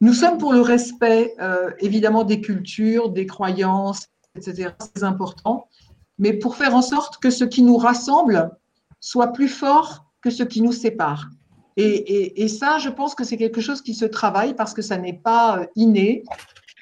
nous 0.00 0.12
sommes 0.12 0.38
pour 0.38 0.52
le 0.52 0.60
respect, 0.60 1.34
euh, 1.40 1.70
évidemment, 1.80 2.24
des 2.24 2.40
cultures, 2.40 3.10
des 3.10 3.26
croyances, 3.26 4.08
etc. 4.36 4.70
C'est 4.94 5.04
important, 5.04 5.68
mais 6.18 6.32
pour 6.32 6.56
faire 6.56 6.74
en 6.74 6.82
sorte 6.82 7.18
que 7.18 7.30
ce 7.30 7.44
qui 7.44 7.62
nous 7.62 7.76
rassemble 7.76 8.50
soit 9.00 9.28
plus 9.28 9.48
fort 9.48 10.06
que 10.22 10.30
ce 10.30 10.42
qui 10.42 10.60
nous 10.60 10.72
sépare. 10.72 11.30
Et, 11.76 12.42
et, 12.42 12.48
ça, 12.48 12.78
je 12.78 12.88
pense 12.88 13.14
que 13.14 13.22
c'est 13.22 13.36
quelque 13.36 13.60
chose 13.60 13.82
qui 13.82 13.94
se 13.94 14.06
travaille 14.06 14.54
parce 14.54 14.72
que 14.72 14.80
ça 14.80 14.96
n'est 14.96 15.12
pas 15.12 15.58
euh, 15.58 15.66
inné, 15.76 16.24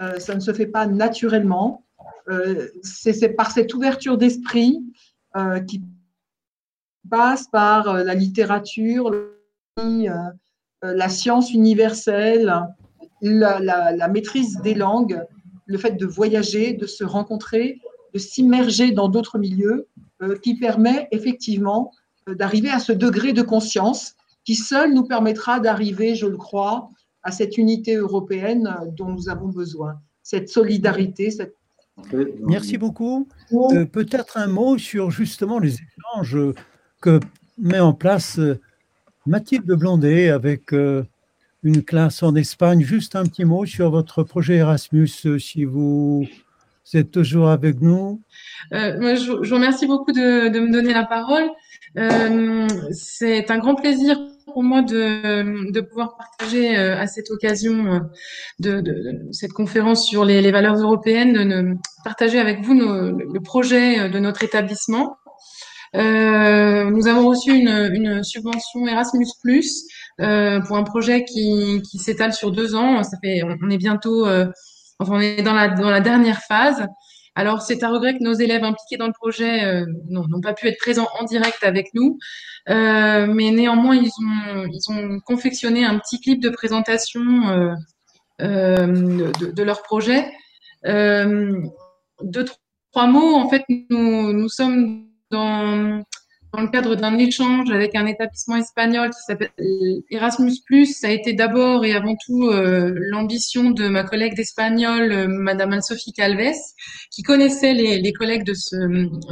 euh, 0.00 0.18
ça 0.20 0.34
ne 0.34 0.40
se 0.40 0.52
fait 0.52 0.66
pas 0.66 0.86
naturellement. 0.86 1.83
Euh, 2.30 2.68
c'est 2.82 3.28
par 3.30 3.50
cette 3.50 3.74
ouverture 3.74 4.16
d'esprit 4.16 4.82
euh, 5.36 5.60
qui 5.60 5.82
passe 7.10 7.48
par 7.48 7.88
euh, 7.88 8.04
la 8.04 8.14
littérature, 8.14 9.10
la 10.82 11.08
science 11.08 11.52
universelle, 11.52 12.52
la, 13.20 14.08
maîtrise 14.08 14.60
des 14.62 14.74
langues, 14.74 15.22
le 15.66 15.78
fait 15.78 15.92
de 15.92 16.06
voyager, 16.06 16.74
de 16.74 16.86
se 16.86 17.04
rencontrer, 17.04 17.80
de 18.12 18.18
s'immerger 18.18 18.92
dans 18.92 19.08
d'autres 19.08 19.38
milieux, 19.38 19.88
qui 20.42 20.56
permet 20.56 21.08
effectivement 21.10 21.90
d'arriver 22.28 22.70
à 22.70 22.78
ce 22.78 22.92
degré 22.92 23.32
de 23.32 23.42
conscience 23.42 24.14
qui 24.44 24.54
seul 24.54 24.94
nous 24.94 25.04
permettra 25.04 25.58
d'arriver, 25.58 26.14
je 26.14 26.26
le 26.26 26.36
crois, 26.36 26.90
à 27.22 27.32
cette 27.32 27.58
unité 27.58 27.96
européenne 27.96 28.76
dont 28.92 29.08
nous 29.08 29.28
avons 29.28 29.48
besoin, 29.48 29.98
cette 30.22 30.48
solidarité, 30.48 31.30
cette 31.30 31.56
Merci 32.46 32.78
beaucoup. 32.78 33.28
Euh, 33.52 33.84
peut-être 33.84 34.36
un 34.36 34.48
mot 34.48 34.78
sur 34.78 35.10
justement 35.10 35.58
les 35.58 35.74
échanges 35.74 36.38
que 37.00 37.20
met 37.58 37.80
en 37.80 37.92
place 37.92 38.38
euh, 38.38 38.60
Mathilde 39.26 39.66
Blondet 39.72 40.28
avec 40.28 40.72
euh, 40.72 41.04
une 41.62 41.82
classe 41.82 42.22
en 42.22 42.34
Espagne. 42.34 42.82
Juste 42.82 43.16
un 43.16 43.24
petit 43.24 43.44
mot 43.44 43.64
sur 43.64 43.90
votre 43.90 44.22
projet 44.22 44.56
Erasmus, 44.56 45.38
si 45.38 45.64
vous 45.64 46.26
êtes 46.92 47.10
toujours 47.10 47.48
avec 47.48 47.80
nous. 47.80 48.20
moi, 48.72 49.14
je, 49.14 49.48
vous 49.48 49.54
remercie 49.54 49.86
beaucoup 49.86 50.12
de, 50.12 50.48
de, 50.48 50.60
me 50.60 50.72
donner 50.72 50.92
la 50.92 51.04
parole. 51.04 51.48
C'est 52.92 53.50
un 53.50 53.58
grand 53.58 53.76
plaisir 53.76 54.18
pour 54.54 54.62
moi 54.62 54.82
de, 54.82 55.80
pouvoir 55.80 56.16
partager 56.16 56.78
euh, 56.78 56.98
à 56.98 57.06
cette 57.06 57.30
occasion 57.30 57.86
euh, 57.86 57.98
de, 58.60 59.28
cette 59.32 59.52
conférence 59.52 60.06
sur 60.06 60.24
les, 60.24 60.50
valeurs 60.50 60.76
européennes, 60.76 61.32
de, 61.34 61.76
partager 62.04 62.38
avec 62.38 62.62
vous 62.62 62.72
le 62.72 63.40
projet 63.40 63.98
euh, 63.98 64.08
de 64.08 64.18
notre 64.20 64.44
établissement. 64.44 65.16
Nous 65.92 67.06
avons 67.06 67.28
reçu 67.28 67.52
une, 67.52 68.24
subvention 68.24 68.86
Erasmus 68.86 69.26
pour 70.18 70.76
un 70.76 70.82
projet 70.82 71.24
qui, 71.24 71.82
s'étale 71.98 72.32
sur 72.32 72.50
deux 72.50 72.74
ans. 72.74 73.02
Ça 73.02 73.16
fait, 73.22 73.42
on 73.44 73.70
est 73.70 73.78
bientôt, 73.78 74.26
on 74.98 75.20
est 75.20 75.42
dans 75.42 75.54
la, 75.54 75.68
dans 75.68 75.90
la 75.90 76.00
dernière 76.00 76.40
phase. 76.48 76.84
Alors, 77.36 77.62
c'est 77.62 77.84
à 77.84 77.90
regret 77.90 78.18
que 78.18 78.24
nos 78.24 78.32
élèves 78.32 78.64
impliqués 78.64 78.96
dans 78.96 79.06
le 79.06 79.12
projet 79.12 79.84
n'ont 80.08 80.40
pas 80.40 80.52
pu 80.52 80.66
être 80.66 80.78
présents 80.78 81.08
en 81.20 81.24
direct 81.26 81.62
avec 81.62 81.94
nous, 81.94 82.18
euh, 82.70 83.26
mais 83.26 83.50
néanmoins, 83.50 83.96
ils 83.96 84.08
ont, 84.08 84.66
ils 84.66 84.90
ont 84.90 85.20
confectionné 85.20 85.84
un 85.84 85.98
petit 85.98 86.20
clip 86.20 86.40
de 86.40 86.48
présentation 86.48 87.22
euh, 88.40 88.86
de, 88.86 89.50
de, 89.52 89.62
leur 89.62 89.82
projet. 89.82 90.32
deux, 90.84 92.44
trois 92.92 93.06
mots, 93.06 93.34
en 93.34 93.48
fait, 93.48 93.64
nous, 93.68 94.32
nous 94.32 94.48
sommes 94.48 95.06
dans, 95.30 96.02
dans 96.54 96.62
le 96.62 96.68
cadre 96.68 96.94
d'un 96.94 97.18
échange 97.18 97.70
avec 97.70 97.96
un 97.96 98.06
établissement 98.06 98.56
espagnol 98.56 99.10
qui 99.10 99.20
s'appelle 99.26 99.50
Erasmus+. 100.10 100.62
Ça 100.86 101.08
a 101.08 101.10
été 101.10 101.32
d'abord 101.32 101.84
et 101.84 101.94
avant 101.94 102.14
tout 102.24 102.48
euh, 102.48 102.94
l'ambition 103.10 103.70
de 103.70 103.88
ma 103.88 104.04
collègue 104.04 104.36
d'espagnol, 104.36 105.10
euh, 105.10 105.26
Madame 105.28 105.72
Anne-Sophie 105.72 106.12
Calves, 106.12 106.54
qui 107.10 107.22
connaissait 107.22 107.74
les, 107.74 108.12
collègues 108.12 108.44
de, 108.44 108.54
ce, 108.54 108.76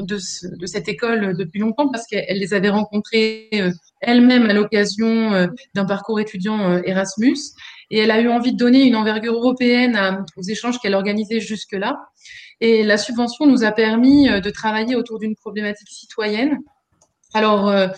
de, 0.03 0.18
ce, 0.18 0.47
de, 0.49 0.66
cette 0.66 0.89
école 0.89 1.37
depuis 1.37 1.61
longtemps 1.61 1.89
parce 1.91 2.07
qu'elle 2.07 2.39
les 2.39 2.55
avait 2.55 2.70
rencontrés 2.70 3.49
euh, 3.55 3.70
elle-même 4.01 4.51
à 4.51 4.53
l'occasion 4.53 5.49
d'un 5.75 5.85
parcours 5.85 6.18
étudiant 6.18 6.83
Erasmus. 6.83 7.39
Et 7.93 7.99
elle 7.99 8.11
a 8.11 8.20
eu 8.20 8.29
envie 8.29 8.53
de 8.53 8.57
donner 8.57 8.83
une 8.83 8.97
envergure 8.97 9.35
européenne 9.35 10.25
aux 10.37 10.43
échanges 10.43 10.81
qu'elle 10.81 10.95
organisait 10.95 11.39
jusque-là. 11.39 12.01
Et 12.61 12.83
la 12.83 12.99
subvention 12.99 13.47
nous 13.47 13.62
a 13.62 13.70
permis 13.70 14.29
de 14.29 14.51
travailler 14.51 14.97
autour 14.97 15.20
d'une 15.20 15.37
problématique 15.37 15.89
citoyenne 15.89 16.59
alors, 17.35 17.68
euh, 17.68 17.89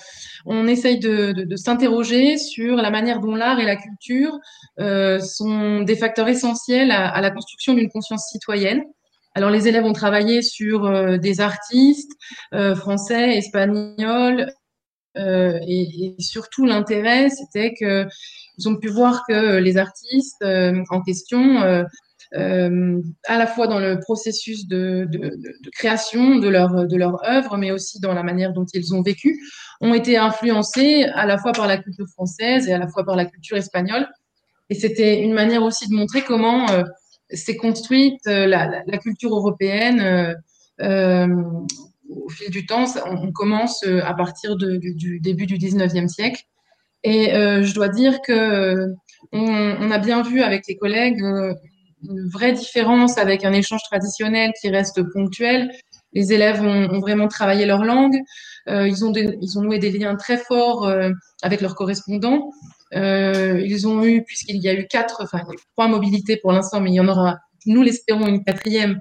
on 0.47 0.67
essaye 0.67 0.99
de, 0.99 1.47
s'interroger 1.57 2.39
sur 2.39 2.77
la 2.77 2.91
manière 2.91 3.21
dont 3.21 3.35
l'art 3.35 3.59
et 3.59 3.65
la 3.65 3.77
culture 3.77 4.39
euh, 4.81 5.19
sont 5.21 5.81
des 5.81 5.97
facteurs 5.97 6.29
essentiels 6.29 6.91
à, 6.91 7.21
la 7.21 7.31
construction 7.31 7.75
d'une 7.75 7.91
conscience 7.91 8.29
citoyenne. 8.31 8.83
Alors, 9.35 9.51
les 9.51 9.67
élèves 9.67 9.85
ont 9.85 9.93
travaillé 9.93 10.43
sur 10.43 10.85
euh, 10.85 11.17
des 11.17 11.41
artistes 11.41 12.13
français, 12.77 13.37
espagnols, 13.37 14.51
et, 15.17 16.17
et, 16.19 16.21
surtout 16.21 16.65
l'intérêt, 16.65 17.29
c'était 17.31 17.73
que 17.73 18.05
ils 18.59 18.69
ont 18.69 18.75
pu 18.77 18.89
voir 18.89 19.23
que 19.29 19.59
les 19.59 19.77
artistes 19.77 20.45
en 20.45 21.03
question 21.03 21.85
euh, 22.35 23.01
à 23.27 23.39
la 23.39 23.47
fois 23.47 23.67
dans 23.67 23.79
le 23.79 24.01
processus 24.01 24.67
de, 24.67 25.09
création 25.73 26.37
de 26.37 26.49
leur, 26.49 26.87
de 26.87 26.97
leur 26.97 27.23
œuvre, 27.25 27.57
mais 27.57 27.71
aussi 27.71 28.01
dans 28.01 28.15
la 28.15 28.23
manière 28.23 28.53
dont 28.53 28.67
ils 28.73 28.95
ont 28.95 29.03
vécu, 29.03 29.39
ont 29.81 29.95
été 29.95 30.17
influencés 30.17 31.05
à 31.15 31.27
la 31.27 31.39
fois 31.39 31.53
par 31.53 31.67
la 31.67 31.79
culture 31.79 32.09
française 32.09 32.69
et 32.69 32.73
à 32.73 32.79
la 32.79 32.89
fois 32.89 33.05
par 33.05 33.17
la 33.17 33.27
culture 33.27 33.57
espagnole. 33.57 34.09
Et 34.71 34.75
c'était 34.75 35.21
une 35.21 35.35
manière 35.35 35.63
aussi 35.63 35.89
de 35.89 35.95
montrer 35.95 36.23
comment 36.23 36.69
euh, 36.71 36.83
s'est 37.31 37.57
construite 37.57 38.27
euh, 38.27 38.47
la, 38.47 38.83
culture 38.99 39.35
européenne 39.35 40.35
au 40.81 42.29
fil 42.31 42.51
du 42.51 42.67
temps. 42.67 42.87
On, 43.07 43.33
commence 43.33 43.85
à 43.85 44.15
partir 44.15 44.57
du, 44.57 45.21
début 45.21 45.47
du 45.47 45.57
19e 45.59 46.09
siècle. 46.09 46.43
Et 47.03 47.31
je 47.31 47.75
dois 47.75 47.89
dire 47.89 48.21
que 48.23 48.89
on, 49.33 49.41
on, 49.41 49.91
a 49.91 49.99
bien 49.99 50.23
vu 50.23 50.43
avec 50.43 50.67
les 50.67 50.77
collègues 50.77 51.23
une 52.09 52.29
vraie 52.29 52.53
différence 52.53 53.19
avec 53.19 53.45
un 53.45 53.53
échange 53.53 53.83
traditionnel 53.91 54.53
qui 54.61 54.69
reste 54.71 55.03
ponctuel. 55.13 55.71
Les 56.13 56.33
élèves 56.33 56.63
ont, 56.63 57.01
vraiment 57.01 57.29
travaillé 57.29 57.67
leur 57.67 57.85
langue. 57.85 58.17
Euh, 58.69 58.89
ils, 58.89 59.05
ont 59.05 59.63
noué 59.63 59.79
des 59.79 59.91
liens 59.91 60.15
très 60.15 60.39
forts 60.39 60.87
euh, 60.87 61.11
avec 61.43 61.61
leurs 61.61 61.75
correspondants. 61.75 62.51
Euh, 62.95 63.61
ils 63.65 63.89
ont 63.89 64.05
eu, 64.05 64.23
puisqu'il 64.23 64.63
y 64.63 64.69
a 64.69 64.75
eu 64.75 64.87
quatre, 64.87 65.23
enfin 65.23 65.41
trois 65.73 65.89
mobilités 65.89 66.37
pour 66.37 66.53
l'instant, 66.53 66.81
mais 66.81 66.91
il 66.91 66.95
y 66.95 67.01
en 67.01 67.09
aura, 67.09 67.39
nous 67.67 67.83
l'espérons, 67.83 68.27
une 68.27 68.45
quatrième. 68.45 69.01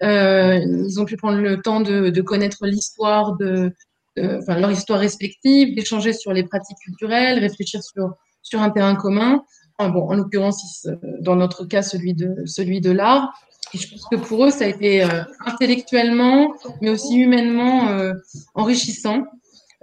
Ils 0.00 1.00
ont 1.00 1.04
pu 1.04 1.16
prendre 1.16 1.38
le 1.38 1.60
temps 1.60 1.80
de, 1.80 2.20
connaître 2.22 2.66
l'histoire 2.66 3.36
de, 3.36 3.72
leur 4.16 4.70
histoire 4.70 5.00
respective, 5.00 5.74
d'échanger 5.74 6.12
sur 6.14 6.32
les 6.32 6.44
pratiques 6.44 6.78
culturelles, 6.82 7.38
réfléchir 7.38 7.80
sur 7.82 8.62
un 8.62 8.70
terrain 8.70 8.96
commun. 8.96 9.42
En 9.78 10.14
l'occurrence, 10.14 10.86
dans 11.20 11.34
notre 11.34 11.64
cas, 11.64 11.82
celui 11.82 12.14
de, 12.14 12.46
celui 12.46 12.80
de 12.80 12.92
l'art. 12.92 13.34
Et 13.72 13.78
je 13.78 13.90
pense 13.90 14.04
que 14.06 14.16
pour 14.16 14.44
eux, 14.44 14.50
ça 14.50 14.64
a 14.64 14.68
été 14.68 15.02
euh, 15.02 15.24
intellectuellement, 15.44 16.54
mais 16.80 16.90
aussi 16.90 17.16
humainement 17.16 17.88
euh, 17.88 18.12
enrichissant, 18.54 19.24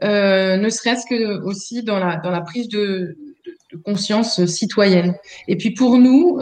euh, 0.04 0.56
ne 0.56 0.70
serait-ce 0.70 1.06
que 1.06 1.42
aussi 1.44 1.84
dans 1.84 2.00
la, 2.00 2.16
dans 2.18 2.32
la 2.32 2.42
prise 2.42 2.70
de, 2.70 3.18
de, 3.46 3.78
conscience 3.84 4.46
citoyenne. 4.46 5.16
Et 5.48 5.58
puis 5.58 5.72
pour 5.72 5.98
nous, 5.98 6.40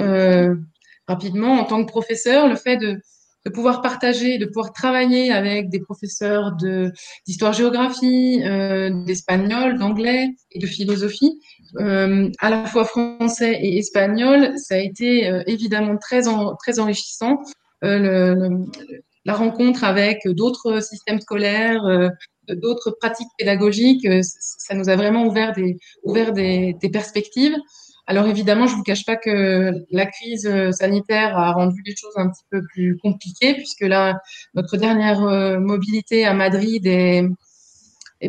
rapidement, 1.08 1.54
en 1.54 1.64
tant 1.64 1.84
que 1.84 1.90
professeur, 1.90 2.48
le 2.48 2.56
fait 2.56 2.78
de, 2.78 3.02
de 3.46 3.52
pouvoir 3.52 3.82
partager, 3.82 4.38
de 4.38 4.46
pouvoir 4.46 4.74
travailler 4.74 5.32
avec 5.32 5.70
des 5.70 5.80
professeurs 5.80 6.56
d'histoire-géographie, 7.26 8.42
euh, 8.44 8.90
d'espagnol, 9.06 9.78
d'anglais 9.78 10.30
et 10.52 10.60
de 10.60 10.68
philosophie, 10.68 11.40
euh, 11.80 12.30
à 12.40 12.50
la 12.50 12.66
fois 12.66 12.86
français 12.86 13.60
et 13.62 13.78
espagnol, 13.78 14.54
ça 14.58 14.76
a 14.76 14.80
été 14.80 15.30
euh, 15.30 15.44
évidemment 15.48 15.98
très, 15.98 16.28
en, 16.28 16.56
très 16.56 16.80
enrichissant. 16.80 17.40
Euh, 17.86 17.98
le, 17.98 18.50
le, 18.50 18.66
la 19.26 19.34
rencontre 19.34 19.84
avec 19.84 20.28
d'autres 20.28 20.82
systèmes 20.82 21.22
scolaires, 21.22 21.86
euh, 21.86 22.10
d'autres 22.56 22.92
pratiques 23.00 23.28
pédagogiques, 23.38 24.06
euh, 24.06 24.22
ça 24.24 24.74
nous 24.74 24.90
a 24.90 24.96
vraiment 24.96 25.26
ouvert 25.26 25.54
des, 25.54 25.78
ouvert 26.04 26.34
des, 26.34 26.76
des 26.82 26.90
perspectives. 26.90 27.56
Alors 28.10 28.26
évidemment, 28.28 28.66
je 28.66 28.74
ne 28.74 28.78
vous 28.78 28.84
cache 28.84 29.06
pas 29.06 29.18
que 29.18 29.72
la 29.92 30.06
crise 30.08 30.50
sanitaire 30.72 31.38
a 31.38 31.52
rendu 31.54 31.84
les 31.86 31.96
choses 31.96 32.14
un 32.16 32.30
petit 32.30 32.44
peu 32.50 32.62
plus 32.74 32.98
compliquées, 32.98 33.54
puisque 33.54 33.82
là, 33.82 34.20
notre 34.56 34.78
dernière 34.78 35.22
mobilité 35.60 36.26
à 36.26 36.34
Madrid 36.34 36.88
est, 36.88 37.24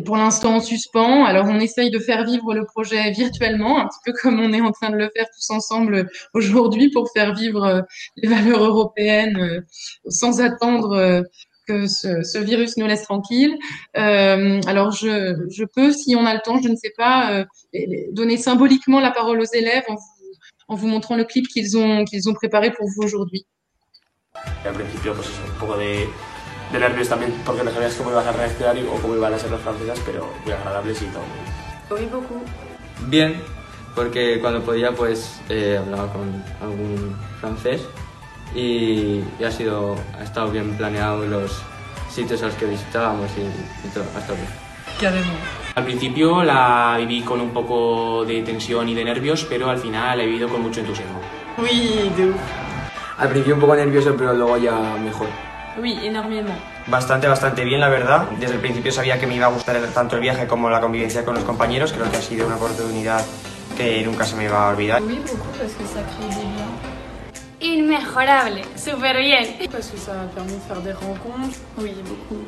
pour 0.05 0.15
l'instant 0.15 0.55
en 0.55 0.59
suspens. 0.61 1.25
Alors, 1.25 1.47
on 1.47 1.59
essaye 1.59 1.91
de 1.91 1.99
faire 1.99 2.23
vivre 2.23 2.53
le 2.53 2.65
projet 2.65 3.11
virtuellement, 3.11 3.79
un 3.79 3.87
petit 3.87 3.99
peu 4.05 4.13
comme 4.21 4.39
on 4.39 4.53
est 4.53 4.61
en 4.61 4.71
train 4.71 4.89
de 4.89 4.95
le 4.95 5.09
faire 5.15 5.25
tous 5.35 5.49
ensemble 5.49 6.09
aujourd'hui 6.33 6.89
pour 6.91 7.09
faire 7.11 7.33
vivre 7.33 7.63
euh, 7.63 7.81
les 8.17 8.29
valeurs 8.29 8.63
européennes 8.63 9.37
euh, 9.37 9.61
sans 10.07 10.39
attendre 10.39 10.91
euh, 10.93 11.23
que 11.67 11.87
ce, 11.87 12.23
ce, 12.23 12.37
virus 12.37 12.77
nous 12.77 12.87
laisse 12.87 13.03
tranquille. 13.03 13.57
Euh, 13.97 14.61
alors, 14.67 14.91
je, 14.91 15.35
je, 15.49 15.63
peux, 15.63 15.91
si 15.91 16.15
on 16.15 16.25
a 16.25 16.33
le 16.33 16.39
temps, 16.41 16.61
je 16.61 16.69
ne 16.69 16.75
sais 16.75 16.91
pas, 16.97 17.31
euh, 17.31 17.45
donner 18.11 18.37
symboliquement 18.37 18.99
la 18.99 19.11
parole 19.11 19.39
aux 19.39 19.53
élèves 19.53 19.83
en 19.87 19.95
vous, 19.95 20.33
en 20.67 20.75
vous 20.75 20.87
montrant 20.87 21.15
le 21.15 21.23
clip 21.23 21.47
qu'ils 21.47 21.77
ont, 21.77 22.05
qu'ils 22.05 22.29
ont 22.29 22.33
préparé 22.33 22.71
pour 22.71 22.87
vous 22.87 23.03
aujourd'hui. 23.03 23.45
Al 24.65 24.73
principio, 24.73 25.13
pues 25.13 25.27
eso, 25.27 25.41
un 25.45 25.59
poco 25.59 25.77
de 25.77 26.07
de 26.71 26.79
nervios 26.79 27.09
también 27.09 27.33
porque 27.45 27.63
no 27.63 27.71
sabías 27.71 27.93
cómo 27.95 28.11
ibas 28.11 28.25
a 28.25 28.31
reaccionar 28.31 28.77
o 28.77 29.01
cómo 29.01 29.15
iban 29.15 29.33
a 29.33 29.37
ser 29.37 29.51
las 29.51 29.61
francesas, 29.61 29.99
pero 30.05 30.31
muy 30.43 30.53
agradables 30.53 31.01
y 31.01 31.05
todo. 31.05 31.23
Oui, 31.91 32.05
beaucoup. 32.05 32.43
Bien, 33.07 33.35
porque 33.95 34.39
cuando 34.39 34.61
podía 34.61 34.93
pues 34.93 35.41
eh, 35.49 35.77
hablaba 35.77 36.11
con 36.13 36.43
algún 36.61 37.15
francés 37.39 37.81
y, 38.55 39.23
y, 39.39 39.43
ha 39.45 39.51
sido 39.51 39.95
ha 40.19 40.23
estado 40.23 40.51
bien 40.51 40.75
planeado 40.75 41.25
los 41.25 41.61
sitios 42.09 42.41
a 42.43 42.47
los 42.47 42.55
que 42.55 42.65
visitábamos 42.65 43.29
y, 43.37 43.87
y 43.87 43.91
todo, 43.91 44.03
ha 44.15 44.19
estado 44.19 44.35
bien. 44.35 44.49
Carrément. 44.99 45.61
Al 45.75 45.85
principio 45.85 46.43
la 46.43 46.95
viví 46.97 47.21
con 47.21 47.39
un 47.39 47.51
poco 47.51 48.25
de 48.25 48.41
tensión 48.41 48.89
y 48.89 48.93
de 48.93 49.05
nervios, 49.05 49.45
pero 49.49 49.69
al 49.69 49.77
final 49.77 50.17
la 50.17 50.23
he 50.23 50.27
vivido 50.27 50.49
con 50.49 50.61
mucho 50.61 50.81
entusiasmo. 50.81 51.19
Oui, 51.57 52.11
de 52.17 52.25
ouf. 52.25 52.35
Al 53.17 53.29
principio 53.29 53.55
un 53.55 53.61
poco 53.61 53.75
nervioso, 53.75 54.13
pero 54.17 54.33
luego 54.33 54.57
ya 54.57 54.73
mejor. 55.01 55.27
Oui, 55.79 55.97
énormément. 56.03 56.57
Bastante, 56.87 57.27
bastante 57.27 57.63
bien, 57.63 57.79
la 57.79 57.87
verdad. 57.87 58.27
Desde 58.39 58.55
el 58.55 58.59
principio 58.59 58.91
sabía 58.91 59.17
que 59.19 59.27
me 59.27 59.35
iba 59.35 59.45
a 59.45 59.49
gustar 59.49 59.79
tanto 59.93 60.15
el 60.15 60.21
viaje 60.21 60.45
como 60.45 60.69
la 60.69 60.81
convivencia 60.81 61.23
con 61.23 61.35
los 61.35 61.43
compañeros. 61.45 61.93
Creo 61.93 62.09
que 62.11 62.17
ha 62.17 62.21
sido 62.21 62.47
una 62.47 62.57
oportunidad 62.57 63.23
que 63.77 64.03
nunca 64.03 64.25
se 64.25 64.35
me 64.35 64.49
va 64.49 64.67
a 64.67 64.69
olvidar. 64.71 65.01
Oui, 65.01 65.21
beaucoup, 65.25 65.57
parce 65.57 65.73
que 65.75 65.85
ça 65.85 66.01
crée 66.01 66.27
des 66.27 66.43
liens. 66.43 66.80
Inmejorable, 67.61 68.61
super 68.75 69.13
bien. 69.13 69.43
Parce 69.71 69.89
que 69.91 69.97
ça 69.97 70.21
a 70.21 70.25
permis 70.25 70.53
de 70.53 70.59
faire 70.59 70.81
des 70.81 70.93
rencontres. 70.93 71.59
Oui, 71.77 71.91
beaucoup. 72.03 72.41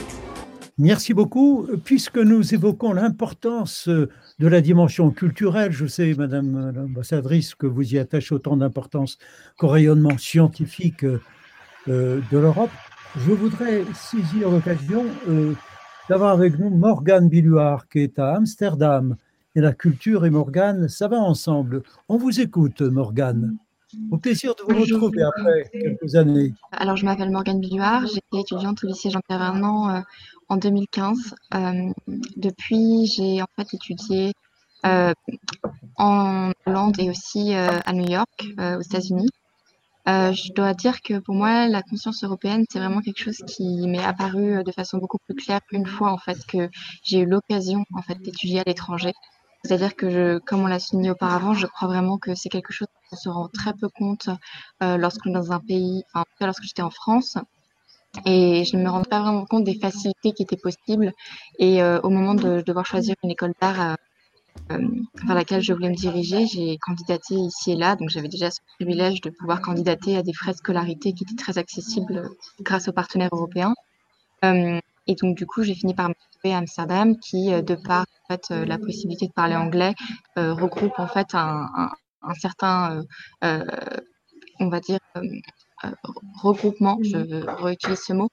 Merci 0.80 1.14
beaucoup. 1.14 1.68
Puisque 1.86 2.18
nous 2.18 2.53
évoquons 2.53 2.93
l'importance 2.93 3.88
de 3.88 4.47
la 4.47 4.59
dimension 4.59 5.11
culturelle, 5.11 5.72
je 5.72 5.86
sais, 5.86 6.16
Madame 6.18 6.72
l'ambassadrice, 6.76 7.53
que 7.53 7.68
vous 7.68 7.93
y 7.93 7.99
attachez 7.99 8.34
autant 8.34 8.57
d'importance 8.57 9.20
qu'au 9.57 9.68
rayonnement 9.68 10.18
scientifique 10.18 11.03
euh, 11.03 11.20
de 12.32 12.38
l'Europe. 12.38 12.72
Je 13.16 13.32
voudrais 13.32 13.84
saisir 13.93 14.49
l'occasion 14.49 15.05
euh, 15.30 15.53
d'avoir 16.09 16.32
avec 16.32 16.57
nous 16.57 16.72
Morgane 16.72 17.30
Billuard, 17.30 17.88
qui 17.88 17.99
est 17.99 18.18
à 18.18 18.36
Amsterdam. 18.36 19.16
Et 19.55 19.61
la 19.61 19.74
culture 19.74 20.26
et 20.26 20.32
Morgane, 20.32 20.88
ça 20.88 21.07
va 21.07 21.18
ensemble. 21.18 21.84
On 22.09 22.18
vous 22.18 22.41
écoute, 22.41 22.82
Morgane. 22.82 23.55
Au 24.11 24.17
plaisir 24.17 24.55
de 24.55 24.63
vous 24.63 24.79
retrouver 24.79 25.23
après 25.23 25.69
quelques 25.71 26.15
années. 26.15 26.53
Alors, 26.71 26.95
je 26.95 27.05
m'appelle 27.05 27.29
Morgane 27.29 27.59
Billuard, 27.59 28.05
j'étais 28.07 28.41
étudiante 28.41 28.83
au 28.83 28.87
lycée 28.87 29.09
Jean-Pierre 29.09 29.39
Vernant 29.39 29.89
euh, 29.89 29.99
en 30.49 30.57
2015. 30.57 31.35
Euh, 31.55 31.91
depuis, 32.37 33.07
j'ai 33.07 33.41
en 33.41 33.47
fait 33.55 33.73
étudié 33.73 34.33
euh, 34.85 35.13
en 35.97 36.51
Hollande 36.65 36.99
et 36.99 37.09
aussi 37.09 37.55
euh, 37.55 37.79
à 37.85 37.93
New 37.93 38.09
York, 38.09 38.45
aux 38.57 38.81
États-Unis. 38.81 39.29
Je 40.05 40.53
dois 40.53 40.73
dire 40.73 41.01
que 41.01 41.19
pour 41.19 41.35
moi, 41.35 41.67
la 41.67 41.81
conscience 41.81 42.23
européenne, 42.23 42.65
c'est 42.69 42.79
vraiment 42.79 43.01
quelque 43.01 43.23
chose 43.23 43.41
qui 43.47 43.87
m'est 43.87 44.03
apparu 44.03 44.63
de 44.63 44.71
façon 44.71 44.97
beaucoup 44.97 45.17
plus 45.25 45.35
claire 45.35 45.61
une 45.71 45.85
fois 45.85 46.11
en 46.11 46.17
fait 46.17 46.37
que 46.45 46.69
j'ai 47.03 47.19
eu 47.19 47.25
l'occasion 47.25 47.85
en 47.93 48.01
fait 48.01 48.15
d'étudier 48.21 48.59
à 48.59 48.63
l'étranger. 48.65 49.13
C'est-à-dire 49.64 49.95
que, 49.95 50.39
comme 50.39 50.61
on 50.61 50.68
l'a 50.68 50.80
souligné 50.80 51.11
auparavant, 51.11 51.53
je 51.53 51.68
crois 51.68 51.88
vraiment 51.88 52.18
que 52.18 52.36
c'est 52.36 52.49
quelque 52.49 52.74
chose 52.74 52.88
qu'on 53.09 53.16
se 53.16 53.30
rend 53.30 53.47
très 53.47 53.74
peu 53.74 53.88
compte 53.89 54.30
euh, 54.82 54.97
lorsqu'on 54.97 55.30
est 55.30 55.34
dans 55.34 55.51
un 55.51 55.59
pays, 55.59 56.03
enfin, 56.14 56.26
lorsque 56.41 56.64
j'étais 56.64 56.82
en 56.82 56.89
France. 56.89 57.38
et 58.26 58.66
je 58.66 58.78
ne 58.78 58.84
me 58.84 58.89
rendais 58.89 59.09
pas 59.09 59.22
vraiment 59.22 59.45
compte 59.45 59.64
des 59.64 59.80
facilités 59.80 60.34
qui 60.34 60.43
étaient 60.43 60.57
possibles. 60.57 61.14
Et 61.59 61.84
au 61.84 62.09
moment 62.09 62.36
de, 62.36 62.61
devoir 62.61 62.86
choisir 62.86 63.16
une 63.24 63.32
école 63.32 63.53
d'art 63.61 63.95
vers 64.70 65.36
laquelle 65.36 65.61
je 65.61 65.74
voulais 65.74 65.89
me 65.89 65.95
diriger, 65.95 66.45
j'ai 66.45 66.78
candidaté 66.78 67.36
ici 67.36 67.72
et 67.72 67.76
là. 67.76 67.95
Donc 67.95 68.09
j'avais 68.09 68.28
déjà 68.28 68.51
ce 68.51 68.59
privilège 68.76 69.22
de 69.22 69.30
pouvoir 69.32 69.61
candidater 69.61 70.18
à 70.18 70.24
des 70.24 70.34
frais 70.34 70.51
de 70.51 70.57
scolarité 70.57 71.14
qui 71.14 71.24
étaient 71.24 71.41
très 71.41 71.57
accessibles 71.57 72.30
grâce 72.61 72.88
aux 72.88 72.93
partenaires 72.93 73.30
européens. 73.32 73.74
Et 75.07 75.16
donc, 75.16 75.38
du 75.38 75.45
coup, 75.45 75.64
j'ai 75.64 75.74
fini 75.76 75.93
par 75.93 76.09
me 76.09 76.14
Amsterdam, 76.51 77.17
qui, 77.17 77.53
euh, 77.53 77.61
de 77.61 77.75
par 77.75 78.05
euh, 78.51 78.65
la 78.65 78.77
possibilité 78.77 79.27
de 79.27 79.31
parler 79.33 79.55
anglais, 79.55 79.93
euh, 80.37 80.53
regroupe 80.53 80.97
en 80.97 81.07
fait 81.07 81.27
un, 81.33 81.67
certain, 82.39 83.03
on 84.59 84.69
va 84.69 84.79
dire, 84.79 84.99
regroupement, 86.41 86.97
je 87.03 87.17
réutilise 87.61 87.99
ce 87.99 88.13
mot, 88.13 88.29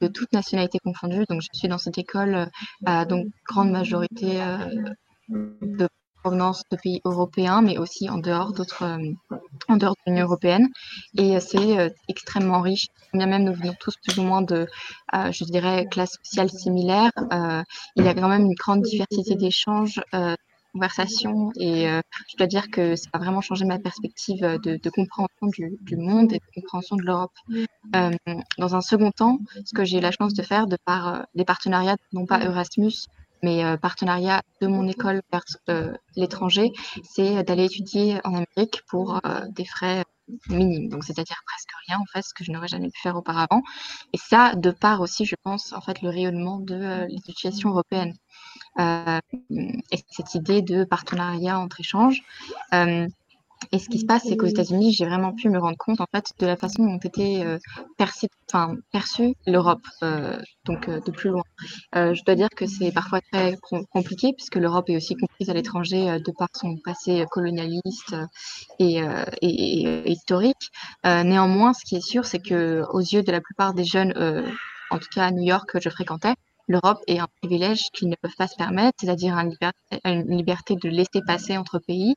de 0.00 0.06
toutes 0.08 0.32
nationalités 0.32 0.78
confondues. 0.78 1.24
Donc, 1.28 1.42
je 1.42 1.48
suis 1.52 1.68
dans 1.68 1.76
cette 1.76 1.98
école 1.98 2.48
donc 3.08 3.26
grande 3.46 3.70
majorité 3.70 4.40
de 5.28 5.88
provenance 6.24 6.62
de 6.70 6.76
pays 6.76 7.00
européens, 7.04 7.60
mais 7.60 7.76
aussi 7.76 8.08
en 8.08 8.16
dehors 8.16 8.52
d'autres, 8.52 8.84
euh, 8.84 9.36
en 9.68 9.76
dehors 9.76 9.94
de 9.94 10.10
l'Union 10.10 10.24
européenne. 10.24 10.68
Et 11.18 11.36
euh, 11.36 11.40
c'est 11.40 11.78
euh, 11.78 11.90
extrêmement 12.08 12.62
riche. 12.62 12.86
Bien 13.12 13.26
même 13.26 13.44
nous 13.44 13.52
venons 13.52 13.74
tous 13.78 13.94
plus 14.02 14.18
ou 14.18 14.22
moins 14.22 14.42
de, 14.42 14.66
je 15.12 15.44
dirais, 15.44 15.86
classes 15.90 16.16
sociales 16.24 16.50
similaires. 16.50 17.12
il 17.96 18.04
y 18.04 18.08
a 18.08 18.14
quand 18.14 18.28
même 18.28 18.46
une 18.46 18.54
grande 18.54 18.82
diversité 18.82 19.36
d'échanges. 19.36 20.00
conversations 20.72 21.52
et 21.54 21.86
je 22.30 22.36
dois 22.36 22.48
dire 22.48 22.68
que 22.68 22.96
ça 22.96 23.08
a 23.12 23.18
vraiment 23.18 23.40
changé 23.40 23.64
ma 23.64 23.78
perspective 23.78 24.40
de, 24.40 24.90
compréhension 24.90 25.46
du, 25.90 25.96
monde 25.96 26.32
et 26.32 26.40
de 26.44 26.50
compréhension 26.56 26.96
de 26.96 27.02
l'Europe. 27.02 27.38
dans 28.58 28.74
un 28.74 28.80
second 28.80 29.12
temps, 29.12 29.38
ce 29.64 29.72
que 29.76 29.84
j'ai 29.84 29.98
eu 29.98 30.00
la 30.00 30.10
chance 30.10 30.34
de 30.34 30.42
faire 30.42 30.66
de 30.66 30.76
par 30.84 31.26
des 31.36 31.44
partenariats, 31.44 31.98
non 32.12 32.26
pas 32.26 32.40
Erasmus, 32.40 33.06
mes 33.42 33.64
euh, 33.64 33.76
partenariats 33.76 34.42
de 34.60 34.66
mon 34.66 34.86
école 34.88 35.22
vers 35.32 35.44
euh, 35.68 35.92
l'étranger, 36.16 36.72
c'est 37.02 37.42
d'aller 37.44 37.64
étudier 37.64 38.18
en 38.24 38.34
Amérique 38.34 38.82
pour 38.88 39.20
euh, 39.26 39.40
des 39.50 39.64
frais 39.64 40.04
minimes, 40.48 40.88
donc 40.88 41.04
c'est-à-dire 41.04 41.36
presque 41.46 41.70
rien 41.86 41.98
en 41.98 42.06
fait, 42.06 42.22
ce 42.22 42.32
que 42.32 42.44
je 42.44 42.50
n'aurais 42.50 42.68
jamais 42.68 42.88
pu 42.88 43.00
faire 43.02 43.16
auparavant. 43.16 43.62
Et 44.14 44.18
ça, 44.18 44.54
de 44.54 44.70
part 44.70 45.02
aussi, 45.02 45.26
je 45.26 45.36
pense, 45.42 45.72
en 45.74 45.82
fait, 45.82 46.00
le 46.00 46.08
rayonnement 46.08 46.58
de 46.60 47.06
l'éducation 47.08 47.70
européenne 47.70 48.14
et 48.78 49.98
cette 50.08 50.34
idée 50.34 50.62
de 50.62 50.84
partenariat 50.84 51.58
entre 51.58 51.80
échanges. 51.80 52.22
Et 53.72 53.78
ce 53.78 53.88
qui 53.88 53.98
se 53.98 54.06
passe, 54.06 54.22
c'est 54.24 54.36
qu'aux 54.36 54.46
États-Unis, 54.46 54.92
j'ai 54.92 55.04
vraiment 55.04 55.32
pu 55.32 55.48
me 55.48 55.58
rendre 55.58 55.76
compte 55.76 56.00
en 56.00 56.06
fait 56.12 56.32
de 56.38 56.46
la 56.46 56.56
façon 56.56 56.84
dont 56.84 56.98
était 56.98 57.42
euh, 57.44 57.58
perçue 57.96 58.28
perçu 58.92 59.34
l'Europe, 59.48 59.84
euh, 60.04 60.38
donc 60.64 60.88
euh, 60.88 61.00
de 61.00 61.10
plus 61.10 61.30
loin. 61.30 61.42
je 61.92 62.24
dois 62.24 62.36
dire 62.36 62.48
que 62.50 62.66
c'est 62.66 62.92
parfois 62.92 63.20
très 63.32 63.56
compliqué 63.90 64.32
puisque 64.32 64.56
l'Europe 64.56 64.88
est 64.90 64.96
aussi 64.96 65.16
comprise 65.16 65.50
à 65.50 65.54
l'étranger 65.54 66.20
de 66.20 66.32
par 66.38 66.48
son 66.54 66.76
passé 66.84 67.24
colonialiste 67.32 68.14
et, 68.78 69.00
et, 69.42 70.10
historique. 70.10 70.70
néanmoins, 71.04 71.72
ce 71.72 71.84
qui 71.84 71.96
est 71.96 72.06
sûr, 72.06 72.26
c'est 72.26 72.38
que 72.38 72.84
aux 72.92 73.00
yeux 73.00 73.22
de 73.22 73.32
la 73.32 73.40
plupart 73.40 73.74
des 73.74 73.84
jeunes, 73.84 74.14
en 74.90 74.98
tout 74.98 75.08
cas 75.12 75.24
à 75.26 75.30
New 75.32 75.42
York 75.42 75.68
que 75.68 75.80
je 75.80 75.88
fréquentais, 75.88 76.34
l'Europe 76.68 76.98
est 77.06 77.18
un 77.18 77.28
privilège 77.40 77.90
qu'ils 77.92 78.08
ne 78.08 78.16
peuvent 78.16 78.36
pas 78.36 78.46
se 78.46 78.56
permettre, 78.56 78.96
c'est-à-dire 79.00 79.36
une 80.04 80.36
liberté, 80.36 80.76
de 80.76 80.88
laisser 80.88 81.20
passer 81.26 81.56
entre 81.56 81.78
pays, 81.78 82.14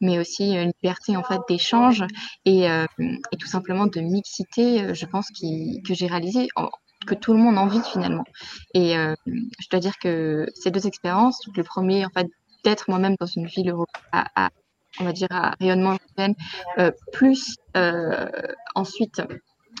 mais 0.00 0.18
aussi 0.18 0.52
une 0.52 0.72
liberté 0.82 1.16
en 1.16 1.22
fait 1.22 1.40
d'échange 1.48 2.04
et, 2.44 2.70
euh, 2.70 2.86
et, 3.32 3.36
tout 3.36 3.46
simplement 3.46 3.86
de 3.86 4.00
mixité, 4.00 4.82
euh, 4.82 4.94
je 4.94 5.06
pense, 5.06 5.28
qui, 5.30 5.82
que 5.86 5.94
j'ai 5.94 6.06
réalisé, 6.06 6.48
que 7.06 7.14
tout 7.14 7.32
le 7.32 7.38
monde 7.38 7.58
envie 7.58 7.82
finalement. 7.92 8.24
Et 8.74 8.96
euh, 8.96 9.14
je 9.26 9.68
dois 9.70 9.80
dire 9.80 9.98
que 9.98 10.46
ces 10.54 10.70
deux 10.70 10.86
expériences, 10.86 11.40
le 11.54 11.62
premier 11.62 12.04
en 12.04 12.10
fait 12.10 12.28
d'être 12.64 12.88
moi-même 12.88 13.16
dans 13.20 13.26
une 13.26 13.46
ville 13.46 13.70
européenne, 13.70 14.02
à, 14.12 14.50
on 15.00 15.04
va 15.04 15.12
dire 15.12 15.28
à 15.30 15.54
rayonnement 15.60 15.96
européen, 16.16 16.34
plus 17.12 17.56
ensuite 18.74 19.22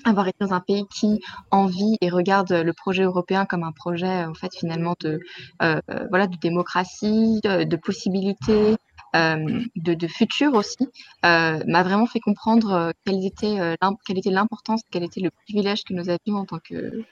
avoir 0.04 0.28
été 0.28 0.36
dans 0.40 0.52
un 0.52 0.60
pays 0.60 0.84
qui 0.88 1.20
envie 1.50 1.96
et 2.00 2.10
regarde 2.10 2.52
le 2.52 2.72
projet 2.72 3.02
européen 3.02 3.46
comme 3.46 3.64
un 3.64 3.72
projet 3.72 4.24
en 4.24 4.34
fait 4.34 4.54
finalement 4.54 4.94
de 5.00 5.20
euh, 5.62 5.80
voilà 6.10 6.26
de 6.26 6.36
démocratie, 6.36 7.40
de, 7.42 7.76
possibilités, 7.76 8.76
euh, 9.16 9.60
de, 9.76 10.06
futur 10.06 10.54
aussi, 10.54 10.88
euh, 11.24 11.60
m'a 11.66 11.82
vraiment 11.82 12.06
fait 12.06 12.20
comprendre 12.20 12.92
quelle 13.04 13.24
était 13.24 13.76
quelle 14.06 14.18
était 14.18 14.30
l'importance, 14.30 14.82
quel 14.90 15.04
était 15.04 15.20
le 15.20 15.30
privilège 15.30 15.84
que 15.84 15.94
nous 15.94 16.08
avions 16.08 16.36
en 16.36 16.44
tant 16.44 16.58
que 16.58 17.04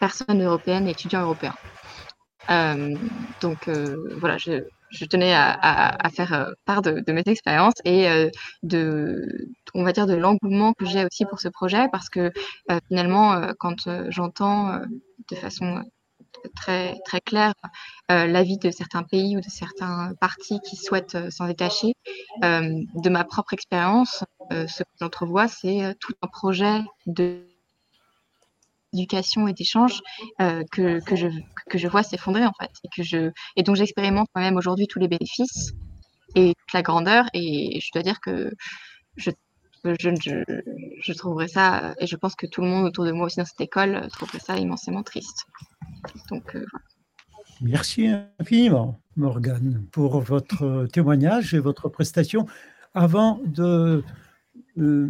personne 0.00 0.42
européenne 0.42 0.86
et 0.86 0.92
étudiant 0.92 1.22
européen. 1.22 1.54
donc 3.40 3.68
voilà, 4.20 4.38
je, 4.38 4.64
je 4.90 5.04
tenais 5.04 5.34
à, 5.34 6.10
faire 6.10 6.32
euh, 6.32 6.52
part 6.64 6.82
de, 6.82 7.12
mes 7.12 7.22
expériences 7.26 7.74
et 7.84 8.08
euh, 8.08 8.30
de, 8.62 9.48
on 9.74 9.84
va 9.84 9.92
dire, 9.92 10.06
de 10.06 10.14
l'engouement 10.14 10.72
que 10.72 10.86
j'ai 10.86 11.04
aussi 11.04 11.24
pour 11.24 11.40
ce 11.40 11.48
projet 11.48 11.88
parce 11.92 12.08
que 12.08 12.32
euh, 12.70 12.78
finalement, 12.88 13.52
quand 13.58 13.88
j'entends 14.08 14.80
de 15.30 15.36
façon 15.36 15.82
très, 16.54 16.98
très 17.04 17.20
claire 17.20 17.54
l'avis 18.08 18.58
de 18.58 18.70
certains 18.70 19.02
pays 19.02 19.36
ou 19.36 19.40
de 19.40 19.50
certains 19.50 20.12
partis 20.20 20.60
qui 20.60 20.76
souhaitent 20.76 21.30
s'en 21.30 21.46
détacher, 21.46 21.94
de 22.42 23.08
ma 23.08 23.24
propre 23.24 23.52
expérience, 23.54 24.24
ce 24.50 24.82
que 24.82 24.88
j'entrevois, 25.00 25.48
c'est 25.48 25.94
tout 26.00 26.14
un 26.22 26.28
projet 26.28 26.80
de 27.06 27.46
d'éducation 28.92 29.48
et 29.48 29.52
d'échange 29.52 30.00
euh, 30.40 30.62
que, 30.70 31.02
que, 31.04 31.16
je, 31.16 31.28
que 31.68 31.78
je 31.78 31.88
vois 31.88 32.02
s'effondrer 32.02 32.44
en 32.44 32.52
fait. 32.58 32.70
Et, 32.84 32.88
que 32.94 33.02
je, 33.02 33.30
et 33.56 33.62
donc 33.62 33.76
j'expérimente 33.76 34.28
quand 34.34 34.40
même 34.40 34.56
aujourd'hui 34.56 34.86
tous 34.86 34.98
les 34.98 35.08
bénéfices 35.08 35.72
et 36.34 36.54
toute 36.58 36.72
la 36.72 36.82
grandeur. 36.82 37.26
Et 37.34 37.80
je 37.80 37.88
dois 37.92 38.02
dire 38.02 38.20
que 38.20 38.52
je, 39.16 39.30
je, 39.84 40.10
je, 40.20 40.62
je 41.00 41.12
trouverais 41.12 41.48
ça, 41.48 41.94
et 41.98 42.06
je 42.06 42.16
pense 42.16 42.34
que 42.34 42.46
tout 42.46 42.60
le 42.62 42.68
monde 42.68 42.86
autour 42.86 43.04
de 43.04 43.12
moi 43.12 43.26
aussi 43.26 43.38
dans 43.38 43.44
cette 43.44 43.60
école 43.60 44.08
trouverait 44.10 44.40
ça 44.40 44.58
immensément 44.58 45.02
triste. 45.02 45.44
Donc 46.30 46.54
euh, 46.56 46.64
Merci 47.60 48.08
infiniment, 48.38 49.00
Morgane, 49.16 49.84
pour 49.90 50.20
votre 50.20 50.86
témoignage 50.92 51.54
et 51.54 51.58
votre 51.58 51.88
prestation. 51.88 52.46
Avant 52.94 53.40
de 53.44 54.04
euh, 54.78 55.08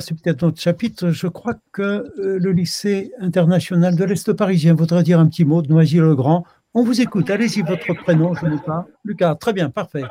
c'est 0.00 0.14
peut-être 0.14 0.42
notre 0.42 0.60
chapitre, 0.60 1.10
je 1.10 1.26
crois 1.26 1.54
que 1.72 1.82
euh, 1.82 2.38
le 2.38 2.52
lycée 2.52 3.12
international 3.20 3.96
de 3.96 4.04
l'Est 4.04 4.32
parisien 4.32 4.74
voudrait 4.74 5.02
dire 5.02 5.20
un 5.20 5.26
petit 5.26 5.44
mot 5.44 5.62
de 5.62 5.68
Noisy-le-Grand. 5.68 6.44
On 6.74 6.82
vous 6.82 7.00
écoute. 7.00 7.30
Allez-y, 7.30 7.62
votre 7.62 7.92
prénom, 8.02 8.34
je 8.34 8.46
ne 8.46 8.56
sais 8.56 8.62
pas. 8.62 8.86
Lucas, 9.04 9.34
très 9.34 9.52
bien, 9.52 9.70
parfait. 9.70 10.04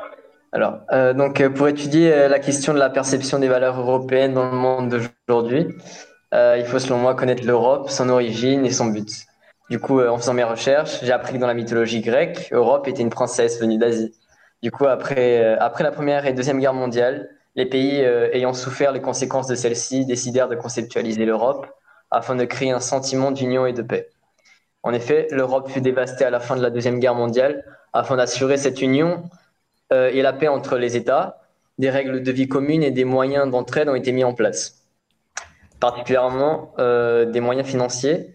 Alors, 0.52 0.80
euh, 0.92 1.12
donc, 1.14 1.40
euh, 1.40 1.50
pour 1.50 1.68
étudier 1.68 2.28
la 2.28 2.38
question 2.38 2.74
de 2.74 2.78
la 2.78 2.90
perception 2.90 3.38
des 3.38 3.48
valeurs 3.48 3.80
européennes 3.80 4.34
dans 4.34 4.50
le 4.50 4.56
monde 4.56 4.88
d'aujourd'hui, 4.88 5.68
il 6.32 6.64
faut, 6.66 6.78
selon 6.78 6.98
moi, 6.98 7.14
connaître 7.14 7.46
l'Europe, 7.46 7.88
son 7.88 8.08
origine 8.08 8.66
et 8.66 8.70
son 8.70 8.86
but. 8.86 9.08
Du 9.70 9.78
coup, 9.78 10.00
en 10.02 10.18
faisant 10.18 10.34
mes 10.34 10.44
recherches, 10.44 11.02
j'ai 11.02 11.12
appris 11.12 11.34
que 11.34 11.38
dans 11.38 11.46
la 11.46 11.54
mythologie 11.54 12.00
grecque, 12.02 12.48
Europe 12.52 12.86
était 12.88 13.02
une 13.02 13.10
princesse 13.10 13.60
venue 13.60 13.78
d'Asie. 13.78 14.12
Du 14.62 14.70
coup, 14.70 14.86
après, 14.86 15.56
après 15.58 15.82
la 15.82 15.92
Première 15.92 16.26
et 16.26 16.34
Deuxième 16.34 16.60
Guerre 16.60 16.74
mondiale, 16.74 17.30
les 17.56 17.64
pays 17.64 18.04
euh, 18.04 18.28
ayant 18.32 18.52
souffert 18.52 18.92
les 18.92 19.00
conséquences 19.00 19.46
de 19.46 19.54
celle-ci 19.54 20.04
décidèrent 20.04 20.48
de 20.48 20.54
conceptualiser 20.54 21.24
l'Europe 21.24 21.66
afin 22.10 22.36
de 22.36 22.44
créer 22.44 22.70
un 22.70 22.80
sentiment 22.80 23.30
d'union 23.32 23.66
et 23.66 23.72
de 23.72 23.82
paix. 23.82 24.10
En 24.82 24.92
effet, 24.92 25.26
l'Europe 25.30 25.68
fut 25.70 25.80
dévastée 25.80 26.24
à 26.24 26.30
la 26.30 26.38
fin 26.38 26.54
de 26.54 26.62
la 26.62 26.70
Deuxième 26.70 27.00
Guerre 27.00 27.14
mondiale 27.14 27.64
afin 27.92 28.16
d'assurer 28.16 28.58
cette 28.58 28.82
union 28.82 29.24
euh, 29.92 30.10
et 30.12 30.22
la 30.22 30.34
paix 30.34 30.48
entre 30.48 30.76
les 30.76 30.96
États. 30.96 31.40
Des 31.78 31.90
règles 31.90 32.22
de 32.22 32.32
vie 32.32 32.46
communes 32.46 32.82
et 32.82 32.90
des 32.90 33.04
moyens 33.04 33.50
d'entraide 33.50 33.88
ont 33.88 33.94
été 33.94 34.12
mis 34.12 34.24
en 34.24 34.34
place, 34.34 34.86
particulièrement 35.80 36.74
euh, 36.78 37.24
des 37.24 37.40
moyens 37.40 37.66
financiers. 37.66 38.34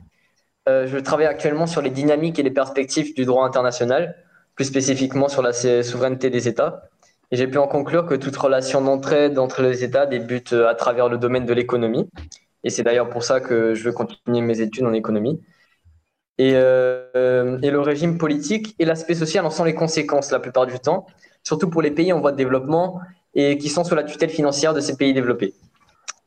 je 0.67 0.97
travaille 0.99 1.25
actuellement 1.25 1.67
sur 1.67 1.81
les 1.81 1.89
dynamiques 1.89 2.37
et 2.37 2.43
les 2.43 2.51
perspectives 2.51 3.15
du 3.15 3.25
droit 3.25 3.45
international, 3.45 4.15
plus 4.55 4.65
spécifiquement 4.65 5.27
sur 5.27 5.41
la 5.41 5.53
souveraineté 5.53 6.29
des 6.29 6.47
États. 6.47 6.83
Et 7.31 7.37
j'ai 7.37 7.47
pu 7.47 7.57
en 7.57 7.67
conclure 7.67 8.05
que 8.05 8.15
toute 8.15 8.35
relation 8.35 8.81
d'entraide 8.81 9.39
entre 9.39 9.61
les 9.61 9.83
États 9.83 10.05
débute 10.05 10.53
euh, 10.53 10.67
à 10.67 10.75
travers 10.75 11.07
le 11.07 11.17
domaine 11.17 11.45
de 11.45 11.53
l'économie. 11.53 12.09
Et 12.63 12.69
c'est 12.69 12.83
d'ailleurs 12.83 13.09
pour 13.09 13.23
ça 13.23 13.39
que 13.39 13.73
je 13.73 13.83
veux 13.85 13.93
continuer 13.93 14.41
mes 14.41 14.59
études 14.59 14.85
en 14.85 14.93
économie. 14.93 15.41
Et, 16.37 16.51
euh, 16.55 17.57
et 17.61 17.71
le 17.71 17.79
régime 17.79 18.17
politique 18.17 18.75
et 18.79 18.85
l'aspect 18.85 19.15
social 19.15 19.45
en 19.45 19.49
sont 19.49 19.63
les 19.63 19.75
conséquences 19.75 20.31
la 20.31 20.39
plupart 20.39 20.65
du 20.65 20.79
temps, 20.79 21.05
surtout 21.43 21.69
pour 21.69 21.81
les 21.81 21.91
pays 21.91 22.11
en 22.11 22.19
voie 22.19 22.31
de 22.31 22.37
développement 22.37 22.99
et 23.33 23.57
qui 23.57 23.69
sont 23.69 23.83
sous 23.83 23.95
la 23.95 24.03
tutelle 24.03 24.29
financière 24.29 24.73
de 24.73 24.81
ces 24.81 24.97
pays 24.97 25.13
développés. 25.13 25.53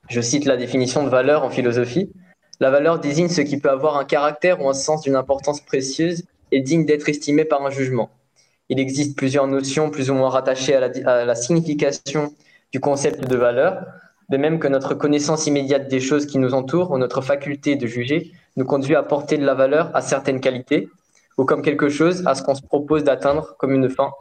Je 0.09 0.21
cite 0.21 0.47
la 0.47 0.57
définition 0.57 1.03
de 1.05 1.09
valeur 1.09 1.45
en 1.45 1.51
philosophie. 1.51 2.13
La 2.61 2.71
valeur 2.71 2.99
désigne 2.99 3.29
ce 3.29 3.41
qui 3.41 3.59
peut 3.59 3.71
avoir 3.71 3.97
un 3.97 4.05
caractère 4.05 4.63
ou 4.63 4.69
un 4.69 4.75
sens 4.75 5.03
d'une 5.03 5.17
importance 5.17 5.61
précieuse 5.61 6.25
et 6.53 6.61
digne 6.61 6.87
d'être 6.87 7.09
estimé 7.09 7.45
par 7.45 7.65
un 7.65 7.71
jugement. 7.71 8.11
Il 8.69 8.81
existe 8.81 9.17
plusieurs 9.17 9.47
notions 9.47 9.91
plus 9.91 10.11
ou 10.11 10.15
moins 10.15 10.31
rattachées 10.31 10.75
à 10.75 11.25
la, 11.25 11.35
signification 11.35 12.33
du 12.73 12.81
concept 12.81 13.29
de 13.29 13.37
valeur. 13.37 13.85
de 14.31 14.39
même 14.39 14.59
que 14.59 14.69
notre 14.69 14.95
connaissance 14.95 15.47
immédiate 15.47 15.89
des 15.89 16.01
choses 16.01 16.27
qui 16.27 16.39
nous 16.39 16.55
entourent 16.55 16.91
ou 16.93 16.99
notre 16.99 17.21
faculté 17.21 17.77
de 17.77 17.87
juger 17.87 18.33
nous 18.57 18.65
conduit 18.65 18.97
à 18.97 19.03
porter 19.03 19.37
de 19.37 19.45
la 19.45 19.55
valeur 19.55 19.91
à 19.95 20.01
certaines 20.01 20.41
qualités 20.41 20.89
ou 21.37 21.45
comme 21.45 21.63
quelque 21.63 21.89
chose 21.89 22.27
à 22.27 22.35
ce 22.35 22.43
qu'on 22.43 22.55
se 22.55 22.63
propose 22.63 23.05
d'atteindre 23.05 23.57
comme 23.59 23.73
une 23.73 23.91
fin, 23.91 24.13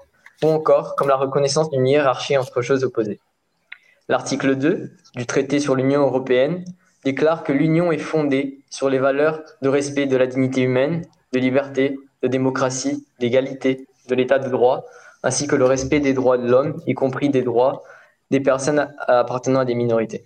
ou 0.44 0.48
encore 0.48 0.96
comme 0.96 1.08
la 1.08 1.16
reconnaissance 1.16 1.70
d'une 1.70 1.88
hiérarchie 1.88 2.38
entre 2.38 2.62
choses 2.62 2.84
opposées. 2.84 3.20
L'article 4.10 4.56
2 4.56 4.92
du 5.16 5.26
traité 5.26 5.60
sur 5.60 5.76
l'Union 5.76 6.02
européenne 6.02 6.66
déclare 7.06 7.44
que 7.44 7.54
l'Union 7.54 7.92
est 7.92 7.98
fondée 7.98 8.60
sur 8.70 8.90
les 8.90 9.00
valeurs 9.00 9.42
de 9.62 9.70
respect 9.70 10.06
de 10.06 10.18
la 10.18 10.28
dignité 10.28 10.62
humaine, 10.62 11.04
de 11.34 11.40
liberté, 11.40 11.98
de 12.22 12.28
démocratie, 12.28 13.06
d'égalité, 13.20 13.88
de 14.08 14.16
l'état 14.16 14.40
de 14.40 14.50
droit, 14.50 14.86
ainsi 15.24 15.48
que 15.48 15.56
le 15.56 15.66
respect 15.66 16.00
des 16.00 16.14
droits 16.14 16.38
de 16.38 16.48
l'homme, 16.48 16.82
y 16.88 16.94
compris 16.94 17.30
des 17.30 17.42
droits 17.42 17.84
des 18.32 18.40
personnes 18.40 18.92
appartenant 19.08 19.60
à 19.60 19.66
des 19.66 19.76
minorités. 19.76 20.26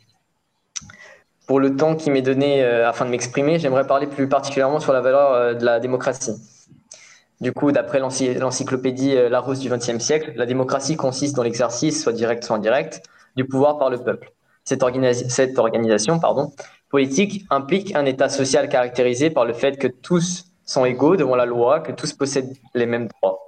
Pour 1.45 1.59
le 1.59 1.75
temps 1.75 1.95
qui 1.95 2.09
m'est 2.09 2.21
donné 2.21 2.63
euh, 2.63 2.87
afin 2.87 3.05
de 3.05 3.09
m'exprimer, 3.09 3.59
j'aimerais 3.59 3.87
parler 3.87 4.07
plus 4.07 4.27
particulièrement 4.27 4.79
sur 4.79 4.93
la 4.93 5.01
valeur 5.01 5.33
euh, 5.33 5.53
de 5.53 5.63
la 5.63 5.79
démocratie. 5.79 6.35
Du 7.39 7.53
coup, 7.53 7.71
d'après 7.71 7.99
l'encyclopédie 7.99 9.15
euh, 9.15 9.29
Larousse 9.29 9.59
du 9.59 9.69
XXe 9.69 9.99
siècle, 9.99 10.33
la 10.35 10.45
démocratie 10.45 10.97
consiste 10.97 11.35
dans 11.35 11.43
l'exercice, 11.43 12.01
soit 12.03 12.13
direct 12.13 12.43
soit 12.43 12.57
indirect, 12.57 13.01
du 13.35 13.45
pouvoir 13.45 13.77
par 13.77 13.89
le 13.89 13.97
peuple. 13.97 14.31
Cette, 14.65 14.83
cette 15.29 15.57
organisation 15.57 16.19
pardon, 16.19 16.51
politique 16.89 17.45
implique 17.49 17.95
un 17.95 18.05
État 18.05 18.27
social 18.27 18.67
caractérisé 18.67 19.29
par 19.29 19.45
le 19.45 19.53
fait 19.53 19.77
que 19.77 19.87
tous 19.87 20.51
sont 20.65 20.83
égaux 20.83 21.15
devant 21.15 21.35
la 21.35 21.45
loi, 21.45 21.79
que 21.79 21.93
tous 21.93 22.11
possèdent 22.11 22.57
les 22.73 22.85
mêmes 22.85 23.07
droits. 23.07 23.46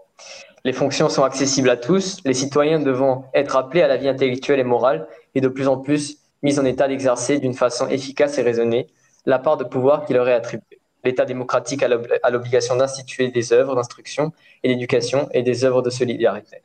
Les 0.66 0.74
fonctions 0.74 1.10
sont 1.10 1.24
accessibles 1.24 1.70
à 1.70 1.78
tous, 1.78 2.18
les 2.26 2.34
citoyens 2.34 2.80
devant 2.80 3.30
être 3.34 3.56
appelés 3.56 3.82
à 3.82 3.88
la 3.88 3.98
vie 3.98 4.10
intellectuelle 4.10 4.60
et 4.60 4.64
morale 4.64 5.08
et 5.36 5.42
de 5.42 5.48
plus 5.48 5.68
en 5.68 5.78
plus 5.78 6.18
mis 6.44 6.60
en 6.60 6.66
état 6.66 6.88
d'exercer 6.88 7.40
d'une 7.40 7.54
façon 7.54 7.88
efficace 7.88 8.38
et 8.38 8.42
raisonnée 8.42 8.88
la 9.26 9.40
part 9.40 9.58
de 9.58 9.64
pouvoir 9.64 10.06
qui 10.06 10.14
leur 10.14 10.28
est 10.28 10.34
attribuée. 10.34 10.80
L'État 11.04 11.26
démocratique 11.26 11.82
a 11.82 12.30
l'obligation 12.30 12.76
d'instituer 12.76 13.30
des 13.30 13.54
œuvres 13.54 13.76
d'instruction 13.76 14.34
et 14.64 14.68
d'éducation 14.68 15.30
et 15.32 15.44
des 15.44 15.64
œuvres 15.64 15.82
de 15.82 15.90
solidarité. 15.90 16.58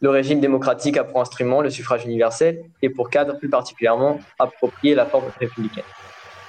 Le 0.00 0.10
régime 0.10 0.40
démocratique 0.40 0.96
a 0.96 1.04
pour 1.04 1.20
instrument 1.20 1.60
le 1.60 1.70
suffrage 1.70 2.04
universel 2.04 2.64
et 2.82 2.88
pour 2.88 3.10
cadre 3.10 3.36
plus 3.38 3.50
particulièrement 3.50 4.18
approprié 4.38 4.94
la 4.94 5.04
forme 5.04 5.26
républicaine. 5.38 5.84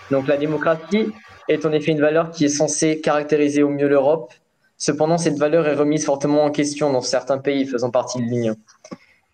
Donc 0.10 0.28
la 0.28 0.38
démocratie 0.38 1.12
est 1.48 1.66
en 1.66 1.72
effet 1.74 1.92
une 1.92 2.02
valeur 2.02 2.32
qui 2.32 2.46
est 2.46 2.50
censée 2.50 3.02
caractériser 3.02 3.62
au 3.62 3.70
mieux 3.70 3.88
l'Europe. 3.88 4.34
Cependant, 4.82 5.20
cette 5.20 5.38
valeur 5.38 5.68
est 5.68 5.76
remise 5.76 6.06
fortement 6.06 6.44
en 6.44 6.50
question 6.50 6.92
dans 6.92 7.02
certains 7.02 7.38
pays 7.38 7.68
faisant 7.68 7.92
partie 7.92 8.18
de 8.18 8.24
l'Union. 8.24 8.56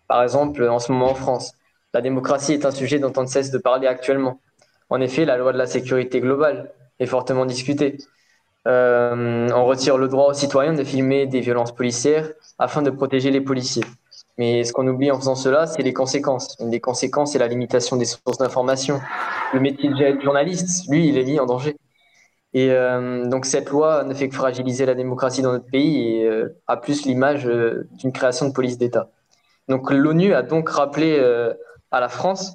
Par 0.06 0.22
exemple, 0.22 0.62
en 0.68 0.78
ce 0.78 0.92
moment 0.92 1.12
en 1.12 1.14
France, 1.14 1.54
la 1.94 2.02
démocratie 2.02 2.52
est 2.52 2.66
un 2.66 2.70
sujet 2.70 2.98
dont 2.98 3.14
on 3.16 3.22
ne 3.22 3.26
cesse 3.26 3.50
de 3.50 3.56
parler 3.56 3.86
actuellement. 3.86 4.40
En 4.90 5.00
effet, 5.00 5.24
la 5.24 5.38
loi 5.38 5.54
de 5.54 5.56
la 5.56 5.66
sécurité 5.66 6.20
globale 6.20 6.70
est 7.00 7.06
fortement 7.06 7.46
discutée. 7.46 7.96
Euh, 8.66 9.48
on 9.54 9.64
retire 9.64 9.96
le 9.96 10.08
droit 10.08 10.26
aux 10.26 10.34
citoyens 10.34 10.74
de 10.74 10.84
filmer 10.84 11.24
des 11.24 11.40
violences 11.40 11.74
policières 11.74 12.30
afin 12.58 12.82
de 12.82 12.90
protéger 12.90 13.30
les 13.30 13.40
policiers. 13.40 13.84
Mais 14.36 14.64
ce 14.64 14.74
qu'on 14.74 14.86
oublie 14.86 15.10
en 15.10 15.18
faisant 15.18 15.34
cela, 15.34 15.66
c'est 15.66 15.80
les 15.80 15.94
conséquences. 15.94 16.58
Une 16.60 16.68
des 16.68 16.80
conséquences, 16.80 17.32
c'est 17.32 17.38
la 17.38 17.48
limitation 17.48 17.96
des 17.96 18.04
sources 18.04 18.36
d'information. 18.36 19.00
Le 19.54 19.60
métier 19.60 19.88
de 19.88 20.20
journaliste, 20.20 20.90
lui, 20.90 21.08
il 21.08 21.16
est 21.16 21.24
mis 21.24 21.40
en 21.40 21.46
danger. 21.46 21.78
Et 22.54 22.70
euh, 22.70 23.26
donc 23.26 23.44
cette 23.44 23.68
loi 23.70 24.04
ne 24.04 24.14
fait 24.14 24.28
que 24.28 24.34
fragiliser 24.34 24.86
la 24.86 24.94
démocratie 24.94 25.42
dans 25.42 25.52
notre 25.52 25.66
pays 25.66 26.16
et 26.16 26.26
euh, 26.26 26.56
a 26.66 26.76
plus 26.76 27.04
l'image 27.04 27.44
d'une 27.44 28.12
création 28.12 28.48
de 28.48 28.52
police 28.52 28.78
d'État. 28.78 29.10
Donc 29.68 29.90
l'ONU 29.90 30.32
a 30.32 30.42
donc 30.42 30.68
rappelé 30.70 31.18
à 31.90 32.00
la 32.00 32.08
France 32.08 32.54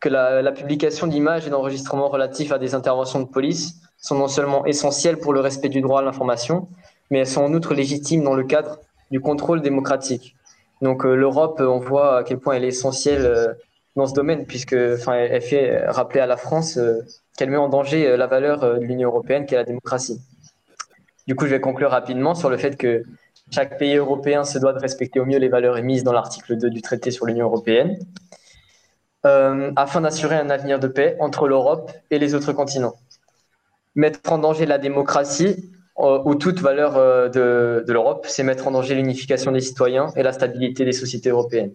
que 0.00 0.08
la, 0.08 0.52
publication 0.52 1.06
d'images 1.06 1.46
et 1.46 1.50
d'enregistrements 1.50 2.08
relatifs 2.08 2.52
à 2.52 2.58
des 2.58 2.74
interventions 2.74 3.20
de 3.20 3.26
police 3.26 3.80
sont 3.98 4.16
non 4.16 4.28
seulement 4.28 4.64
essentielles 4.66 5.18
pour 5.18 5.32
le 5.32 5.40
respect 5.40 5.68
du 5.68 5.80
droit 5.80 6.00
à 6.00 6.02
l'information, 6.02 6.68
mais 7.10 7.20
elles 7.20 7.26
sont 7.26 7.42
en 7.42 7.52
outre 7.54 7.74
légitimes 7.74 8.22
dans 8.22 8.34
le 8.34 8.44
cadre 8.44 8.78
du 9.10 9.20
contrôle 9.20 9.60
démocratique. 9.60 10.36
Donc 10.80 11.04
euh, 11.04 11.14
l'Europe, 11.14 11.60
on 11.60 11.78
voit 11.78 12.18
à 12.18 12.24
quel 12.24 12.38
point 12.38 12.54
elle 12.54 12.64
est 12.64 12.68
essentielle 12.68 13.24
euh, 13.24 13.54
dans 13.94 14.06
ce 14.06 14.14
domaine, 14.14 14.46
puisque 14.46 14.74
enfin, 14.74 15.14
elle 15.14 15.40
fait 15.40 15.86
rappeler 15.86 16.20
à 16.20 16.26
la 16.26 16.36
France 16.36 16.76
euh, 16.76 17.00
qu'elle 17.36 17.50
met 17.50 17.56
en 17.56 17.68
danger 17.68 18.16
la 18.16 18.26
valeur 18.26 18.78
de 18.78 18.84
l'Union 18.84 19.08
européenne 19.08 19.46
qu'est 19.46 19.56
la 19.56 19.64
démocratie. 19.64 20.20
Du 21.26 21.34
coup, 21.34 21.46
je 21.46 21.50
vais 21.50 21.60
conclure 21.60 21.90
rapidement 21.90 22.34
sur 22.34 22.50
le 22.50 22.56
fait 22.56 22.76
que 22.76 23.02
chaque 23.50 23.78
pays 23.78 23.96
européen 23.96 24.44
se 24.44 24.58
doit 24.58 24.72
de 24.72 24.78
respecter 24.78 25.20
au 25.20 25.26
mieux 25.26 25.38
les 25.38 25.48
valeurs 25.48 25.76
émises 25.76 26.04
dans 26.04 26.12
l'article 26.12 26.56
2 26.56 26.70
du 26.70 26.82
traité 26.82 27.10
sur 27.10 27.26
l'Union 27.26 27.46
européenne. 27.46 27.98
Euh, 29.24 29.70
afin 29.76 30.00
d'assurer 30.00 30.34
un 30.34 30.50
avenir 30.50 30.80
de 30.80 30.88
paix 30.88 31.16
entre 31.20 31.46
l'Europe 31.46 31.92
et 32.10 32.18
les 32.18 32.34
autres 32.34 32.52
continents. 32.52 32.94
Mettre 33.94 34.32
en 34.32 34.38
danger 34.38 34.66
la 34.66 34.78
démocratie 34.78 35.70
euh, 36.00 36.20
ou 36.24 36.34
toute 36.34 36.58
valeur 36.58 36.96
euh, 36.96 37.28
de 37.28 37.92
l'Europe, 37.92 38.26
c'est 38.28 38.42
mettre 38.42 38.66
en 38.66 38.72
danger 38.72 38.96
l'unification 38.96 39.52
des 39.52 39.60
citoyens 39.60 40.08
et 40.16 40.24
la 40.24 40.32
stabilité 40.32 40.84
des 40.84 40.92
sociétés 40.92 41.28
européennes. 41.28 41.72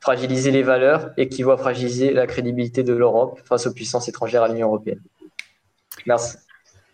Fragiliser 0.00 0.50
les 0.50 0.62
valeurs 0.62 1.10
équivaut 1.16 1.50
à 1.50 1.58
fragiliser 1.58 2.12
la 2.12 2.26
crédibilité 2.26 2.82
de 2.82 2.92
l'Europe 2.94 3.40
face 3.44 3.66
aux 3.66 3.72
puissances 3.72 4.08
étrangères 4.08 4.44
à 4.44 4.48
l'Union 4.48 4.68
européenne. 4.68 5.00
Merci. 6.06 6.36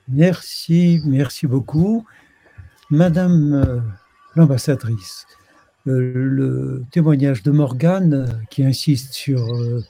Merci, 0.08 1.00
merci 1.04 1.46
beaucoup. 1.46 2.06
Madame 2.90 3.82
l'ambassadrice, 4.36 5.26
euh, 5.86 6.12
le 6.14 6.84
témoignage 6.90 7.42
de 7.42 7.50
Morgane 7.50 8.14
euh, 8.14 8.26
qui 8.50 8.64
insiste 8.64 9.12
sur 9.12 9.40
euh, 9.54 9.82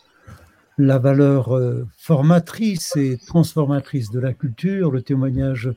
la 0.76 0.98
valeur 0.98 1.56
formatrice 1.96 2.96
et 2.96 3.16
transformatrice 3.28 4.10
de 4.10 4.18
la 4.18 4.32
culture, 4.32 4.90
le 4.90 5.02
témoignage 5.02 5.70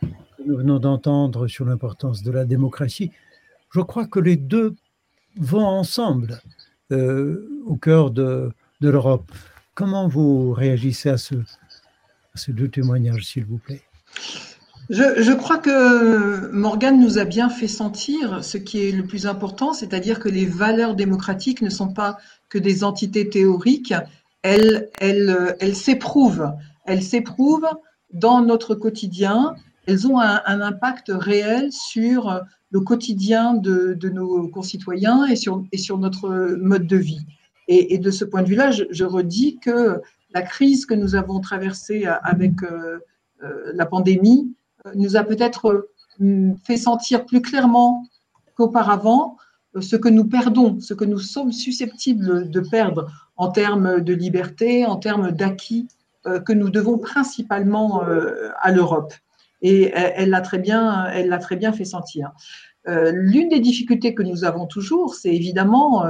que 0.00 0.42
nous 0.44 0.56
venons 0.56 0.80
d'entendre 0.80 1.46
sur 1.46 1.64
l'importance 1.64 2.24
de 2.24 2.32
la 2.32 2.44
démocratie. 2.44 3.12
Je 3.70 3.80
crois 3.80 4.04
que 4.04 4.18
les 4.18 4.34
deux 4.34 4.74
vont 5.36 5.64
ensemble 5.64 6.40
au 6.92 7.76
cœur 7.76 8.10
de, 8.10 8.50
l'Europe. 8.80 9.30
Comment 9.74 10.08
vous 10.08 10.52
réagissez 10.52 11.08
à, 11.08 11.16
ce, 11.16 11.36
ces 12.34 12.52
deux 12.52 12.68
témoignages, 12.68 13.26
s'il 13.26 13.44
vous 13.44 13.58
plaît? 13.58 13.82
Je, 14.90 15.32
crois 15.32 15.58
que 15.58 16.50
Morgane 16.50 17.00
nous 17.00 17.18
a 17.18 17.24
bien 17.24 17.48
fait 17.48 17.68
sentir 17.68 18.44
ce 18.44 18.58
qui 18.58 18.86
est 18.86 18.92
le 18.92 19.04
plus 19.04 19.26
important, 19.26 19.72
c'est-à-dire 19.72 20.18
que 20.18 20.28
les 20.28 20.44
valeurs 20.44 20.94
démocratiques 20.94 21.62
ne 21.62 21.70
sont 21.70 21.92
pas 21.92 22.18
que 22.48 22.58
des 22.58 22.84
entités 22.84 23.28
théoriques, 23.30 23.94
elles 24.42 24.88
s'éprouvent. 25.74 26.52
Elles 26.84 27.02
s'éprouvent 27.02 27.70
dans 28.12 28.42
notre 28.42 28.74
quotidien, 28.74 29.54
elles 29.86 30.06
ont 30.06 30.20
un, 30.20 30.60
impact 30.60 31.10
réel 31.12 31.72
sur 31.72 32.40
le 32.70 32.80
quotidien 32.80 33.54
de, 33.54 33.98
nos 34.08 34.48
concitoyens 34.48 35.26
et 35.26 35.36
sur, 35.36 35.98
notre 35.98 36.56
mode 36.60 36.86
de 36.86 36.96
vie. 36.96 37.26
Et, 37.68 37.98
de 37.98 38.10
ce 38.10 38.24
point 38.24 38.42
de 38.42 38.48
vue-là, 38.48 38.70
je, 38.70 39.04
redis 39.04 39.58
que 39.58 40.00
la 40.34 40.42
crise 40.42 40.86
que 40.86 40.94
nous 40.94 41.14
avons 41.14 41.40
traversée 41.40 42.06
avec 42.06 42.62
euh, 42.62 42.98
euh, 43.42 43.72
la 43.74 43.86
pandémie 43.86 44.54
nous 44.94 45.16
a 45.16 45.24
peut-être 45.24 45.90
euh, 46.20 46.54
fait 46.64 46.76
sentir 46.76 47.24
plus 47.24 47.40
clairement 47.40 48.06
qu'auparavant 48.54 49.36
euh, 49.76 49.80
ce 49.80 49.96
que 49.96 50.08
nous 50.08 50.24
perdons, 50.24 50.80
ce 50.80 50.94
que 50.94 51.04
nous 51.04 51.18
sommes 51.18 51.52
susceptibles 51.52 52.50
de 52.50 52.60
perdre 52.60 53.10
en 53.36 53.50
termes 53.50 54.00
de 54.00 54.14
liberté, 54.14 54.86
en 54.86 54.96
termes 54.96 55.32
d'acquis 55.32 55.88
euh, 56.26 56.40
que 56.40 56.52
nous 56.52 56.70
devons 56.70 56.98
principalement 56.98 58.02
à 58.60 58.70
l'Europe. 58.70 59.14
Et 59.62 59.92
elle 59.94 60.30
l'a 60.30 60.40
très 60.40 60.58
bien, 60.58 61.06
elle 61.06 61.28
l'a 61.28 61.38
très 61.38 61.56
bien 61.56 61.72
fait 61.72 61.84
sentir. 61.84 62.32
L'une 62.86 63.48
des 63.48 63.60
difficultés 63.60 64.12
que 64.12 64.22
nous 64.22 64.44
avons 64.44 64.66
toujours, 64.66 65.14
c'est 65.14 65.32
évidemment 65.34 66.04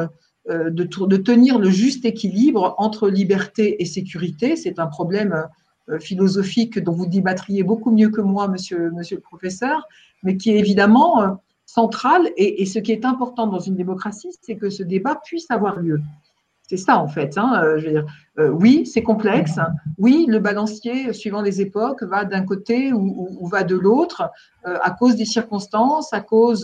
de, 0.48 0.70
de, 0.70 1.16
tenir 1.18 1.58
le 1.58 1.68
juste 1.68 2.06
équilibre 2.06 2.74
entre 2.78 3.10
liberté 3.10 3.82
et 3.82 3.84
sécurité. 3.84 4.56
C'est 4.56 4.78
un 4.78 4.86
problème 4.86 5.48
euh, 5.88 5.98
philosophique 5.98 6.78
dont 6.78 6.92
vous 6.92 7.06
débattriez 7.06 7.64
beaucoup 7.64 7.90
mieux 7.90 8.08
que 8.08 8.20
moi, 8.20 8.46
monsieur, 8.46 8.92
le 8.94 9.20
professeur, 9.20 9.88
mais 10.22 10.36
qui 10.36 10.50
est 10.50 10.58
évidemment 10.58 11.20
euh, 11.20 11.28
central. 11.66 12.30
Et, 12.36 12.64
ce 12.66 12.78
qui 12.78 12.92
est 12.92 13.04
important 13.04 13.48
dans 13.48 13.58
une 13.58 13.74
démocratie, 13.74 14.30
c'est 14.42 14.54
que 14.54 14.70
ce 14.70 14.84
débat 14.84 15.20
puisse 15.24 15.50
avoir 15.50 15.80
lieu. 15.80 16.00
C'est 16.72 16.78
ça, 16.78 16.96
en 16.96 17.06
fait. 17.06 17.36
Hein, 17.36 17.60
euh, 17.62 17.78
je 17.78 17.84
veux 17.84 17.92
dire, 17.92 18.06
oui, 18.38 18.86
c'est 18.86 19.02
complexe. 19.02 19.58
Oui, 19.98 20.24
le 20.26 20.38
balancier, 20.38 21.12
suivant 21.12 21.42
les 21.42 21.60
époques, 21.60 22.02
va 22.02 22.24
d'un 22.24 22.44
côté 22.46 22.94
ou, 22.94 23.46
va 23.46 23.62
de 23.62 23.76
l'autre, 23.76 24.30
à 24.64 24.90
cause 24.90 25.16
des 25.16 25.26
circonstances, 25.26 26.14
à 26.14 26.20
cause 26.20 26.62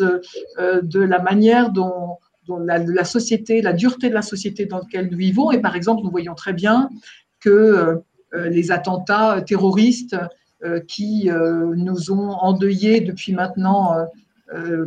de 0.59 1.00
la 1.00 1.18
manière 1.18 1.70
dont, 1.70 2.16
la, 2.48 3.04
société, 3.04 3.61
la 3.61 3.74
dureté 3.74 4.09
de 4.09 4.14
la 4.14 4.22
société 4.22 4.64
dans 4.64 4.78
laquelle 4.78 5.11
nous 5.11 5.18
vivons. 5.18 5.50
Et 5.50 5.61
par 5.61 5.76
exemple, 5.76 6.00
nous 6.04 6.11
voyons 6.11 6.34
très 6.34 6.54
bien 6.54 6.88
que 7.38 8.02
euh, 8.34 8.48
les 8.48 8.70
attentats 8.70 9.40
terroristes 9.40 10.16
euh, 10.62 10.80
qui 10.80 11.30
euh, 11.30 11.74
nous 11.76 12.12
ont 12.12 12.30
endeuillés 12.30 13.00
depuis 13.00 13.32
maintenant 13.32 13.94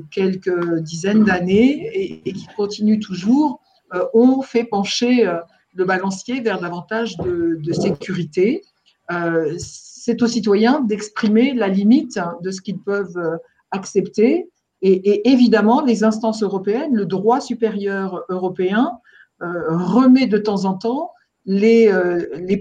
quelques 0.09 0.79
dizaines 0.79 1.23
d'années 1.23 2.17
et, 2.25 2.33
qui 2.33 2.47
continuent 2.57 2.99
toujours, 2.99 3.60
ont 4.13 4.41
fait 4.41 4.63
pencher 4.63 5.27
le 5.73 5.85
balancier 5.85 6.41
vers 6.41 6.59
davantage 6.59 7.17
de, 7.17 7.73
sécurité. 7.73 8.63
Euh, 9.11 9.55
c'est 9.57 10.21
aux 10.21 10.27
citoyens 10.27 10.81
d'exprimer 10.81 11.53
la 11.53 11.67
limite 11.67 12.19
de 12.41 12.51
ce 12.51 12.61
qu'ils 12.61 12.79
peuvent 12.79 13.17
euh, 13.17 13.37
accepter. 13.71 14.49
Et, 14.83 15.29
évidemment, 15.29 15.81
les 15.81 16.03
instances 16.03 16.41
européennes, 16.41 16.95
le 16.95 17.05
droit 17.05 17.39
supérieur 17.39 18.23
européen 18.29 18.97
remet 19.39 20.25
de 20.25 20.39
temps 20.39 20.65
en 20.65 20.73
temps 20.73 21.11
les, 21.45 21.87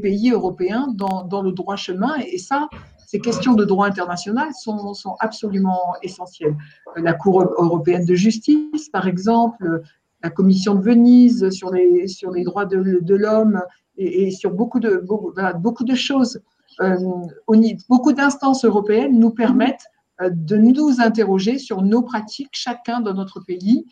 pays 0.03 0.31
européens 0.31 0.95
dans, 0.95 1.43
le 1.43 1.53
droit 1.53 1.77
chemin. 1.77 2.15
Et 2.31 2.37
ça, 2.37 2.69
ces 3.07 3.21
questions 3.21 3.55
de 3.55 3.65
droit 3.65 3.87
international 3.87 4.49
sont 4.53 5.17
absolument 5.19 5.95
essentielles. 6.03 6.55
La 6.95 7.15
Cour 7.15 7.41
européenne 7.43 8.05
de 8.05 8.15
justice, 8.15 8.91
par 8.93 9.09
exemple, 9.09 9.81
la 10.23 10.31
Commission 10.31 10.75
de 10.75 10.83
Venise 10.83 11.51
sur 11.51 11.71
les, 11.71 12.45
droits 12.45 12.67
de, 12.67 13.15
l'homme 13.15 13.63
et, 13.97 14.31
sur 14.31 14.53
beaucoup 14.53 14.81
de, 14.81 15.05
de 15.05 15.95
choses. 15.95 16.41
Euh, 16.81 16.97
beaucoup 17.89 18.13
d'instances 18.13 18.65
européennes 18.65 19.19
nous 19.19 19.31
permettent 19.31 19.87
euh, 20.21 20.31
de 20.33 20.57
nous 20.57 21.01
interroger 21.01 21.59
sur 21.59 21.83
nos 21.83 22.03
pratiques, 22.03 22.51
chacun 22.53 23.01
dans 23.01 23.15
notre 23.15 23.41
pays. 23.41 23.87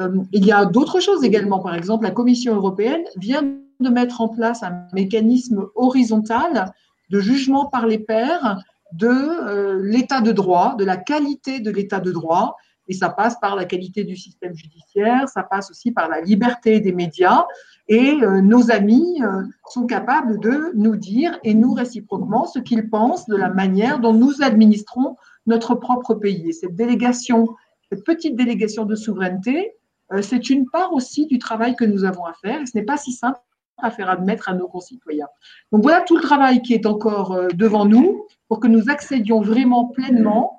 Euh, 0.00 0.22
il 0.32 0.44
y 0.44 0.52
a 0.52 0.66
d'autres 0.66 1.00
choses 1.00 1.24
également. 1.24 1.60
Par 1.60 1.74
exemple, 1.74 2.04
la 2.04 2.10
Commission 2.10 2.54
européenne 2.54 3.04
vient 3.16 3.42
de 3.80 3.88
mettre 3.88 4.20
en 4.20 4.28
place 4.28 4.62
un 4.62 4.86
mécanisme 4.92 5.66
horizontal 5.74 6.72
de 7.10 7.20
jugement 7.20 7.66
par 7.66 7.86
les 7.86 7.98
pairs 7.98 8.58
de 8.92 9.80
l'état 9.82 10.20
de 10.20 10.32
droit, 10.32 10.74
de 10.76 10.84
la 10.84 10.96
qualité 10.96 11.60
de 11.60 11.70
l'état 11.70 12.00
de 12.00 12.10
droit, 12.10 12.56
et 12.88 12.94
ça 12.94 13.08
passe 13.10 13.38
par 13.40 13.56
la 13.56 13.64
qualité 13.64 14.04
du 14.04 14.16
système 14.16 14.54
judiciaire, 14.54 15.28
ça 15.28 15.42
passe 15.42 15.70
aussi 15.70 15.90
par 15.90 16.08
la 16.08 16.20
liberté 16.20 16.80
des 16.80 16.92
médias. 16.92 17.44
Et 17.88 18.14
euh, 18.22 18.40
nos 18.40 18.70
amis 18.70 19.22
euh, 19.22 19.42
sont 19.68 19.86
capables 19.86 20.38
de 20.40 20.72
nous 20.74 20.96
dire, 20.96 21.38
et 21.42 21.54
nous 21.54 21.72
réciproquement, 21.72 22.46
ce 22.46 22.58
qu'ils 22.58 22.88
pensent 22.88 23.26
de 23.26 23.36
la 23.36 23.50
manière 23.50 23.98
dont 23.98 24.12
nous 24.12 24.42
administrons 24.42 25.16
notre 25.46 25.74
propre 25.74 26.14
pays. 26.14 26.48
Et 26.48 26.52
cette 26.52 26.76
délégation, 26.76 27.48
cette 27.90 28.04
petite 28.04 28.36
délégation 28.36 28.84
de 28.84 28.94
souveraineté, 28.94 29.72
euh, 30.12 30.22
c'est 30.22 30.50
une 30.50 30.68
part 30.68 30.92
aussi 30.92 31.26
du 31.26 31.38
travail 31.38 31.74
que 31.74 31.84
nous 31.84 32.04
avons 32.04 32.24
à 32.24 32.34
faire. 32.34 32.60
Et 32.60 32.66
ce 32.66 32.76
n'est 32.76 32.84
pas 32.84 32.96
si 32.96 33.12
simple 33.12 33.40
à 33.78 33.90
faire 33.90 34.08
admettre 34.08 34.48
à 34.48 34.54
nos 34.54 34.68
concitoyens. 34.68 35.28
Donc 35.70 35.82
voilà 35.82 36.00
tout 36.00 36.16
le 36.16 36.22
travail 36.22 36.62
qui 36.62 36.72
est 36.72 36.86
encore 36.86 37.38
devant 37.52 37.84
nous 37.84 38.24
pour 38.48 38.58
que 38.58 38.68
nous 38.68 38.88
accédions 38.88 39.42
vraiment 39.42 39.88
pleinement 39.88 40.55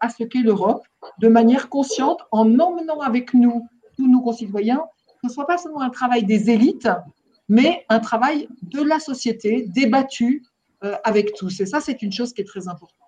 à 0.00 0.08
ce 0.08 0.24
qu'est 0.24 0.40
l'Europe 0.40 0.84
de 1.18 1.28
manière 1.28 1.68
consciente 1.68 2.20
en 2.30 2.58
emmenant 2.58 3.00
avec 3.00 3.34
nous 3.34 3.66
tous 3.96 4.08
nos 4.08 4.20
concitoyens, 4.20 4.84
que 5.06 5.14
ce 5.22 5.26
ne 5.28 5.32
soit 5.32 5.46
pas 5.46 5.58
seulement 5.58 5.80
un 5.80 5.90
travail 5.90 6.24
des 6.24 6.50
élites, 6.50 6.88
mais 7.48 7.84
un 7.88 7.98
travail 7.98 8.48
de 8.62 8.82
la 8.82 9.00
société 9.00 9.66
débattu 9.68 10.44
euh, 10.84 10.94
avec 11.04 11.34
tous. 11.34 11.60
Et 11.60 11.66
ça, 11.66 11.80
c'est 11.80 12.02
une 12.02 12.12
chose 12.12 12.32
qui 12.32 12.42
est 12.42 12.44
très 12.44 12.68
importante. 12.68 13.07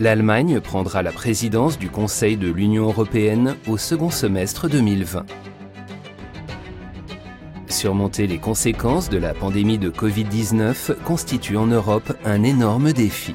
l'Allemagne 0.00 0.60
prendra 0.60 1.02
la 1.02 1.12
présidence 1.12 1.78
du 1.78 1.90
Conseil 1.90 2.38
de 2.38 2.50
l'Union 2.50 2.86
européenne 2.86 3.56
au 3.68 3.76
second 3.76 4.10
semestre 4.10 4.66
2020. 4.66 5.26
Surmonter 7.68 8.26
les 8.26 8.38
conséquences 8.38 9.10
de 9.10 9.18
la 9.18 9.34
pandémie 9.34 9.76
de 9.76 9.90
Covid-19 9.90 10.94
constitue 11.04 11.58
en 11.58 11.66
Europe 11.66 12.16
un 12.24 12.42
énorme 12.42 12.94
défi. 12.94 13.34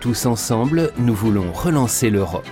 Tous 0.00 0.26
ensemble, 0.26 0.92
nous 0.98 1.14
voulons 1.14 1.50
relancer 1.50 2.10
l'Europe. 2.10 2.46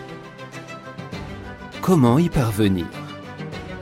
Comment 1.82 2.18
y 2.18 2.30
parvenir? 2.30 3.03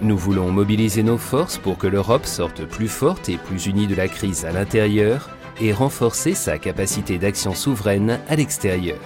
Nous 0.03 0.17
voulons 0.17 0.51
mobiliser 0.51 1.03
nos 1.03 1.17
forces 1.17 1.59
pour 1.59 1.79
que 1.79 1.87
l'Europe 1.87 2.27
sorte 2.27 2.65
plus 2.65 2.89
forte 2.89 3.29
et 3.29 3.37
plus 3.37 3.67
unie 3.67 3.87
de 3.87 3.95
la 3.95 4.09
crise 4.09 4.45
à 4.45 4.51
l'intérieur 4.51 5.31
et 5.61 5.73
renforcer 5.73 6.35
sa 6.35 6.59
capacité 6.59 7.19
d'action 7.19 7.55
souveraine 7.55 8.19
à 8.29 8.37
l'extérieur. 8.37 8.99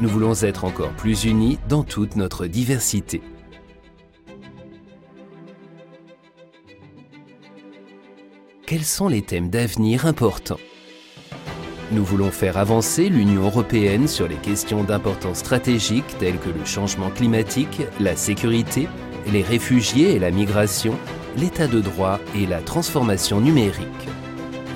Nous 0.00 0.08
voulons 0.08 0.34
être 0.42 0.64
encore 0.64 0.90
plus 0.90 1.24
unis 1.24 1.58
dans 1.68 1.84
toute 1.84 2.16
notre 2.16 2.46
diversité. 2.46 3.22
Quels 8.66 8.84
sont 8.84 9.08
les 9.08 9.22
thèmes 9.22 9.50
d'avenir 9.50 10.04
importants? 10.04 10.60
Nous 11.90 12.04
voulons 12.04 12.30
faire 12.30 12.58
avancer 12.58 13.08
l'Union 13.08 13.44
européenne 13.44 14.08
sur 14.08 14.28
les 14.28 14.36
questions 14.36 14.84
d'importance 14.84 15.38
stratégique 15.38 16.18
telles 16.18 16.38
que 16.38 16.50
le 16.50 16.64
changement 16.66 17.08
climatique, 17.08 17.80
la 17.98 18.14
sécurité, 18.14 18.88
les 19.32 19.42
réfugiés 19.42 20.14
et 20.14 20.18
la 20.18 20.30
migration, 20.30 20.98
l'état 21.36 21.66
de 21.66 21.80
droit 21.80 22.18
et 22.34 22.46
la 22.46 22.60
transformation 22.60 23.40
numérique. 23.40 23.86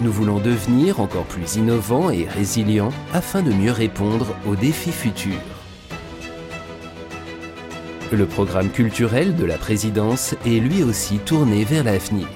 Nous 0.01 0.13
voulons 0.13 0.39
devenir 0.39 1.01
encore 1.01 1.25
plus 1.25 1.57
innovants 1.57 2.11
et 2.11 2.27
résilients 2.27 2.93
afin 3.13 3.43
de 3.43 3.53
mieux 3.53 3.73
répondre 3.73 4.35
aux 4.47 4.57
défis 4.57 4.93
futurs. 4.93 5.33
Le 8.11 8.27
programme 8.27 8.71
culturel 8.71 9.37
de 9.37 9.45
la 9.45 9.57
présidence 9.57 10.35
est 10.45 10.61
lui 10.61 10.83
aussi 10.83 11.19
tourné 11.19 11.65
vers 11.65 11.85
l'avenir. 11.85 12.27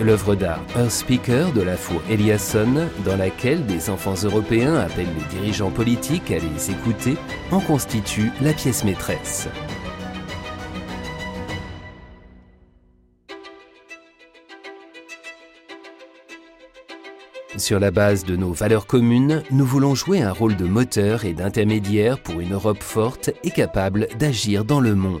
L'œuvre 0.00 0.34
d'art 0.34 0.62
Earth 0.76 0.90
Speaker 0.90 1.52
de 1.52 1.62
la 1.62 1.76
Four 1.76 2.00
Eliasson, 2.08 2.88
dans 3.04 3.16
laquelle 3.16 3.66
des 3.66 3.90
enfants 3.90 4.14
européens 4.22 4.76
appellent 4.76 5.06
les 5.18 5.38
dirigeants 5.38 5.70
politiques 5.70 6.30
à 6.30 6.38
les 6.38 6.70
écouter, 6.70 7.16
en 7.50 7.60
constitue 7.60 8.30
la 8.40 8.52
pièce 8.52 8.84
maîtresse. 8.84 9.48
Sur 17.60 17.78
la 17.78 17.90
base 17.90 18.24
de 18.24 18.36
nos 18.36 18.54
valeurs 18.54 18.86
communes, 18.86 19.42
nous 19.50 19.66
voulons 19.66 19.94
jouer 19.94 20.22
un 20.22 20.32
rôle 20.32 20.56
de 20.56 20.64
moteur 20.64 21.26
et 21.26 21.34
d'intermédiaire 21.34 22.18
pour 22.18 22.40
une 22.40 22.54
Europe 22.54 22.82
forte 22.82 23.28
et 23.44 23.50
capable 23.50 24.08
d'agir 24.18 24.64
dans 24.64 24.80
le 24.80 24.94
monde. 24.94 25.20